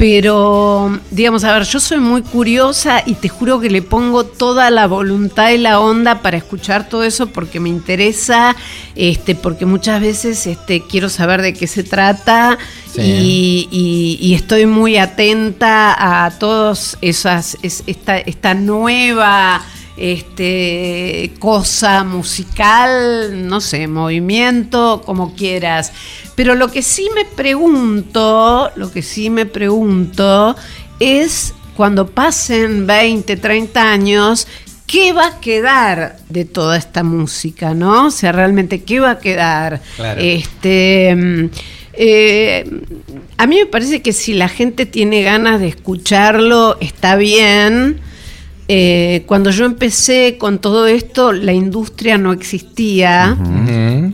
pero, 0.00 0.98
digamos, 1.10 1.44
a 1.44 1.52
ver, 1.52 1.64
yo 1.64 1.78
soy 1.78 1.98
muy 1.98 2.22
curiosa 2.22 3.02
y 3.04 3.16
te 3.16 3.28
juro 3.28 3.60
que 3.60 3.68
le 3.68 3.82
pongo 3.82 4.24
toda 4.24 4.70
la 4.70 4.86
voluntad 4.86 5.50
y 5.50 5.58
la 5.58 5.78
onda 5.78 6.22
para 6.22 6.38
escuchar 6.38 6.88
todo 6.88 7.04
eso 7.04 7.26
porque 7.26 7.60
me 7.60 7.68
interesa, 7.68 8.56
este, 8.96 9.34
porque 9.34 9.66
muchas 9.66 10.00
veces 10.00 10.46
este, 10.46 10.80
quiero 10.80 11.10
saber 11.10 11.42
de 11.42 11.52
qué 11.52 11.66
se 11.66 11.82
trata 11.82 12.56
y, 12.96 14.32
estoy 14.34 14.64
muy 14.64 14.96
atenta 14.96 16.24
a 16.24 16.30
todas 16.30 16.96
esas, 17.02 17.58
esta, 17.62 18.16
esta 18.16 18.54
nueva 18.54 19.60
este, 19.96 21.32
cosa 21.38 22.04
musical, 22.04 23.46
no 23.48 23.60
sé, 23.60 23.86
movimiento, 23.86 25.02
como 25.04 25.34
quieras. 25.34 25.92
Pero 26.34 26.54
lo 26.54 26.70
que 26.70 26.82
sí 26.82 27.08
me 27.14 27.24
pregunto, 27.24 28.70
lo 28.76 28.90
que 28.90 29.02
sí 29.02 29.30
me 29.30 29.46
pregunto 29.46 30.56
es 30.98 31.54
cuando 31.76 32.08
pasen 32.08 32.86
20, 32.86 33.36
30 33.36 33.82
años, 33.82 34.46
¿qué 34.86 35.12
va 35.12 35.26
a 35.26 35.40
quedar 35.40 36.18
de 36.28 36.44
toda 36.44 36.76
esta 36.76 37.02
música, 37.02 37.74
no? 37.74 38.06
O 38.06 38.10
sea, 38.10 38.32
realmente, 38.32 38.82
¿qué 38.82 39.00
va 39.00 39.12
a 39.12 39.18
quedar? 39.18 39.80
Este. 40.18 41.50
Eh, 41.92 42.64
a 43.36 43.46
mí 43.46 43.56
me 43.56 43.66
parece 43.66 44.00
que 44.00 44.12
si 44.12 44.32
la 44.32 44.48
gente 44.48 44.86
tiene 44.86 45.22
ganas 45.22 45.60
de 45.60 45.68
escucharlo, 45.68 46.78
está 46.80 47.16
bien. 47.16 48.00
Eh, 48.72 49.24
cuando 49.26 49.50
yo 49.50 49.64
empecé 49.64 50.38
con 50.38 50.60
todo 50.60 50.86
esto, 50.86 51.32
la 51.32 51.52
industria 51.52 52.18
no 52.18 52.32
existía. 52.32 53.36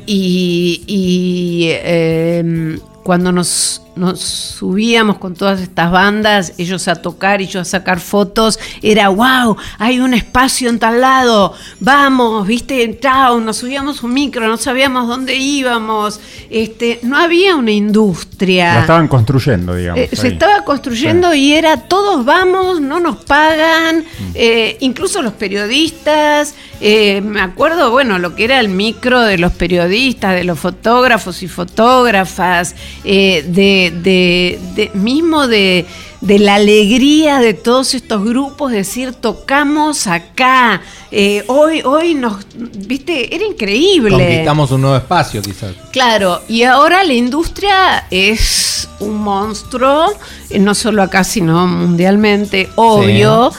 Y, 0.06 0.82
y, 0.86 1.68
eh, 1.72 2.78
cuando 3.02 3.32
nos, 3.32 3.82
nos 3.96 4.20
subíamos 4.20 5.18
con 5.18 5.34
todas 5.34 5.60
estas 5.60 5.90
bandas, 5.90 6.52
ellos 6.58 6.86
a 6.88 6.96
tocar 6.96 7.40
y 7.40 7.46
yo 7.46 7.60
a 7.60 7.64
sacar 7.64 8.00
fotos, 8.00 8.58
era 8.82 9.08
wow, 9.08 9.56
hay 9.78 10.00
un 10.00 10.14
espacio 10.14 10.68
en 10.68 10.78
tal 10.78 11.00
lado, 11.00 11.54
vamos, 11.80 12.46
viste, 12.46 12.98
chao, 13.00 13.40
nos 13.40 13.56
subíamos 13.58 14.02
un 14.02 14.14
micro, 14.14 14.46
no 14.46 14.56
sabíamos 14.56 15.08
dónde 15.08 15.34
íbamos, 15.34 16.20
este, 16.50 17.00
no 17.02 17.16
había 17.16 17.56
una 17.56 17.72
industria. 17.72 18.74
La 18.74 18.80
estaban 18.80 19.08
construyendo, 19.08 19.74
digamos. 19.74 20.00
Eh, 20.00 20.10
se 20.12 20.28
estaba 20.28 20.64
construyendo 20.64 21.34
y 21.34 21.54
era 21.54 21.76
todos 21.88 22.24
vamos, 22.24 22.80
no 22.80 23.00
nos 23.00 23.24
pagan, 23.24 24.04
eh, 24.34 24.76
incluso 24.80 25.22
los 25.22 25.32
periodistas. 25.32 26.54
eh, 26.80 27.22
me 27.22 27.40
acuerdo, 27.40 27.90
bueno, 27.90 28.18
lo 28.18 28.34
que 28.34 28.44
era 28.44 28.60
el 28.60 28.68
micro 28.68 29.22
de 29.22 29.38
los 29.38 29.52
periodistas, 29.52 30.34
de 30.34 30.44
los 30.44 30.58
fotógrafos 30.58 31.42
y 31.42 31.48
fotógrafas, 31.48 32.74
eh, 33.04 33.85
de, 33.90 34.58
de- 34.74 34.90
de- 34.92 34.98
mismo 34.98 35.46
de, 35.46 35.86
de 36.20 36.38
la 36.38 36.56
alegría 36.56 37.38
de 37.40 37.54
todos 37.54 37.94
estos 37.94 38.24
grupos, 38.24 38.72
decir, 38.72 39.12
tocamos 39.14 40.06
acá, 40.06 40.80
eh, 41.10 41.44
hoy, 41.46 41.82
hoy 41.82 42.14
nos, 42.14 42.46
viste, 42.54 43.34
era 43.34 43.44
increíble. 43.44 44.10
Conquistamos 44.10 44.70
un 44.70 44.80
nuevo 44.82 44.96
espacio, 44.96 45.42
quizás. 45.42 45.74
Claro, 45.92 46.42
y 46.48 46.62
ahora 46.64 47.04
la 47.04 47.12
industria 47.14 48.06
es 48.10 48.88
un 49.00 49.16
monstruo, 49.22 50.06
eh, 50.50 50.58
no 50.58 50.74
solo 50.74 51.02
acá, 51.02 51.22
sino 51.24 51.66
mundialmente, 51.66 52.68
obvio. 52.76 53.52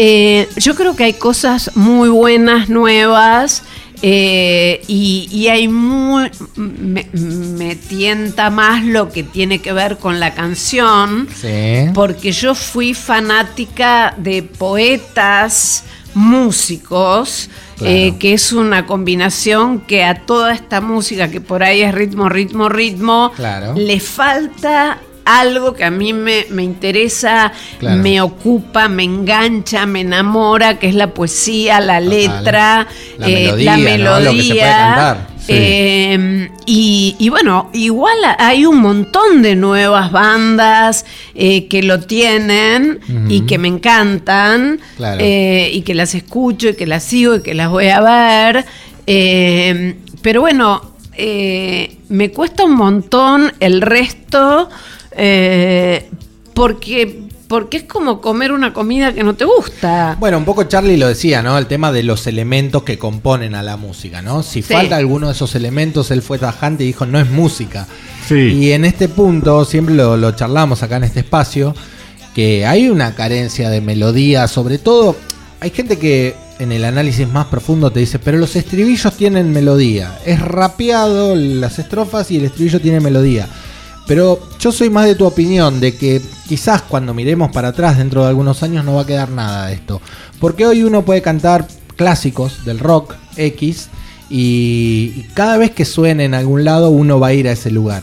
Eh, 0.00 0.48
yo 0.56 0.74
creo 0.76 0.94
que 0.94 1.04
hay 1.04 1.14
cosas 1.14 1.72
muy 1.74 2.08
buenas, 2.08 2.68
nuevas, 2.68 3.64
eh, 4.02 4.80
y, 4.86 5.28
y 5.32 5.48
hay 5.48 5.68
muy. 5.68 6.30
Me, 6.56 7.06
me 7.12 7.74
tienta 7.76 8.50
más 8.50 8.84
lo 8.84 9.10
que 9.10 9.22
tiene 9.22 9.60
que 9.60 9.72
ver 9.72 9.98
con 9.98 10.20
la 10.20 10.34
canción 10.34 11.28
Sí. 11.34 11.90
porque 11.94 12.32
yo 12.32 12.54
fui 12.54 12.94
fanática 12.94 14.14
de 14.18 14.42
poetas 14.42 15.84
músicos, 16.14 17.48
Claro. 17.76 17.92
eh, 17.94 18.14
que 18.18 18.32
es 18.34 18.52
una 18.52 18.86
combinación 18.86 19.80
que 19.80 20.02
a 20.02 20.26
toda 20.26 20.52
esta 20.52 20.80
música 20.80 21.30
que 21.30 21.40
por 21.40 21.62
ahí 21.62 21.82
es 21.82 21.94
ritmo, 21.94 22.28
ritmo, 22.28 22.68
ritmo, 22.68 23.30
Claro. 23.36 23.74
le 23.76 24.00
falta 24.00 24.98
algo 25.38 25.74
que 25.74 25.84
a 25.84 25.90
mí 25.90 26.12
me, 26.12 26.46
me 26.50 26.62
interesa, 26.62 27.52
Claro. 27.78 28.02
me 28.02 28.20
ocupa, 28.20 28.88
me 28.88 29.04
engancha, 29.04 29.84
me 29.86 30.00
enamora, 30.00 30.78
que 30.78 30.88
es 30.88 30.94
la 30.94 31.12
poesía, 31.14 31.80
la 31.80 32.00
letra, 32.00 32.86
La 33.18 33.28
eh, 33.28 33.52
melodía, 33.52 33.76
la 33.76 33.98
¿no? 33.98 34.20
Lo 34.20 34.30
que 34.32 34.42
se 34.42 34.48
puede 34.48 34.54
melodía. 34.54 34.76
cantar. 34.76 35.26
Sí. 35.38 35.54
Eh, 35.56 36.50
y, 36.66 37.16
y 37.18 37.28
bueno, 37.30 37.70
igual 37.72 38.16
hay 38.38 38.66
un 38.66 38.80
montón 38.82 39.40
de 39.40 39.56
nuevas 39.56 40.12
bandas 40.12 41.06
eh, 41.34 41.68
que 41.68 41.82
lo 41.82 42.00
tienen 42.00 43.00
y 43.30 43.42
que 43.46 43.56
me 43.56 43.68
encantan 43.68 44.78
Claro. 44.98 45.16
eh, 45.20 45.70
y 45.72 45.80
que 45.82 45.94
las 45.94 46.14
escucho 46.14 46.68
y 46.68 46.74
que 46.74 46.86
las 46.86 47.02
sigo 47.02 47.36
y 47.36 47.42
que 47.42 47.54
las 47.54 47.70
voy 47.70 47.88
a 47.88 48.00
ver. 48.02 48.66
Eh, 49.06 49.96
pero 50.20 50.42
bueno, 50.42 50.82
eh, 51.16 51.96
me 52.10 52.30
cuesta 52.30 52.64
un 52.64 52.74
montón 52.74 53.50
el 53.58 53.80
resto 53.80 54.68
eh, 55.18 56.08
porque, 56.54 57.22
porque 57.46 57.78
es 57.78 57.82
como 57.84 58.20
comer 58.20 58.52
una 58.52 58.72
comida 58.72 59.12
que 59.12 59.22
no 59.22 59.34
te 59.34 59.44
gusta. 59.44 60.16
Bueno, 60.18 60.38
un 60.38 60.44
poco 60.44 60.64
Charlie 60.64 60.96
lo 60.96 61.08
decía, 61.08 61.42
¿no? 61.42 61.56
El 61.58 61.66
tema 61.66 61.92
de 61.92 62.02
los 62.02 62.26
elementos 62.26 62.82
que 62.82 62.98
componen 62.98 63.54
a 63.54 63.62
la 63.62 63.76
música, 63.76 64.22
¿no? 64.22 64.42
Si 64.42 64.62
Sí. 64.62 64.72
falta 64.74 64.96
alguno 64.96 65.26
de 65.28 65.32
esos 65.34 65.54
elementos, 65.54 66.10
él 66.10 66.22
fue 66.22 66.38
tajante 66.38 66.84
y 66.84 66.88
dijo, 66.88 67.04
no 67.06 67.18
es 67.20 67.30
música. 67.30 67.86
Sí. 68.26 68.34
Y 68.34 68.72
en 68.72 68.84
este 68.84 69.08
punto, 69.08 69.64
siempre 69.64 69.94
lo, 69.94 70.16
lo 70.16 70.32
charlamos 70.32 70.82
acá 70.82 70.96
en 70.96 71.04
este 71.04 71.20
espacio, 71.20 71.74
que 72.34 72.66
hay 72.66 72.88
una 72.88 73.14
carencia 73.14 73.70
de 73.70 73.80
melodía, 73.80 74.46
sobre 74.48 74.78
todo, 74.78 75.16
hay 75.60 75.70
gente 75.70 75.98
que 75.98 76.34
en 76.58 76.72
el 76.72 76.84
análisis 76.84 77.26
más 77.28 77.46
profundo 77.46 77.90
te 77.90 78.00
dice, 78.00 78.18
pero 78.18 78.36
los 78.38 78.54
estribillos 78.56 79.16
tienen 79.16 79.52
melodía. 79.52 80.18
Es 80.26 80.40
rapeado 80.40 81.34
las 81.36 81.78
estrofas 81.78 82.30
y 82.30 82.36
el 82.36 82.44
estribillo 82.46 82.80
tiene 82.80 83.00
melodía. 83.00 83.46
Pero 84.08 84.40
yo 84.58 84.72
soy 84.72 84.90
más 84.90 85.06
de 85.06 85.14
tu 85.14 85.26
opinión 85.26 85.78
de 85.80 85.94
que 85.94 86.20
quizás 86.48 86.82
cuando 86.82 87.12
miremos 87.14 87.52
para 87.52 87.68
atrás 87.68 87.98
dentro 87.98 88.22
de 88.22 88.28
algunos 88.28 88.62
años 88.62 88.84
no 88.84 88.94
va 88.94 89.02
a 89.02 89.06
quedar 89.06 89.30
nada 89.30 89.66
de 89.66 89.74
esto. 89.74 90.00
Porque 90.40 90.66
hoy 90.66 90.82
uno 90.82 91.04
puede 91.04 91.22
cantar 91.22 91.68
clásicos 91.94 92.64
del 92.64 92.78
rock 92.78 93.14
X 93.36 93.88
y, 94.30 95.12
y 95.16 95.26
cada 95.34 95.56
vez 95.58 95.72
que 95.72 95.84
suene 95.84 96.24
en 96.24 96.34
algún 96.34 96.64
lado 96.64 96.90
uno 96.90 97.20
va 97.20 97.28
a 97.28 97.32
ir 97.34 97.48
a 97.48 97.52
ese 97.52 97.70
lugar. 97.70 98.02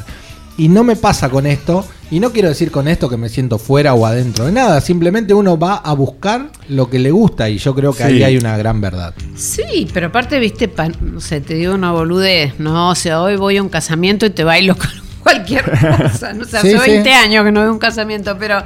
Y 0.57 0.69
no 0.69 0.83
me 0.85 0.95
pasa 0.95 1.27
con 1.29 1.45
esto, 1.47 1.85
y 2.11 2.19
no 2.21 2.31
quiero 2.31 2.47
decir 2.47 2.71
con 2.71 2.87
esto 2.87 3.09
que 3.09 3.17
me 3.17 3.27
siento 3.27 3.57
fuera 3.57 3.93
o 3.93 4.05
adentro 4.05 4.45
de 4.45 4.53
nada, 4.53 4.79
simplemente 4.79 5.33
uno 5.33 5.57
va 5.59 5.75
a 5.75 5.91
buscar 5.93 6.49
lo 6.69 6.89
que 6.89 6.97
le 6.99 7.11
gusta 7.11 7.49
y 7.49 7.57
yo 7.57 7.75
creo 7.75 7.91
que 7.93 8.03
ahí 8.03 8.23
hay 8.23 8.37
una 8.37 8.55
gran 8.57 8.79
verdad. 8.79 9.13
Sí, 9.35 9.87
pero 9.93 10.07
aparte, 10.07 10.39
viste, 10.39 10.69
pa- 10.69 10.87
no 10.87 11.19
sé, 11.19 11.41
te 11.41 11.55
digo 11.55 11.73
una 11.73 11.91
boludez, 11.91 12.57
¿no? 12.59 12.91
O 12.91 12.95
sea, 12.95 13.21
hoy 13.21 13.35
voy 13.35 13.57
a 13.57 13.63
un 13.63 13.67
casamiento 13.69 14.25
y 14.25 14.29
te 14.29 14.43
bailo 14.45 14.77
con 14.77 14.87
cualquier 15.25 15.63
cosa. 16.11 16.33
No 16.33 16.45
sé, 16.45 16.57
hace 16.59 16.77
sí. 16.77 16.89
20 16.91 17.11
años 17.11 17.43
que 17.43 17.51
no 17.51 17.61
veo 17.61 17.71
un 17.73 17.79
casamiento, 17.79 18.37
pero, 18.37 18.61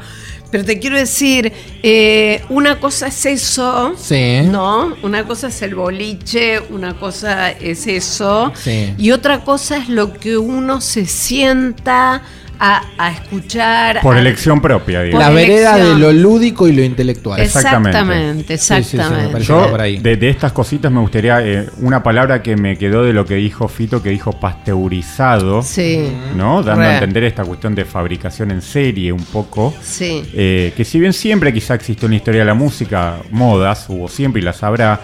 pero 0.51 0.65
te 0.65 0.77
quiero 0.77 0.97
decir, 0.97 1.53
eh, 1.81 2.43
una 2.49 2.79
cosa 2.81 3.07
es 3.07 3.25
eso, 3.25 3.93
Sí. 3.97 4.41
¿no? 4.43 4.93
Una 5.03 5.23
cosa 5.23 5.47
es 5.47 5.61
el 5.61 5.73
boliche, 5.75 6.59
una 6.69 6.95
cosa 6.99 7.51
es 7.51 7.87
eso, 7.87 8.51
y 8.97 9.11
otra 9.11 9.45
cosa 9.45 9.77
es 9.77 9.87
lo 9.87 10.11
que 10.13 10.37
uno 10.37 10.81
se 10.81 11.05
sienta 11.05 12.21
a, 12.59 12.83
a 12.97 13.11
escuchar. 13.11 14.01
Por 14.01 14.15
a- 14.17 14.19
elección 14.19 14.61
propia, 14.61 15.01
digamos. 15.03 15.25
La 15.27 15.33
vereda 15.33 15.77
de 15.77 15.95
lo 15.97 16.11
lúdico 16.11 16.67
y 16.67 16.73
lo 16.73 16.83
intelectual. 16.83 17.39
Exactamente, 17.39 18.57
Sí, 18.57 18.63
sí, 18.83 18.83
sí, 18.83 18.97
me 18.97 19.01
exactamente. 19.03 19.31
parece. 19.31 19.47
Yo, 19.47 19.69
por 19.69 19.81
ahí. 19.81 19.97
de, 19.97 20.17
de 20.17 20.29
estas 20.29 20.51
cositas, 20.51 20.91
me 20.91 20.99
gustaría 20.99 21.41
eh, 21.45 21.69
una 21.81 22.03
palabra 22.03 22.41
que 22.43 22.55
me 22.57 22.77
quedó 22.77 23.03
de 23.03 23.13
lo 23.13 23.25
que 23.25 23.35
dijo 23.35 23.67
Fito, 23.67 24.03
que 24.03 24.09
dijo 24.09 24.33
pasteurizado, 24.33 25.61
Sí, 25.61 26.11
¿no? 26.35 26.63
Dando 26.63 26.81
Re. 26.81 26.87
a 26.87 26.93
entender 26.95 27.23
esta 27.23 27.43
cuestión 27.43 27.75
de 27.75 27.85
fabricación 27.85 28.51
en 28.51 28.61
serie 28.61 29.11
un 29.11 29.23
poco. 29.25 29.73
sí. 29.81 30.23
Eh, 30.33 30.73
que 30.75 30.85
si 30.85 30.99
bien 30.99 31.13
siempre 31.13 31.53
quizá 31.53 31.75
existió 31.75 32.05
en 32.07 32.11
la 32.11 32.17
historia 32.17 32.41
de 32.41 32.45
la 32.45 32.53
música 32.53 33.17
modas, 33.31 33.85
hubo 33.89 34.07
siempre 34.07 34.41
y 34.41 34.45
las 34.45 34.63
habrá, 34.63 35.01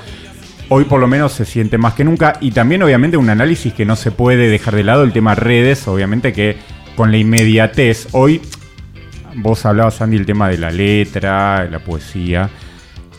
hoy 0.70 0.84
por 0.86 1.00
lo 1.00 1.08
menos 1.08 1.32
se 1.34 1.46
siente 1.46 1.78
más 1.78 1.94
que 1.94 2.04
nunca. 2.04 2.38
Y 2.42 2.52
también 2.52 2.84
obviamente 2.84 3.18
un 3.18 3.30
análisis 3.30 3.74
que 3.74 3.86
no 3.86 3.96
se 3.96 4.12
puede 4.12 4.50
dejar 4.50 4.76
de 4.76 4.84
lado, 4.84 5.04
el 5.04 5.12
tema 5.14 5.36
redes, 5.36 5.88
obviamente 5.88 6.34
que 6.34 6.58
con 6.96 7.12
la 7.12 7.18
inmediatez, 7.18 8.08
hoy 8.12 8.42
vos 9.36 9.66
hablabas, 9.66 10.02
Andy, 10.02 10.18
el 10.18 10.26
tema 10.26 10.50
de 10.50 10.58
la 10.58 10.72
letra, 10.72 11.68
la 11.70 11.80
poesía. 11.80 12.50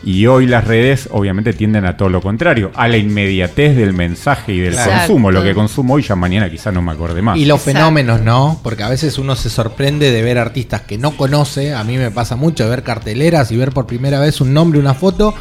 Y 0.03 0.25
hoy 0.27 0.45
las 0.45 0.63
redes 0.65 1.09
obviamente 1.11 1.53
tienden 1.53 1.85
a 1.85 1.97
todo 1.97 2.07
lo 2.07 2.21
contrario, 2.21 2.71
a 2.75 2.87
la 2.87 2.97
inmediatez 2.97 3.75
del 3.75 3.93
mensaje 3.93 4.53
y 4.53 4.59
del 4.59 4.75
consumo. 4.75 5.31
Lo 5.31 5.43
que 5.43 5.53
consumo 5.53 5.95
hoy 5.95 6.03
ya 6.03 6.15
mañana 6.15 6.49
quizá 6.49 6.71
no 6.71 6.81
me 6.81 6.91
acorde 6.91 7.21
más. 7.21 7.37
Y 7.37 7.45
los 7.45 7.59
Exacto. 7.59 7.79
fenómenos, 7.79 8.21
¿no? 8.21 8.59
Porque 8.63 8.83
a 8.83 8.89
veces 8.89 9.17
uno 9.17 9.35
se 9.35 9.49
sorprende 9.49 10.11
de 10.11 10.21
ver 10.21 10.37
artistas 10.37 10.81
que 10.81 10.97
no 10.97 11.17
conoce. 11.17 11.73
A 11.73 11.83
mí 11.83 11.97
me 11.97 12.11
pasa 12.11 12.35
mucho 12.35 12.63
de 12.63 12.69
ver 12.69 12.83
carteleras 12.83 13.51
y 13.51 13.57
ver 13.57 13.71
por 13.71 13.87
primera 13.87 14.19
vez 14.19 14.39
un 14.39 14.53
nombre, 14.53 14.79
una 14.79 14.93
foto. 14.93 15.33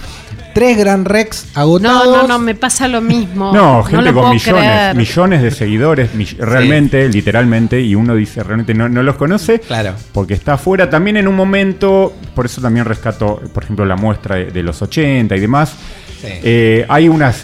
Tres 0.57 0.79
Gran 0.79 1.05
Rex 1.05 1.49
No, 1.55 1.61
agotados. 1.61 2.07
no, 2.23 2.27
no, 2.29 2.39
me 2.39 2.55
pasa 2.55 2.89
lo 2.89 3.03
mismo. 3.03 3.53
No, 3.53 3.83
gente 3.85 4.11
con 4.13 4.31
millones, 4.31 4.43
creer. 4.65 4.97
millones 4.97 5.43
de 5.43 5.51
seguidores, 5.51 6.11
realmente, 6.39 7.09
literalmente, 7.11 7.81
y 7.83 7.95
uno 7.95 8.15
dice, 8.15 8.43
realmente 8.43 8.73
no, 8.73 8.89
no 8.89 9.03
los 9.03 9.17
conoce, 9.17 9.61
Claro. 9.61 9.93
porque 10.13 10.33
está 10.35 10.55
afuera. 10.55 10.89
También 10.89 11.19
en 11.19 11.29
un 11.29 11.37
momento, 11.37 12.15
por 12.35 12.47
eso 12.47 12.63
también 12.63 12.87
rescato, 12.87 13.41
por 13.53 13.65
ejemplo, 13.65 13.85
la 13.85 13.97
muestra 13.97 14.37
de, 14.37 14.47
de 14.47 14.63
los 14.63 14.81
80 14.81 15.37
y 15.37 15.41
demás, 15.41 15.75
Sí. 16.23 16.29
eh, 16.43 16.87
hay 16.89 17.09
una 17.11 17.35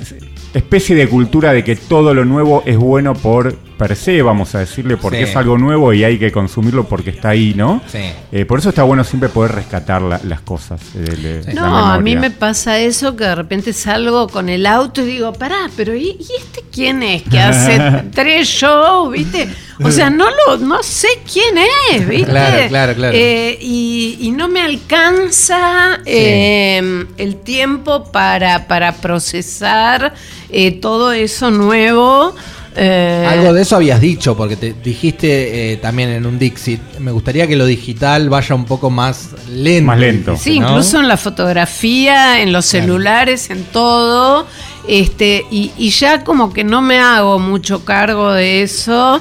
especie 0.55 0.97
de 0.97 1.07
cultura 1.09 1.53
de 1.53 1.63
que 1.63 1.77
todo 1.77 2.15
lo 2.15 2.25
nuevo 2.25 2.63
es 2.65 2.77
bueno 2.79 3.13
por 3.15 3.55
per 3.89 3.97
se, 3.97 4.23
vamos 4.23 4.55
a 4.55 4.61
decirle, 4.61 4.97
porque 4.97 5.19
Sí. 5.25 5.31
es 5.31 5.37
algo 5.37 5.59
nuevo 5.59 5.93
y 5.93 6.05
hay 6.05 6.19
que 6.19 6.31
consumirlo 6.31 6.85
porque 6.89 7.11
está 7.11 7.31
ahí, 7.31 7.53
¿no? 7.57 7.81
Sí. 7.91 7.99
Eh, 8.31 8.45
por 8.45 8.59
eso 8.59 8.69
está 8.69 8.83
bueno 8.85 9.03
siempre 9.05 9.29
poder 9.29 9.53
rescatar 9.53 10.03
la- 10.03 10.21
las 10.25 10.41
cosas. 10.41 10.81
eh, 10.95 10.99
de- 10.99 11.43
de 11.43 11.55
la 11.55 11.61
No, 11.61 11.77
a 11.93 11.99
mí 11.99 12.15
me 12.17 12.31
pasa 12.31 12.79
eso 12.79 13.17
que 13.17 13.25
de 13.25 13.35
repente 13.35 13.73
salgo 13.73 14.29
con 14.29 14.49
el 14.49 14.67
auto 14.67 15.03
y 15.03 15.07
digo, 15.07 15.33
pará, 15.33 15.69
pero 15.77 15.95
¿y, 15.95 16.11
y 16.19 16.27
este 16.39 16.63
quién 16.73 17.03
es 17.03 17.23
que 17.23 17.39
hace 17.41 17.79
tres 18.15 18.47
shows, 18.49 19.11
viste? 19.13 19.49
O 19.85 19.91
sea, 19.91 20.11
no 20.11 20.27
lo, 20.31 20.59
no 20.59 20.81
sé 20.83 21.09
quién 21.31 21.57
es, 21.93 22.09
viste. 22.09 22.31
Claro, 22.31 22.69
claro, 22.69 22.95
claro. 22.95 23.17
Eh, 23.17 23.59
y, 23.61 24.19
y 24.21 24.31
no 24.31 24.47
me 24.49 24.61
alcanza 24.61 25.99
eh, 26.07 27.05
el 27.17 27.37
tiempo 27.37 28.05
para, 28.13 28.69
para 28.69 28.93
procesar 28.93 30.15
eh, 30.51 30.73
todo 30.81 31.13
eso 31.13 31.51
nuevo. 31.51 32.35
Eh, 32.75 33.27
Algo 33.29 33.53
de 33.53 33.63
eso 33.63 33.77
habías 33.77 34.01
dicho, 34.01 34.37
porque 34.37 34.57
te 34.57 34.73
dijiste 34.73 35.73
eh, 35.73 35.77
también 35.77 36.09
en 36.11 36.25
un 36.25 36.39
Dixit, 36.39 36.81
me 37.01 37.11
gustaría 37.11 37.47
que 37.47 37.55
lo 37.57 37.67
digital 37.67 38.31
vaya 38.31 38.55
un 38.55 38.65
poco 38.65 38.89
más 38.89 39.31
lento. 39.51 39.87
Más 39.87 39.99
lento. 39.99 40.37
Sí, 40.37 40.59
¿no? 40.59 40.69
incluso 40.69 40.99
en 40.99 41.09
la 41.09 41.17
fotografía, 41.17 42.41
en 42.41 42.53
los 42.53 42.71
Claro. 42.71 42.85
celulares, 42.87 43.51
en 43.51 43.65
todo. 43.65 44.47
Este, 44.89 45.45
y, 45.51 45.71
y 45.77 45.91
ya 45.91 46.25
como 46.25 46.53
que 46.53 46.65
no 46.65 46.81
me 46.83 46.99
hago 46.99 47.39
mucho 47.39 47.85
cargo 47.85 48.33
de 48.33 48.63
eso, 48.63 49.21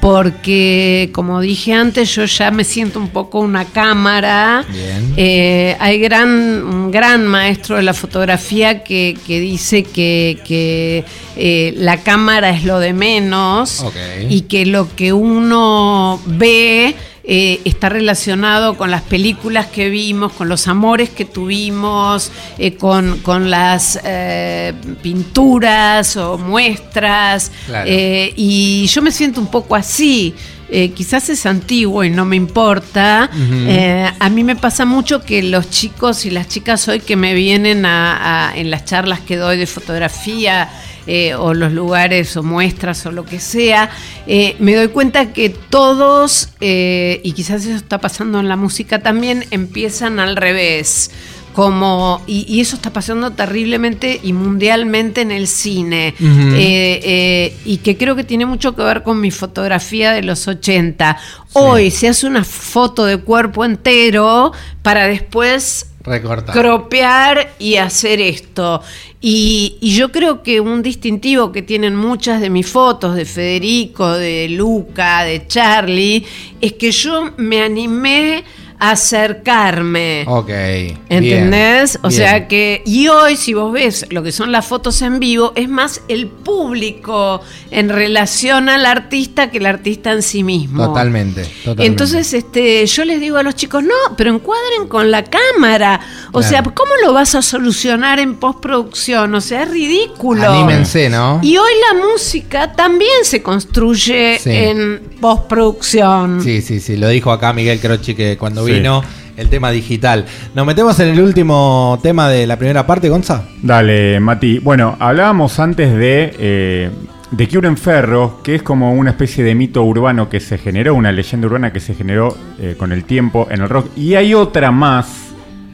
porque 0.00 1.10
como 1.12 1.40
dije 1.40 1.74
antes, 1.74 2.14
yo 2.14 2.24
ya 2.24 2.50
me 2.50 2.64
siento 2.64 2.98
un 2.98 3.08
poco 3.08 3.40
una 3.40 3.66
cámara. 3.66 4.64
Bien. 4.68 5.14
Eh, 5.16 5.76
hay 5.78 5.98
gran, 5.98 6.28
un 6.28 6.90
gran 6.90 7.26
maestro 7.26 7.76
de 7.76 7.82
la 7.82 7.92
fotografía 7.92 8.82
que, 8.82 9.16
que 9.26 9.40
dice 9.40 9.82
que, 9.82 10.38
que, 10.46 11.04
eh, 11.36 11.74
la 11.76 11.98
cámara 11.98 12.50
es 12.50 12.64
lo 12.64 12.78
de 12.78 12.92
menos 12.92 13.80
Ok. 13.80 13.96
y 14.28 14.42
que 14.42 14.66
lo 14.66 14.94
que 14.96 15.12
uno 15.12 16.20
ve 16.26 16.94
eh, 17.32 17.60
está 17.64 17.88
relacionado 17.88 18.76
con 18.76 18.90
las 18.90 19.02
películas 19.02 19.66
que 19.66 19.88
vimos, 19.88 20.32
con 20.32 20.48
los 20.48 20.66
amores 20.66 21.10
que 21.10 21.24
tuvimos, 21.24 22.32
eh, 22.58 22.74
con, 22.74 23.18
con 23.18 23.50
las 23.50 24.00
eh, 24.02 24.72
pinturas 25.00 26.16
o 26.16 26.38
muestras. 26.38 27.52
Claro. 27.66 27.88
y 27.88 28.86
yo 28.88 29.00
me 29.02 29.12
siento 29.12 29.40
un 29.40 29.46
poco 29.50 29.76
así. 29.76 30.34
Eh, 30.72 30.92
quizás 30.92 31.28
es 31.28 31.46
antiguo 31.46 32.04
y 32.04 32.10
no 32.10 32.24
me 32.24 32.36
importa. 32.36 33.28
Eh, 33.34 34.08
a 34.18 34.28
mí 34.30 34.44
me 34.44 34.54
pasa 34.54 34.84
mucho 34.84 35.20
que 35.24 35.42
los 35.42 35.68
chicos 35.68 36.24
y 36.26 36.30
las 36.30 36.46
chicas 36.48 36.86
hoy 36.86 37.00
que 37.00 37.16
me 37.16 37.34
vienen 37.34 37.84
a- 37.84 38.50
a- 38.50 38.56
en 38.56 38.70
las 38.70 38.84
charlas 38.84 39.18
que 39.20 39.36
doy 39.36 39.56
de 39.56 39.66
fotografía 39.66 40.68
eh, 41.06 41.34
o 41.34 41.54
los 41.54 41.72
lugares 41.72 42.36
o 42.36 42.42
muestras 42.42 43.04
o 43.06 43.12
lo 43.12 43.24
que 43.24 43.40
sea, 43.40 43.90
eh, 44.26 44.56
me 44.58 44.74
doy 44.74 44.88
cuenta 44.88 45.32
que 45.32 45.48
todos, 45.50 46.50
eh, 46.60 47.20
y 47.24 47.32
quizás 47.32 47.64
eso 47.64 47.76
está 47.76 47.98
pasando 47.98 48.40
en 48.40 48.48
la 48.48 48.56
música 48.56 49.00
también, 49.00 49.44
empiezan 49.50 50.20
al 50.20 50.36
revés. 50.36 51.10
Como, 51.52 52.22
y, 52.28 52.46
y 52.48 52.60
eso 52.60 52.76
está 52.76 52.92
pasando 52.92 53.32
terriblemente 53.32 54.20
y 54.22 54.32
mundialmente 54.32 55.22
en 55.22 55.32
el 55.32 55.48
cine. 55.48 56.14
Eh, 56.20 57.00
eh, 57.02 57.56
y 57.64 57.78
que 57.78 57.96
creo 57.96 58.14
que 58.14 58.22
tiene 58.22 58.46
mucho 58.46 58.76
que 58.76 58.82
ver 58.82 59.02
con 59.02 59.20
mi 59.20 59.32
fotografía 59.32 60.12
de 60.12 60.22
los 60.22 60.46
80. 60.46 61.18
Hoy 61.54 61.90
se 61.90 62.06
hace 62.06 62.28
una 62.28 62.44
foto 62.44 63.04
de 63.04 63.16
cuerpo 63.16 63.64
entero 63.64 64.52
para 64.82 65.08
después 65.08 65.89
Recortar. 66.02 66.54
cropear 66.54 67.54
y 67.58 67.76
hacer 67.76 68.20
esto. 68.20 68.82
Y, 69.20 69.76
y 69.80 69.94
yo 69.94 70.10
creo 70.10 70.42
que 70.42 70.60
un 70.60 70.82
distintivo 70.82 71.52
que 71.52 71.60
tienen 71.60 71.94
muchas 71.94 72.40
de 72.40 72.48
mis 72.48 72.66
fotos, 72.66 73.14
de 73.14 73.26
Federico, 73.26 74.12
de 74.12 74.48
Luca, 74.48 75.24
de 75.24 75.46
Charlie, 75.46 76.24
es 76.60 76.72
que 76.74 76.90
yo 76.90 77.32
me 77.36 77.62
animé 77.62 78.44
acercarme. 78.80 80.24
Ok. 80.26 80.46
bien, 80.48 80.98
¿Entendés? 81.08 81.98
o 82.02 82.08
bien. 82.08 82.18
sea 82.18 82.48
que, 82.48 82.82
y 82.86 83.08
hoy 83.08 83.36
si 83.36 83.54
vos 83.54 83.72
ves 83.72 84.06
lo 84.10 84.22
que 84.22 84.32
son 84.32 84.50
las 84.52 84.66
fotos 84.66 85.00
en 85.02 85.20
vivo, 85.20 85.52
es 85.54 85.68
más 85.68 86.02
el 86.08 86.26
público 86.28 87.40
en 87.70 87.88
relación 87.88 88.68
al 88.68 88.86
artista 88.86 89.50
que 89.50 89.58
el 89.58 89.66
artista 89.66 90.12
en 90.12 90.22
sí 90.22 90.42
mismo. 90.42 90.86
Totalmente, 90.86 91.42
totalmente. 91.44 91.86
Entonces, 91.86 92.32
este, 92.32 92.86
yo 92.86 93.04
les 93.04 93.20
digo 93.20 93.36
a 93.36 93.42
los 93.42 93.54
chicos, 93.54 93.82
no, 93.82 93.94
pero 94.16 94.34
encuadren 94.34 94.88
con 94.88 95.10
la 95.10 95.24
cámara. 95.24 96.00
O 96.32 96.40
Claro. 96.40 96.48
sea, 96.48 96.62
¿cómo 96.62 96.92
lo 97.04 97.12
vas 97.12 97.34
a 97.34 97.42
solucionar 97.42 98.18
en 98.18 98.36
postproducción? 98.36 99.34
O 99.34 99.40
sea, 99.40 99.62
es 99.64 99.70
ridículo. 99.70 100.50
Anímense, 100.50 101.08
¿no? 101.08 101.40
Y 101.42 101.56
hoy 101.56 101.72
la 101.92 101.98
música 102.06 102.72
también 102.72 103.10
se 103.24 103.42
construye 103.42 104.38
Sí. 104.40 104.50
en 104.50 105.00
postproducción. 105.20 106.40
Sí, 106.42 106.62
sí, 106.62 106.80
sí. 106.80 106.96
Lo 106.96 107.08
dijo 107.08 107.30
acá 107.32 107.52
Miguel 107.52 107.78
Crochi 107.80 108.14
que 108.14 108.36
cuando 108.36 108.64
Sí. 108.70 108.78
vino 108.78 109.02
el 109.40 109.48
tema 109.48 109.70
digital. 109.70 110.26
Nos 110.54 110.66
metemos 110.66 110.98
en 111.00 111.08
el 111.08 111.20
último 111.20 111.98
tema 112.02 112.28
de 112.28 112.46
la 112.46 112.56
primera 112.56 112.86
parte, 112.86 113.08
Gonza. 113.08 113.44
Dale, 113.62 114.20
Mati. 114.20 114.58
Bueno, 114.58 114.96
hablábamos 114.98 115.58
antes 115.58 115.94
de, 115.94 116.34
eh, 116.38 116.90
de 117.30 117.48
Curen 117.48 117.76
Ferro, 117.76 118.40
que 118.44 118.56
es 118.56 118.62
como 118.62 118.92
una 118.92 119.10
especie 119.10 119.42
de 119.42 119.54
mito 119.54 119.82
urbano 119.82 120.28
que 120.28 120.40
se 120.40 120.58
generó, 120.58 120.94
una 120.94 121.10
leyenda 121.10 121.46
urbana 121.46 121.72
que 121.72 121.80
se 121.80 121.94
generó 121.94 122.36
eh, 122.58 122.74
con 122.78 122.92
el 122.92 123.04
tiempo 123.04 123.48
en 123.50 123.62
el 123.62 123.68
rock. 123.68 123.96
Y 123.96 124.14
hay 124.14 124.34
otra 124.34 124.70
más 124.70 125.32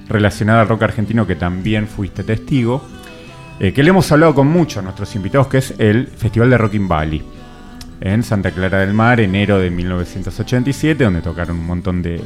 relacionada 0.09 0.61
al 0.61 0.69
rock 0.69 0.85
argentino 0.85 1.27
que 1.27 1.35
también 1.35 1.89
fuiste 1.89 2.23
testigo, 2.23 2.85
eh, 3.59 3.73
que 3.73 3.83
le 3.83 3.91
hemos 3.91 4.11
hablado 4.13 4.35
con 4.35 4.47
muchos 4.47 4.85
nuestros 4.85 5.15
invitados, 5.17 5.49
que 5.49 5.59
es 5.59 5.75
el 5.79 6.07
Festival 6.07 6.51
de 6.51 6.59
Rock 6.59 6.75
in 6.75 6.87
Valley. 6.87 7.23
En 7.99 8.23
Santa 8.23 8.51
Clara 8.51 8.81
del 8.81 8.93
Mar, 8.93 9.19
enero 9.21 9.59
de 9.59 9.71
1987, 9.71 11.03
donde 11.03 11.23
tocaron 11.23 11.59
un 11.59 11.67
montón 11.67 12.03
de, 12.03 12.21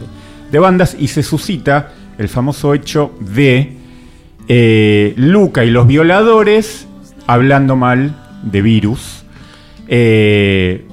de 0.50 0.58
bandas 0.58 0.96
y 0.98 1.08
se 1.08 1.22
suscita 1.22 1.92
el 2.18 2.28
famoso 2.28 2.74
hecho 2.74 3.12
de 3.20 3.76
eh, 4.48 5.14
Luca 5.16 5.64
y 5.64 5.70
los 5.70 5.86
violadores 5.86 6.86
hablando 7.26 7.76
mal 7.76 8.16
de 8.42 8.62
virus. 8.62 9.24
Eh, 9.88 10.86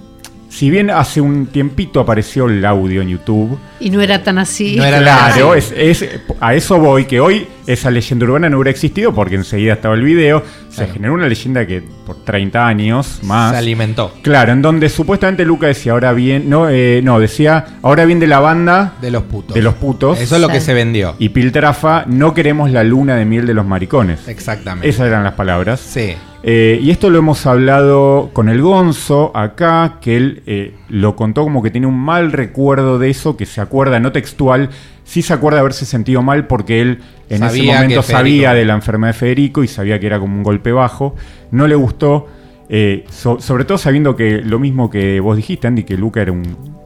si 0.57 0.69
bien 0.71 0.89
hace 0.89 1.21
un 1.21 1.45
tiempito 1.47 1.99
apareció 1.99 2.45
el 2.47 2.65
audio 2.65 3.01
en 3.03 3.09
YouTube, 3.09 3.59
Y 3.79 3.91
no 3.91 4.01
era 4.01 4.23
tan 4.23 4.39
así. 4.39 4.75
No 4.75 4.83
era 4.85 4.97
claro, 4.99 5.51
así. 5.53 5.73
es, 5.77 6.01
es- 6.01 6.19
a 6.39 6.55
eso 6.55 6.79
voy, 6.79 7.05
que 7.05 7.19
hoy 7.19 7.47
esa 7.67 7.91
leyenda 7.91 8.25
urbana 8.25 8.49
no 8.49 8.57
hubiera 8.57 8.71
existido 8.71 9.13
porque 9.13 9.35
enseguida 9.35 9.73
estaba 9.73 9.93
el 9.93 10.01
video, 10.01 10.41
se 10.69 10.77
Claro. 10.77 10.93
generó 10.93 11.13
una 11.13 11.27
leyenda 11.27 11.67
que 11.67 11.83
por 12.05 12.23
30 12.23 12.65
años 12.65 13.19
más... 13.23 13.51
Se 13.51 13.57
alimentó 13.57 14.13
Claro, 14.23 14.53
en 14.53 14.61
donde 14.63 14.89
supuestamente 14.89 15.45
Luca 15.45 15.67
decía 15.67 15.91
ahora 15.91 16.13
bien, 16.13 16.49
no, 16.49 16.69
eh, 16.69 17.01
no, 17.03 17.19
decía 17.19 17.77
ahora 17.83 18.05
bien 18.05 18.19
de 18.19 18.27
la 18.27 18.39
banda 18.39 18.93
de 19.01 19.11
los 19.11 19.23
putos. 19.23 19.53
de 19.53 19.61
los 19.61 19.75
putos 19.75 20.19
Eso 20.19 20.35
es 20.35 20.41
lo 20.41 20.47
que 20.47 20.61
se 20.61 20.73
vendió. 20.73 21.15
y 21.19 21.29
Piltrafa, 21.29 22.05
no 22.07 22.33
queremos 22.33 22.71
la 22.71 22.83
luna 22.83 23.15
de 23.15 23.25
miel 23.25 23.45
de 23.45 23.53
los 23.53 23.65
maricones. 23.65 24.27
Exactamente. 24.27 24.87
Esas 24.89 25.07
eran 25.07 25.23
las 25.23 25.33
palabras. 25.33 25.79
Sí. 25.81 26.15
Eh, 26.43 26.79
y 26.81 26.91
esto 26.91 27.09
lo 27.09 27.17
hemos 27.19 27.45
hablado 27.45 28.29
con 28.31 28.47
el 28.47 28.61
Gonzo 28.61 29.31
acá, 29.35 29.97
que 30.01 30.15
él 30.17 30.43
eh, 30.45 30.75
lo 30.87 31.15
contó 31.15 31.43
como 31.43 31.61
que 31.63 31.71
tiene 31.71 31.87
un 31.87 31.97
mal 31.99 32.31
recuerdo 32.31 32.99
de 32.99 33.09
eso, 33.09 33.35
que 33.35 33.45
se 33.45 33.59
acuerda, 33.59 33.99
no 33.99 34.11
textual, 34.11 34.69
sí 35.03 35.21
se 35.23 35.33
acuerda 35.33 35.57
de 35.57 35.61
haberse 35.61 35.85
sentido 35.85 36.21
mal 36.21 36.45
porque 36.47 36.81
él 36.81 36.99
en 37.29 37.39
ese 37.47 37.55
momento 37.73 38.01
sabía 38.19 38.53
de 38.53 38.65
la 38.65 38.73
enfermedad 38.75 39.13
de 39.13 39.19
Federico 39.19 39.63
y 39.63 39.67
sabía 39.67 39.99
que 39.99 40.05
era 40.05 40.19
como 40.19 40.35
un 40.37 40.43
golpe 40.43 40.71
bajo. 40.71 41.15
No 41.51 41.67
le 41.67 41.75
gustó, 41.75 42.27
eh, 42.69 43.03
so- 43.09 43.39
sobre 43.41 43.65
todo 43.65 43.77
sabiendo 43.77 44.15
que 44.15 44.41
lo 44.41 44.59
mismo 44.59 44.89
que 44.89 45.19
vos 45.19 45.35
dijiste, 45.35 45.67
Andy, 45.67 45.83
que 45.83 45.97
Luca 45.97 46.21
era 46.21 46.31
un 46.31 46.43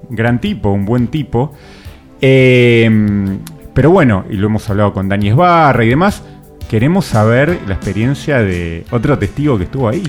gran 0.10 0.40
tipo, 0.42 0.72
un 0.72 0.86
buen 0.86 1.08
tipo. 1.10 1.54
Pero 3.74 3.90
bueno, 3.90 4.26
y 4.30 4.36
lo 4.36 4.48
hemos 4.48 4.70
hablado 4.70 4.94
con 4.94 5.08
Dani 5.10 5.30
Esbarra 5.30 5.84
y 5.86 5.90
demás. 5.90 6.24
Queremos 6.72 7.04
saber 7.04 7.60
la 7.68 7.74
experiencia 7.74 8.38
de 8.38 8.86
otro 8.92 9.20
testigo 9.20 9.58
que 9.58 9.66
estuvo 9.66 9.90
ahí. 9.90 10.04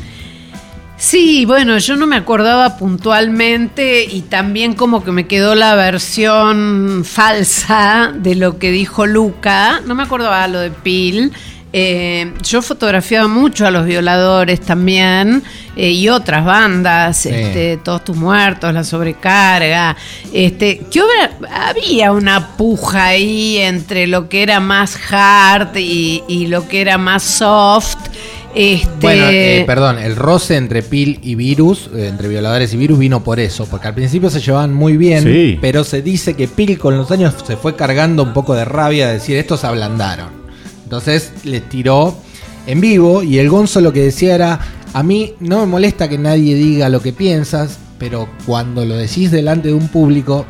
Sí, 0.96 1.44
bueno, 1.44 1.76
yo 1.78 1.96
no 1.96 2.06
me 2.06 2.14
acordaba 2.14 2.78
puntualmente 2.78 4.04
y 4.04 4.20
también 4.22 4.74
como 4.74 5.02
que 5.02 5.10
me 5.10 5.26
quedó 5.26 5.56
la 5.56 5.74
versión 5.74 7.02
falsa 7.04 8.12
de 8.14 8.36
lo 8.36 8.60
que 8.60 8.70
dijo 8.70 9.06
Luca. 9.06 9.80
No 9.88 9.96
me 9.96 10.04
acordaba 10.04 10.46
lo 10.46 10.60
de 10.60 10.70
Pil. 10.70 11.32
Eh, 11.74 12.34
yo 12.42 12.60
fotografiaba 12.60 13.28
mucho 13.28 13.66
a 13.66 13.70
los 13.70 13.86
violadores 13.86 14.60
también 14.60 15.42
eh, 15.74 15.90
y 15.90 16.08
otras 16.10 16.44
bandas, 16.44 17.16
Sí. 17.18 17.30
este, 17.30 17.78
Todos 17.78 18.04
tus 18.04 18.16
muertos, 18.16 18.72
La 18.74 18.84
sobrecarga. 18.84 19.96
Este, 20.32 20.78
que 20.90 21.00
hubiera- 21.02 21.68
había 21.70 22.12
una 22.12 22.56
puja 22.56 23.06
ahí 23.06 23.56
entre 23.58 24.06
lo 24.06 24.28
que 24.28 24.42
era 24.42 24.60
más 24.60 24.98
hard 25.10 25.76
y, 25.76 26.22
y 26.28 26.46
lo 26.48 26.68
que 26.68 26.82
era 26.82 26.98
más 26.98 27.22
soft. 27.22 27.96
Este, 28.54 28.86
Bueno, 29.00 29.24
eh, 29.30 29.64
perdón, 29.66 29.98
el 29.98 30.14
roce 30.14 30.56
entre 30.56 30.82
Pil 30.82 31.20
y 31.22 31.36
Virus, 31.36 31.88
eh, 31.96 32.08
entre 32.08 32.28
violadores 32.28 32.74
y 32.74 32.76
Virus, 32.76 32.98
vino 32.98 33.24
por 33.24 33.40
eso, 33.40 33.64
porque 33.64 33.88
al 33.88 33.94
principio 33.94 34.28
se 34.28 34.40
llevaban 34.40 34.74
muy 34.74 34.98
bien, 34.98 35.22
Sí. 35.24 35.58
pero 35.62 35.84
se 35.84 36.02
dice 36.02 36.34
que 36.34 36.48
Pil 36.48 36.78
con 36.78 36.98
los 36.98 37.10
años 37.10 37.32
se 37.46 37.56
fue 37.56 37.76
cargando 37.76 38.22
un 38.22 38.34
poco 38.34 38.54
de 38.54 38.66
rabia 38.66 39.06
de 39.06 39.14
decir, 39.14 39.38
estos 39.38 39.60
se 39.60 39.66
ablandaron. 39.68 40.41
Entonces 40.92 41.32
les 41.44 41.66
tiró 41.70 42.14
en 42.66 42.82
vivo 42.82 43.22
y 43.22 43.38
el 43.38 43.48
Gonzo 43.48 43.80
lo 43.80 43.94
que 43.94 44.02
decía 44.02 44.34
era, 44.34 44.60
a 44.92 45.02
mí 45.02 45.32
no 45.40 45.60
me 45.60 45.64
molesta 45.64 46.06
que 46.06 46.18
nadie 46.18 46.54
diga 46.54 46.90
lo 46.90 47.00
que 47.00 47.14
piensas, 47.14 47.78
pero 47.98 48.28
cuando 48.44 48.84
lo 48.84 48.94
decís 48.94 49.30
delante 49.30 49.68
de 49.68 49.74
un 49.74 49.88
público 49.88 50.44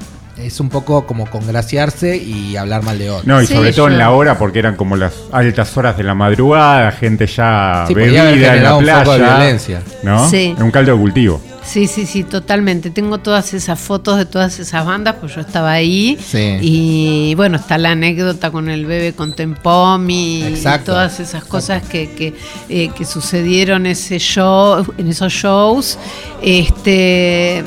es 0.44 0.60
un 0.60 0.68
poco 0.68 1.06
como 1.06 1.26
congraciarse 1.30 2.16
y 2.16 2.56
hablar 2.56 2.82
mal 2.82 2.98
de 2.98 3.10
otro. 3.10 3.22
No, 3.26 3.40
y 3.42 3.46
Sí, 3.46 3.54
sobre 3.54 3.72
todo 3.72 3.88
yo- 3.88 3.92
en 3.92 3.98
la 3.98 4.10
hora, 4.10 4.38
porque 4.38 4.58
eran 4.58 4.76
como 4.76 4.96
las 4.96 5.12
altas 5.32 5.76
horas 5.76 5.96
de 5.96 6.02
la 6.04 6.14
madrugada, 6.14 6.90
gente 6.92 7.26
ya 7.26 7.84
Sí, 7.88 7.94
podía 7.94 8.22
haber 8.22 8.34
bebida 8.34 8.56
en 8.56 8.62
la 8.62 8.76
un 8.76 8.84
playa. 8.84 9.12
de 9.12 9.18
violencia. 9.18 9.82
¿No? 10.02 10.28
Sí. 10.28 10.54
En 10.56 10.62
un 10.62 10.70
caldo 10.70 10.92
de 10.92 10.98
cultivo. 10.98 11.40
Sí, 11.64 11.86
sí, 11.86 12.06
sí, 12.06 12.24
totalmente. 12.24 12.90
Tengo 12.90 13.18
todas 13.18 13.54
esas 13.54 13.78
fotos 13.78 14.18
de 14.18 14.24
todas 14.26 14.58
esas 14.58 14.84
bandas, 14.84 15.14
pues 15.20 15.32
yo 15.36 15.42
estaba 15.42 15.70
ahí. 15.70 16.18
Sí. 16.20 16.58
Y 16.60 17.34
bueno, 17.36 17.56
está 17.56 17.78
la 17.78 17.92
anécdota 17.92 18.50
con 18.50 18.68
el 18.68 18.84
bebé 18.84 19.12
con 19.12 19.32
Tempom 19.36 20.10
y, 20.10 20.54
todas 20.84 21.20
esas 21.20 21.44
cosas 21.44 21.82
que, 21.84 22.10
que, 22.10 22.34
eh, 22.68 22.90
que 22.96 23.04
sucedieron 23.04 23.86
ese 23.86 24.18
show, 24.18 24.84
en 24.98 25.08
esos 25.08 25.32
shows. 25.32 25.98
Este. 26.42 27.64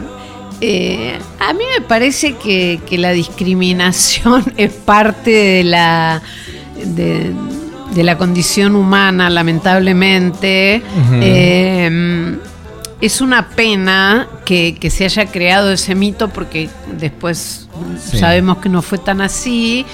Eh, 0.62 1.18
a 1.39 1.53
mí 1.53 1.64
me 1.78 1.86
parece 1.86 2.34
que, 2.36 2.80
que 2.88 2.97
la 2.97 3.12
discriminación 3.12 4.43
es 4.58 4.72
parte 4.72 5.32
de 5.32 5.64
la 5.64 6.22
de, 6.84 7.32
de 7.93 8.03
la 8.03 8.18
condición 8.18 8.76
humana, 8.76 9.30
lamentablemente. 9.30 10.82
Eh, 11.22 12.38
es 13.01 13.22
una 13.22 13.49
pena 13.49 14.28
que, 14.45 14.76
que 14.80 14.89
se 14.89 15.06
haya 15.06 15.26
creado 15.28 15.72
ese 15.72 15.95
mito 15.95 16.30
porque 16.30 16.70
después 16.97 17.62
Sí. 18.01 18.18
sabemos 18.20 18.58
que 18.60 18.70
no 18.70 18.82
fue 18.82 18.97
tan 18.97 19.20
así. 19.20 19.86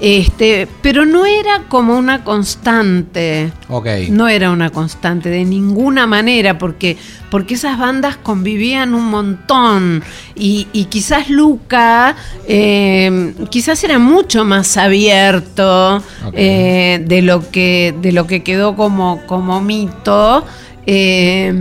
Este, 0.00 0.68
pero 0.80 1.04
no 1.04 1.26
era 1.26 1.64
como 1.68 1.98
una 1.98 2.22
constante. 2.22 3.52
Ok. 3.68 3.86
No 4.10 4.28
era 4.28 4.50
una 4.50 4.70
constante 4.70 5.28
de 5.28 5.44
ninguna 5.44 6.06
manera, 6.06 6.56
porque, 6.58 6.96
porque 7.30 7.54
esas 7.54 7.78
bandas 7.78 8.16
convivían 8.16 8.94
un 8.94 9.06
montón. 9.06 10.04
Y, 10.36 10.68
y 10.72 10.84
quizás 10.84 11.30
Luca, 11.30 12.14
eh, 12.46 13.34
quizás 13.50 13.82
era 13.82 13.98
mucho 13.98 14.44
más 14.44 14.76
abierto 14.76 16.02
eh, 16.32 17.02
de, 17.04 17.22
lo 17.22 17.50
que, 17.50 17.94
de 18.00 18.12
lo 18.12 18.26
que 18.26 18.42
quedó 18.42 18.76
como, 18.76 19.26
como 19.26 19.60
mito. 19.60 20.44
Eh, 20.86 21.52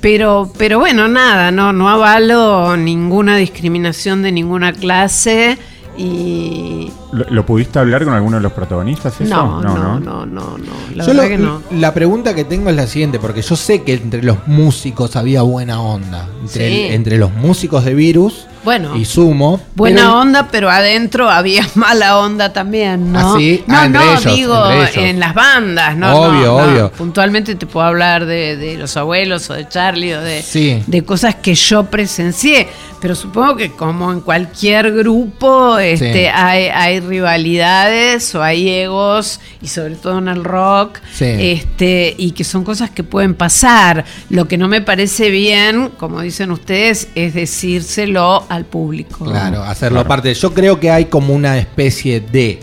pero, 0.00 0.50
pero 0.56 0.78
bueno, 0.78 1.08
nada, 1.08 1.50
no, 1.50 1.72
no 1.72 1.88
avalo 1.88 2.76
ninguna 2.76 3.36
discriminación 3.36 4.22
de 4.22 4.32
ninguna 4.32 4.72
clase. 4.72 5.58
Y 5.96 6.90
¿Lo, 7.12 7.24
lo 7.28 7.44
pudiste 7.46 7.78
hablar 7.78 8.04
con 8.04 8.14
alguno 8.14 8.36
de 8.36 8.42
los 8.42 8.52
protagonistas? 8.52 9.20
Eso? 9.20 9.34
no, 9.34 9.60
no, 9.62 9.98
no, 10.00 10.26
no, 10.26 10.26
no, 10.26 10.56
La 10.94 11.04
Yo 11.04 11.10
verdad 11.12 11.22
lo- 11.24 11.28
que 11.28 11.38
no. 11.38 11.62
La 11.72 11.92
pregunta 11.94 12.34
que 12.34 12.44
tengo 12.44 12.70
es 12.70 12.76
la 12.76 12.86
siguiente, 12.86 13.18
porque 13.18 13.42
yo 13.42 13.56
sé 13.56 13.82
que 13.82 13.94
entre 13.94 14.22
los 14.22 14.46
músicos 14.46 15.16
había 15.16 15.42
buena 15.42 15.80
onda. 15.82 16.28
Entre, 16.42 16.68
Sí. 16.68 16.80
el- 16.86 16.94
entre 16.94 17.18
los 17.18 17.32
músicos 17.34 17.84
de 17.84 17.94
Virus 17.94 18.46
Bueno. 18.64 18.96
y 18.96 19.04
Sumo. 19.04 19.60
Buena 19.74 20.02
pero- 20.02 20.18
onda, 20.20 20.48
pero 20.50 20.70
adentro 20.70 21.30
había 21.30 21.66
mala 21.74 22.18
onda 22.18 22.52
también, 22.52 23.12
¿no? 23.12 23.34
¿Ah, 23.34 23.34
sí? 23.38 23.64
No, 23.66 23.76
Ah, 23.76 23.88
no, 23.88 24.02
ellos, 24.02 24.24
digo 24.34 24.64
en 24.94 25.18
las 25.20 25.34
bandas, 25.34 25.96
¿no? 25.96 26.14
Obvio, 26.14 26.40
no, 26.46 26.66
no. 26.66 26.72
obvio. 26.72 26.92
Puntualmente 26.92 27.54
te 27.54 27.66
puedo 27.66 27.86
hablar 27.86 28.26
de, 28.26 28.56
de 28.56 28.76
los 28.76 28.96
abuelos 28.96 29.48
o 29.50 29.54
de 29.54 29.68
Charlie 29.68 30.14
o 30.14 30.20
de, 30.20 30.42
Sí. 30.42 30.82
de 30.86 31.04
cosas 31.04 31.34
que 31.36 31.54
yo 31.54 31.84
presencié. 31.84 32.68
Pero 33.00 33.14
supongo 33.14 33.56
que 33.56 33.70
como 33.72 34.12
en 34.12 34.20
cualquier 34.20 34.92
grupo 34.92 35.78
este, 35.78 36.24
Sí. 36.24 36.28
hay, 36.34 36.64
hay 36.66 37.00
rivalidades 37.00 38.34
o 38.34 38.42
hay 38.42 38.68
egos, 38.68 39.40
y 39.62 39.68
sobre 39.68 39.94
todo 39.94 40.18
en 40.18 40.28
el 40.28 40.44
rock, 40.44 40.98
Sí. 41.14 41.24
este, 41.24 42.14
y 42.18 42.32
que 42.32 42.44
son 42.44 42.62
cosas 42.62 42.90
que 42.90 43.02
pueden 43.02 43.34
pasar. 43.34 44.04
Lo 44.28 44.46
que 44.48 44.58
no 44.58 44.68
me 44.68 44.82
parece 44.82 45.30
bien, 45.30 45.92
como 45.96 46.20
dicen 46.20 46.50
ustedes, 46.50 47.08
es 47.14 47.32
decírselo 47.32 48.44
al 48.50 48.66
público. 48.66 49.24
Claro, 49.24 49.62
hacerlo 49.62 49.96
Claro. 50.00 50.08
parte. 50.08 50.34
Yo 50.34 50.52
creo 50.52 50.78
que 50.78 50.90
hay 50.90 51.06
como 51.06 51.34
una 51.34 51.56
especie 51.58 52.20
de 52.20 52.58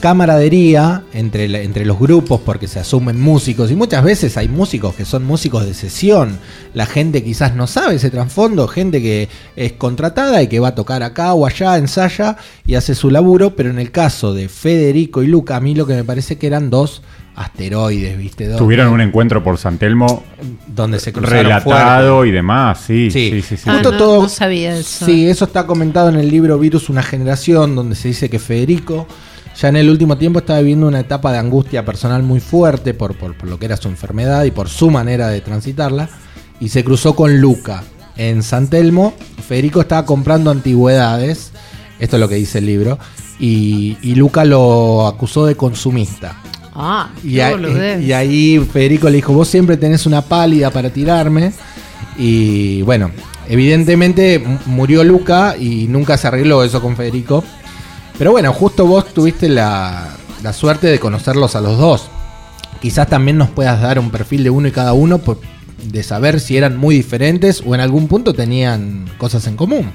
camaradería 0.00 1.02
entre, 1.14 1.48
la- 1.48 1.60
entre 1.60 1.86
los 1.86 1.98
grupos 1.98 2.38
porque 2.44 2.68
se 2.68 2.78
asumen 2.78 3.18
músicos 3.18 3.70
y 3.70 3.74
muchas 3.74 4.04
veces 4.04 4.36
hay 4.36 4.48
músicos 4.48 4.94
que 4.94 5.06
son 5.06 5.24
músicos 5.24 5.64
de 5.64 5.72
sesión. 5.72 6.38
La 6.74 6.84
gente 6.84 7.22
quizás 7.24 7.54
no 7.54 7.66
sabe 7.66 7.94
ese 7.94 8.10
trasfondo, 8.10 8.68
gente 8.68 9.00
que 9.00 9.30
es 9.56 9.72
contratada 9.72 10.42
y 10.42 10.48
que 10.48 10.60
va 10.60 10.68
a 10.68 10.74
tocar 10.74 11.02
acá 11.02 11.32
o 11.32 11.46
allá, 11.46 11.78
ensaya 11.78 12.36
y 12.66 12.74
hace 12.74 12.94
su 12.94 13.10
laburo, 13.10 13.56
pero 13.56 13.70
en 13.70 13.78
el 13.78 13.90
caso 13.92 14.34
de 14.34 14.50
Federico 14.50 15.22
y 15.22 15.26
Luca, 15.26 15.56
a 15.56 15.60
mí 15.60 15.74
lo 15.74 15.86
que 15.86 15.94
me 15.94 16.04
parece 16.04 16.36
que 16.36 16.48
eran 16.48 16.68
dos 16.68 17.00
asteroides, 17.36 18.16
¿viste? 18.16 18.48
Tuvieron 18.56 18.88
un 18.92 19.00
encuentro 19.00 19.42
por 19.42 19.58
San 19.58 19.78
Telmo 19.78 20.22
donde 20.66 21.00
se 21.00 21.12
cruzaron 21.12 21.44
relatado 21.44 22.14
fuerte. 22.16 22.28
y 22.28 22.32
demás, 22.32 22.80
sí, 22.86 23.10
Sí. 23.10 23.30
sí, 23.30 23.42
sí. 23.42 23.56
sí. 23.56 23.62
Ah, 23.66 23.80
no, 23.82 23.92
todo- 23.92 24.22
no 24.22 24.28
sabía 24.28 24.76
eso. 24.76 25.04
Sí, 25.06 25.28
eso 25.28 25.44
está 25.44 25.66
comentado 25.66 26.08
en 26.08 26.16
el 26.16 26.28
libro 26.30 26.58
Virus, 26.58 26.88
una 26.88 27.02
generación, 27.02 27.74
donde 27.74 27.96
se 27.96 28.08
dice 28.08 28.28
que 28.30 28.38
Federico 28.38 29.06
ya 29.60 29.68
en 29.68 29.76
el 29.76 29.88
último 29.88 30.16
tiempo 30.18 30.40
estaba 30.40 30.58
viviendo 30.60 30.88
una 30.88 31.00
etapa 31.00 31.30
de 31.32 31.38
angustia 31.38 31.84
personal 31.84 32.22
muy 32.22 32.40
fuerte 32.40 32.92
por, 32.94 33.16
por- 33.16 33.36
por 33.36 33.48
lo 33.48 33.58
que 33.58 33.66
era 33.66 33.76
su 33.76 33.88
enfermedad 33.88 34.44
y 34.44 34.50
por 34.50 34.68
su 34.68 34.90
manera 34.90 35.28
de 35.28 35.40
transitarla, 35.40 36.08
y 36.60 36.68
se 36.68 36.82
cruzó 36.84 37.14
con 37.14 37.40
Luca 37.40 37.82
en 38.16 38.42
San 38.42 38.68
Telmo. 38.68 39.14
Federico 39.48 39.80
estaba 39.80 40.04
comprando 40.06 40.50
antigüedades, 40.50 41.52
esto 41.98 42.16
es 42.16 42.20
lo 42.20 42.28
que 42.28 42.34
dice 42.36 42.58
el 42.58 42.66
libro, 42.66 42.98
y, 43.38 43.96
y 44.02 44.14
Luca 44.14 44.44
lo 44.44 45.06
acusó 45.06 45.46
de 45.46 45.56
consumista. 45.56 46.36
Ah, 46.74 47.10
Y, 47.22 47.38
boludez. 47.38 48.02
y 48.02 48.12
ahí 48.12 48.58
Federico 48.72 49.08
le 49.08 49.16
dijo, 49.16 49.32
vos 49.32 49.48
siempre 49.48 49.76
tenés 49.76 50.06
una 50.06 50.22
pálida 50.22 50.70
para 50.70 50.90
tirarme. 50.90 51.52
Y 52.18 52.82
bueno, 52.82 53.10
evidentemente 53.48 54.44
murió 54.66 55.04
Luca 55.04 55.56
y 55.58 55.86
nunca 55.88 56.16
se 56.16 56.26
arregló 56.28 56.62
eso 56.64 56.80
con 56.82 56.96
Federico. 56.96 57.44
Pero 58.18 58.32
bueno, 58.32 58.52
justo 58.52 58.86
vos 58.86 59.12
tuviste 59.12 59.48
la, 59.48 60.10
la 60.42 60.52
suerte 60.52 60.86
de 60.88 60.98
conocerlos 60.98 61.56
a 61.56 61.60
los 61.60 61.78
dos. 61.78 62.08
Quizás 62.80 63.08
también 63.08 63.38
nos 63.38 63.48
puedas 63.50 63.80
dar 63.80 63.98
un 63.98 64.10
perfil 64.10 64.44
de 64.44 64.50
uno 64.50 64.68
y 64.68 64.72
cada 64.72 64.92
uno 64.92 65.18
por- 65.18 65.40
de 65.84 66.02
saber 66.02 66.40
si 66.40 66.56
eran 66.56 66.76
muy 66.76 66.94
diferentes 66.96 67.62
o 67.66 67.74
en 67.74 67.80
algún 67.80 68.08
punto 68.08 68.32
tenían 68.34 69.06
cosas 69.18 69.46
en 69.46 69.56
común. 69.56 69.90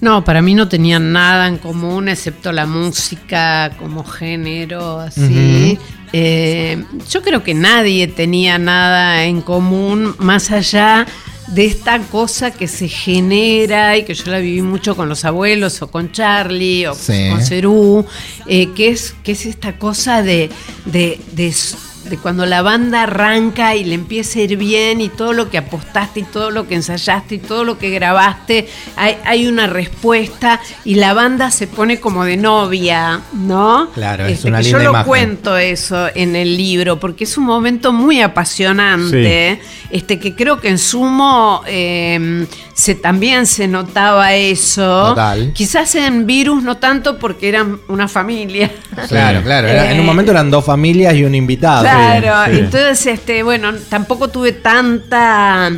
No, 0.00 0.24
para 0.24 0.40
mí 0.40 0.54
no 0.54 0.66
tenían 0.68 1.12
nada 1.12 1.46
en 1.46 1.58
común 1.58 2.08
excepto 2.08 2.52
la 2.52 2.64
música 2.66 3.72
como 3.78 4.02
género, 4.04 4.98
así. 4.98 5.78
Eh, 6.12 6.82
yo 7.08 7.22
creo 7.22 7.42
que 7.42 7.54
nadie 7.54 8.06
tenía 8.08 8.58
nada 8.58 9.24
en 9.24 9.40
común 9.42 10.14
más 10.18 10.50
allá 10.50 11.06
de 11.48 11.66
esta 11.66 11.98
cosa 11.98 12.52
que 12.52 12.68
se 12.68 12.86
genera 12.88 13.96
y 13.96 14.04
que 14.04 14.14
yo 14.14 14.30
la 14.30 14.38
viví 14.38 14.62
mucho 14.62 14.94
con 14.96 15.08
los 15.08 15.24
abuelos 15.24 15.82
o 15.82 15.90
con 15.90 16.12
Charlie 16.12 16.86
o 16.86 16.94
Sí. 16.94 17.28
con 17.30 17.42
Cerú, 17.44 18.06
eh, 18.46 18.68
que, 18.76 18.90
es, 18.90 19.14
que 19.24 19.32
es 19.32 19.46
esta 19.46 19.76
cosa 19.76 20.22
de, 20.22 20.48
de, 20.84 21.20
de 21.32 21.48
s- 21.48 21.76
de 22.10 22.18
cuando 22.18 22.44
la 22.44 22.60
banda 22.60 23.04
arranca 23.04 23.76
y 23.76 23.84
le 23.84 23.94
empieza 23.94 24.40
a 24.40 24.42
ir 24.42 24.56
bien 24.56 25.00
y 25.00 25.08
todo 25.08 25.32
lo 25.32 25.48
que 25.48 25.58
apostaste 25.58 26.20
y 26.20 26.22
todo 26.24 26.50
lo 26.50 26.66
que 26.66 26.74
ensayaste 26.74 27.36
y 27.36 27.38
todo 27.38 27.64
lo 27.64 27.78
que 27.78 27.90
grabaste, 27.90 28.68
hay, 28.96 29.16
hay 29.24 29.46
una 29.46 29.68
respuesta 29.68 30.60
y 30.84 30.96
la 30.96 31.14
banda 31.14 31.50
se 31.50 31.68
pone 31.68 32.00
como 32.00 32.24
de 32.24 32.36
novia, 32.36 33.22
¿no? 33.32 33.84
Este, 33.84 33.94
Claro, 33.94 34.26
es 34.26 34.44
una 34.44 34.58
que 34.58 34.64
linda 34.64 34.78
Yo 34.78 34.84
lo 34.84 34.90
imagen. 34.90 35.06
cuento 35.06 35.56
eso 35.56 36.08
en 36.14 36.34
el 36.34 36.56
libro 36.56 36.98
porque 36.98 37.24
es 37.24 37.38
un 37.38 37.44
momento 37.44 37.92
muy 37.92 38.20
apasionante, 38.20 39.60
este 39.90 40.18
que 40.18 40.34
creo 40.34 40.60
que 40.60 40.68
en 40.68 40.78
sumo 40.78 41.62
eh, 41.66 42.46
se, 42.80 42.94
también 42.94 43.46
se 43.46 43.68
notaba 43.68 44.34
eso. 44.34 45.08
Total. 45.10 45.52
Quizás 45.52 45.94
en 45.96 46.26
Virus 46.26 46.62
no 46.62 46.76
tanto 46.78 47.18
porque 47.18 47.48
eran 47.48 47.78
una 47.88 48.08
familia. 48.08 48.70
Claro, 49.08 49.42
claro. 49.42 49.68
era- 49.68 49.90
en 49.90 49.96
Eh, 49.98 50.00
un 50.00 50.06
momento 50.06 50.32
eran 50.32 50.50
dos 50.50 50.64
familias 50.64 51.14
y 51.14 51.24
un 51.24 51.34
invitado. 51.34 51.82
Claro, 51.82 52.52
sí. 52.52 52.58
entonces, 52.60 53.06
este, 53.06 53.42
bueno, 53.42 53.72
tampoco 53.88 54.28
tuve 54.28 54.52
tanta. 54.52 55.70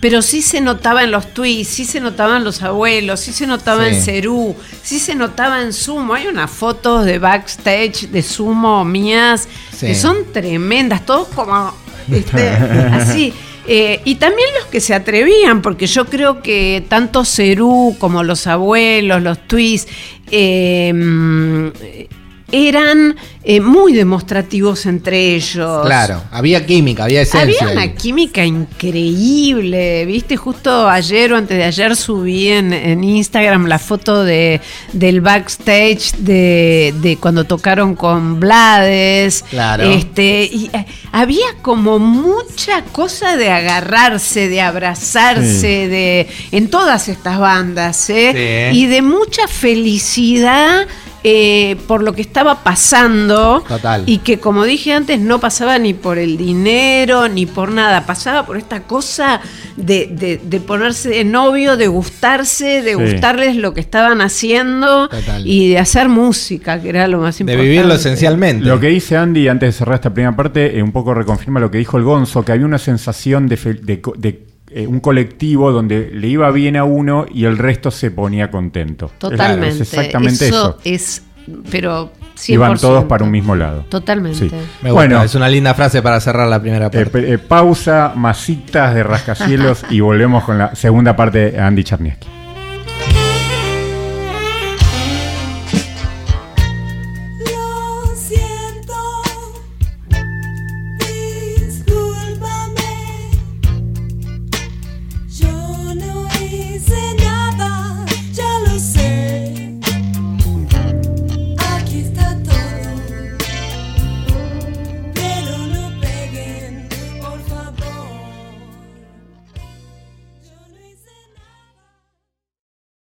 Pero 0.00 0.22
sí 0.22 0.40
se 0.40 0.62
notaba 0.62 1.04
en 1.04 1.10
los 1.10 1.34
tweets, 1.34 1.68
sí 1.68 1.84
se 1.84 2.00
notaba 2.00 2.38
en 2.38 2.44
los 2.44 2.62
abuelos, 2.62 3.20
sí 3.20 3.32
se 3.34 3.46
notaba 3.46 3.84
Sí. 3.86 3.94
en 3.96 4.02
Cerú, 4.02 4.56
sí 4.82 4.98
se 4.98 5.14
notaba 5.14 5.60
en 5.60 5.74
Sumo. 5.74 6.14
Hay 6.14 6.26
unas 6.26 6.50
fotos 6.50 7.04
de 7.04 7.18
backstage 7.18 8.08
de 8.08 8.22
Sumo 8.22 8.82
mías 8.84 9.46
Sí. 9.76 9.88
que 9.88 9.94
son 9.94 10.16
tremendas, 10.32 11.04
todos 11.04 11.28
como 11.28 11.74
este, 12.10 12.48
así. 12.48 13.34
Eh, 13.72 14.00
y 14.04 14.16
también 14.16 14.48
los 14.58 14.66
que 14.66 14.80
se 14.80 14.94
atrevían, 14.94 15.62
porque 15.62 15.86
yo 15.86 16.04
creo 16.06 16.42
que 16.42 16.84
tanto 16.88 17.24
Cerú 17.24 17.94
como 18.00 18.24
los 18.24 18.48
abuelos, 18.48 19.22
los 19.22 19.46
tweets, 19.46 19.86
eh, 20.32 22.08
eran 22.52 23.16
eh, 23.42 23.60
muy 23.60 23.92
demostrativos 23.92 24.86
entre 24.86 25.34
ellos. 25.34 25.86
Claro, 25.86 26.22
había 26.30 26.66
química, 26.66 27.04
había 27.04 27.22
esencia. 27.22 27.66
Había 27.66 27.72
una 27.72 27.94
química 27.94 28.44
increíble, 28.44 30.04
viste, 30.04 30.36
justo 30.36 30.88
ayer 30.88 31.32
o 31.32 31.36
antes 31.36 31.56
de 31.56 31.64
ayer 31.64 31.96
subí 31.96 32.48
en, 32.48 32.72
en 32.72 33.02
Instagram 33.02 33.66
la 33.66 33.78
foto 33.78 34.24
de, 34.24 34.60
del 34.92 35.20
backstage 35.20 36.12
de, 36.18 36.94
de 37.00 37.16
cuando 37.16 37.44
tocaron 37.44 37.94
con 37.94 38.40
Blades. 38.40 39.44
Claro. 39.50 39.84
Este, 39.84 40.48
y 40.52 40.70
eh, 40.72 40.86
había 41.12 41.54
como 41.62 41.98
mucha 41.98 42.82
cosa 42.92 43.36
de 43.36 43.50
agarrarse, 43.50 44.48
de 44.48 44.60
abrazarse, 44.60 45.88
de 45.88 46.28
en 46.52 46.68
todas 46.68 47.08
estas 47.08 47.38
bandas, 47.38 48.10
¿eh? 48.10 48.70
Sí. 48.72 48.78
Y 48.78 48.86
de 48.86 49.02
mucha 49.02 49.48
felicidad 49.48 50.86
eh, 51.24 51.76
por 51.86 52.02
lo 52.02 52.12
que 52.14 52.22
estaba 52.22 52.62
pasando. 52.64 53.62
Total. 53.66 54.04
Y 54.06 54.18
que 54.18 54.38
como 54.40 54.64
dije 54.64 54.92
antes, 54.92 55.20
no 55.20 55.38
pasaba 55.40 55.78
ni 55.78 55.94
por 55.94 56.18
el 56.18 56.36
dinero, 56.36 57.28
ni 57.28 57.46
por 57.46 57.70
nada. 57.72 58.06
Pasaba 58.06 58.46
por 58.46 58.56
esta 58.56 58.82
cosa 58.84 59.40
de, 59.76 60.08
de- 60.10 60.40
de 60.42 60.60
ponerse 60.60 61.08
de 61.10 61.24
novio, 61.24 61.76
de 61.76 61.86
gustarse, 61.88 62.82
de 62.82 62.90
Sí. 62.90 62.94
gustarles 62.94 63.56
lo 63.56 63.74
que 63.74 63.80
estaban 63.80 64.20
haciendo 64.20 65.08
Total. 65.08 65.46
y 65.46 65.68
de 65.70 65.78
hacer 65.78 66.08
música, 66.08 66.80
que 66.80 66.88
era 66.88 67.06
lo 67.08 67.18
más 67.18 67.38
De 67.38 67.42
importante. 67.44 67.68
vivirlo 67.68 67.94
esencialmente. 67.94 68.64
Lo 68.66 68.80
que 68.80 68.88
dice 68.88 69.16
Andy 69.16 69.48
antes 69.48 69.68
de 69.68 69.72
cerrar 69.78 69.96
esta 69.96 70.12
primera 70.12 70.34
parte, 70.36 70.78
eh, 70.78 70.82
un 70.82 70.92
poco 70.92 71.14
reconfirma 71.14 71.60
lo 71.60 71.70
que 71.70 71.78
dijo 71.78 71.96
el 71.96 72.04
Gonzo, 72.04 72.44
que 72.44 72.52
había 72.52 72.66
una 72.66 72.78
sensación 72.78 73.46
de, 73.48 73.58
fel- 73.58 73.80
de 73.80 74.00
co- 74.00 74.14
de, 74.16 74.46
eh, 74.72 74.86
un 74.86 75.00
colectivo 75.00 75.72
donde 75.72 76.10
le 76.12 76.28
iba 76.28 76.50
bien 76.50 76.76
a 76.76 76.84
uno 76.84 77.26
y 77.32 77.44
el 77.44 77.58
resto 77.58 77.90
se 77.90 78.10
ponía 78.10 78.50
contento. 78.50 79.10
Totalmente. 79.18 79.68
Es 79.68 79.80
exactamente 79.80 80.48
eso. 80.48 80.78
es, 80.84 81.22
pero 81.70 82.12
100%. 82.36 82.48
Iban 82.54 82.78
todos 82.78 83.04
para 83.04 83.24
un 83.24 83.30
mismo 83.30 83.54
lado. 83.56 83.84
Totalmente. 83.88 84.38
Sí. 84.38 84.50
Me 84.82 84.90
gusta, 84.90 84.92
Bueno, 84.92 85.22
es 85.22 85.34
una 85.34 85.48
linda 85.48 85.74
frase 85.74 86.00
para 86.02 86.20
cerrar 86.20 86.48
la 86.48 86.60
primera 86.60 86.86
eh, 86.86 86.90
parte. 86.90 87.06
pe- 87.06 87.32
eh, 87.34 87.38
pausa, 87.38 88.12
masitas 88.16 88.94
de 88.94 89.02
rascacielos 89.02 89.84
y 89.90 90.00
volvemos 90.00 90.44
con 90.44 90.56
la 90.58 90.74
segunda 90.74 91.16
parte 91.16 91.50
de 91.52 91.60
Andy 91.60 91.84
Charniewski. 91.84 92.28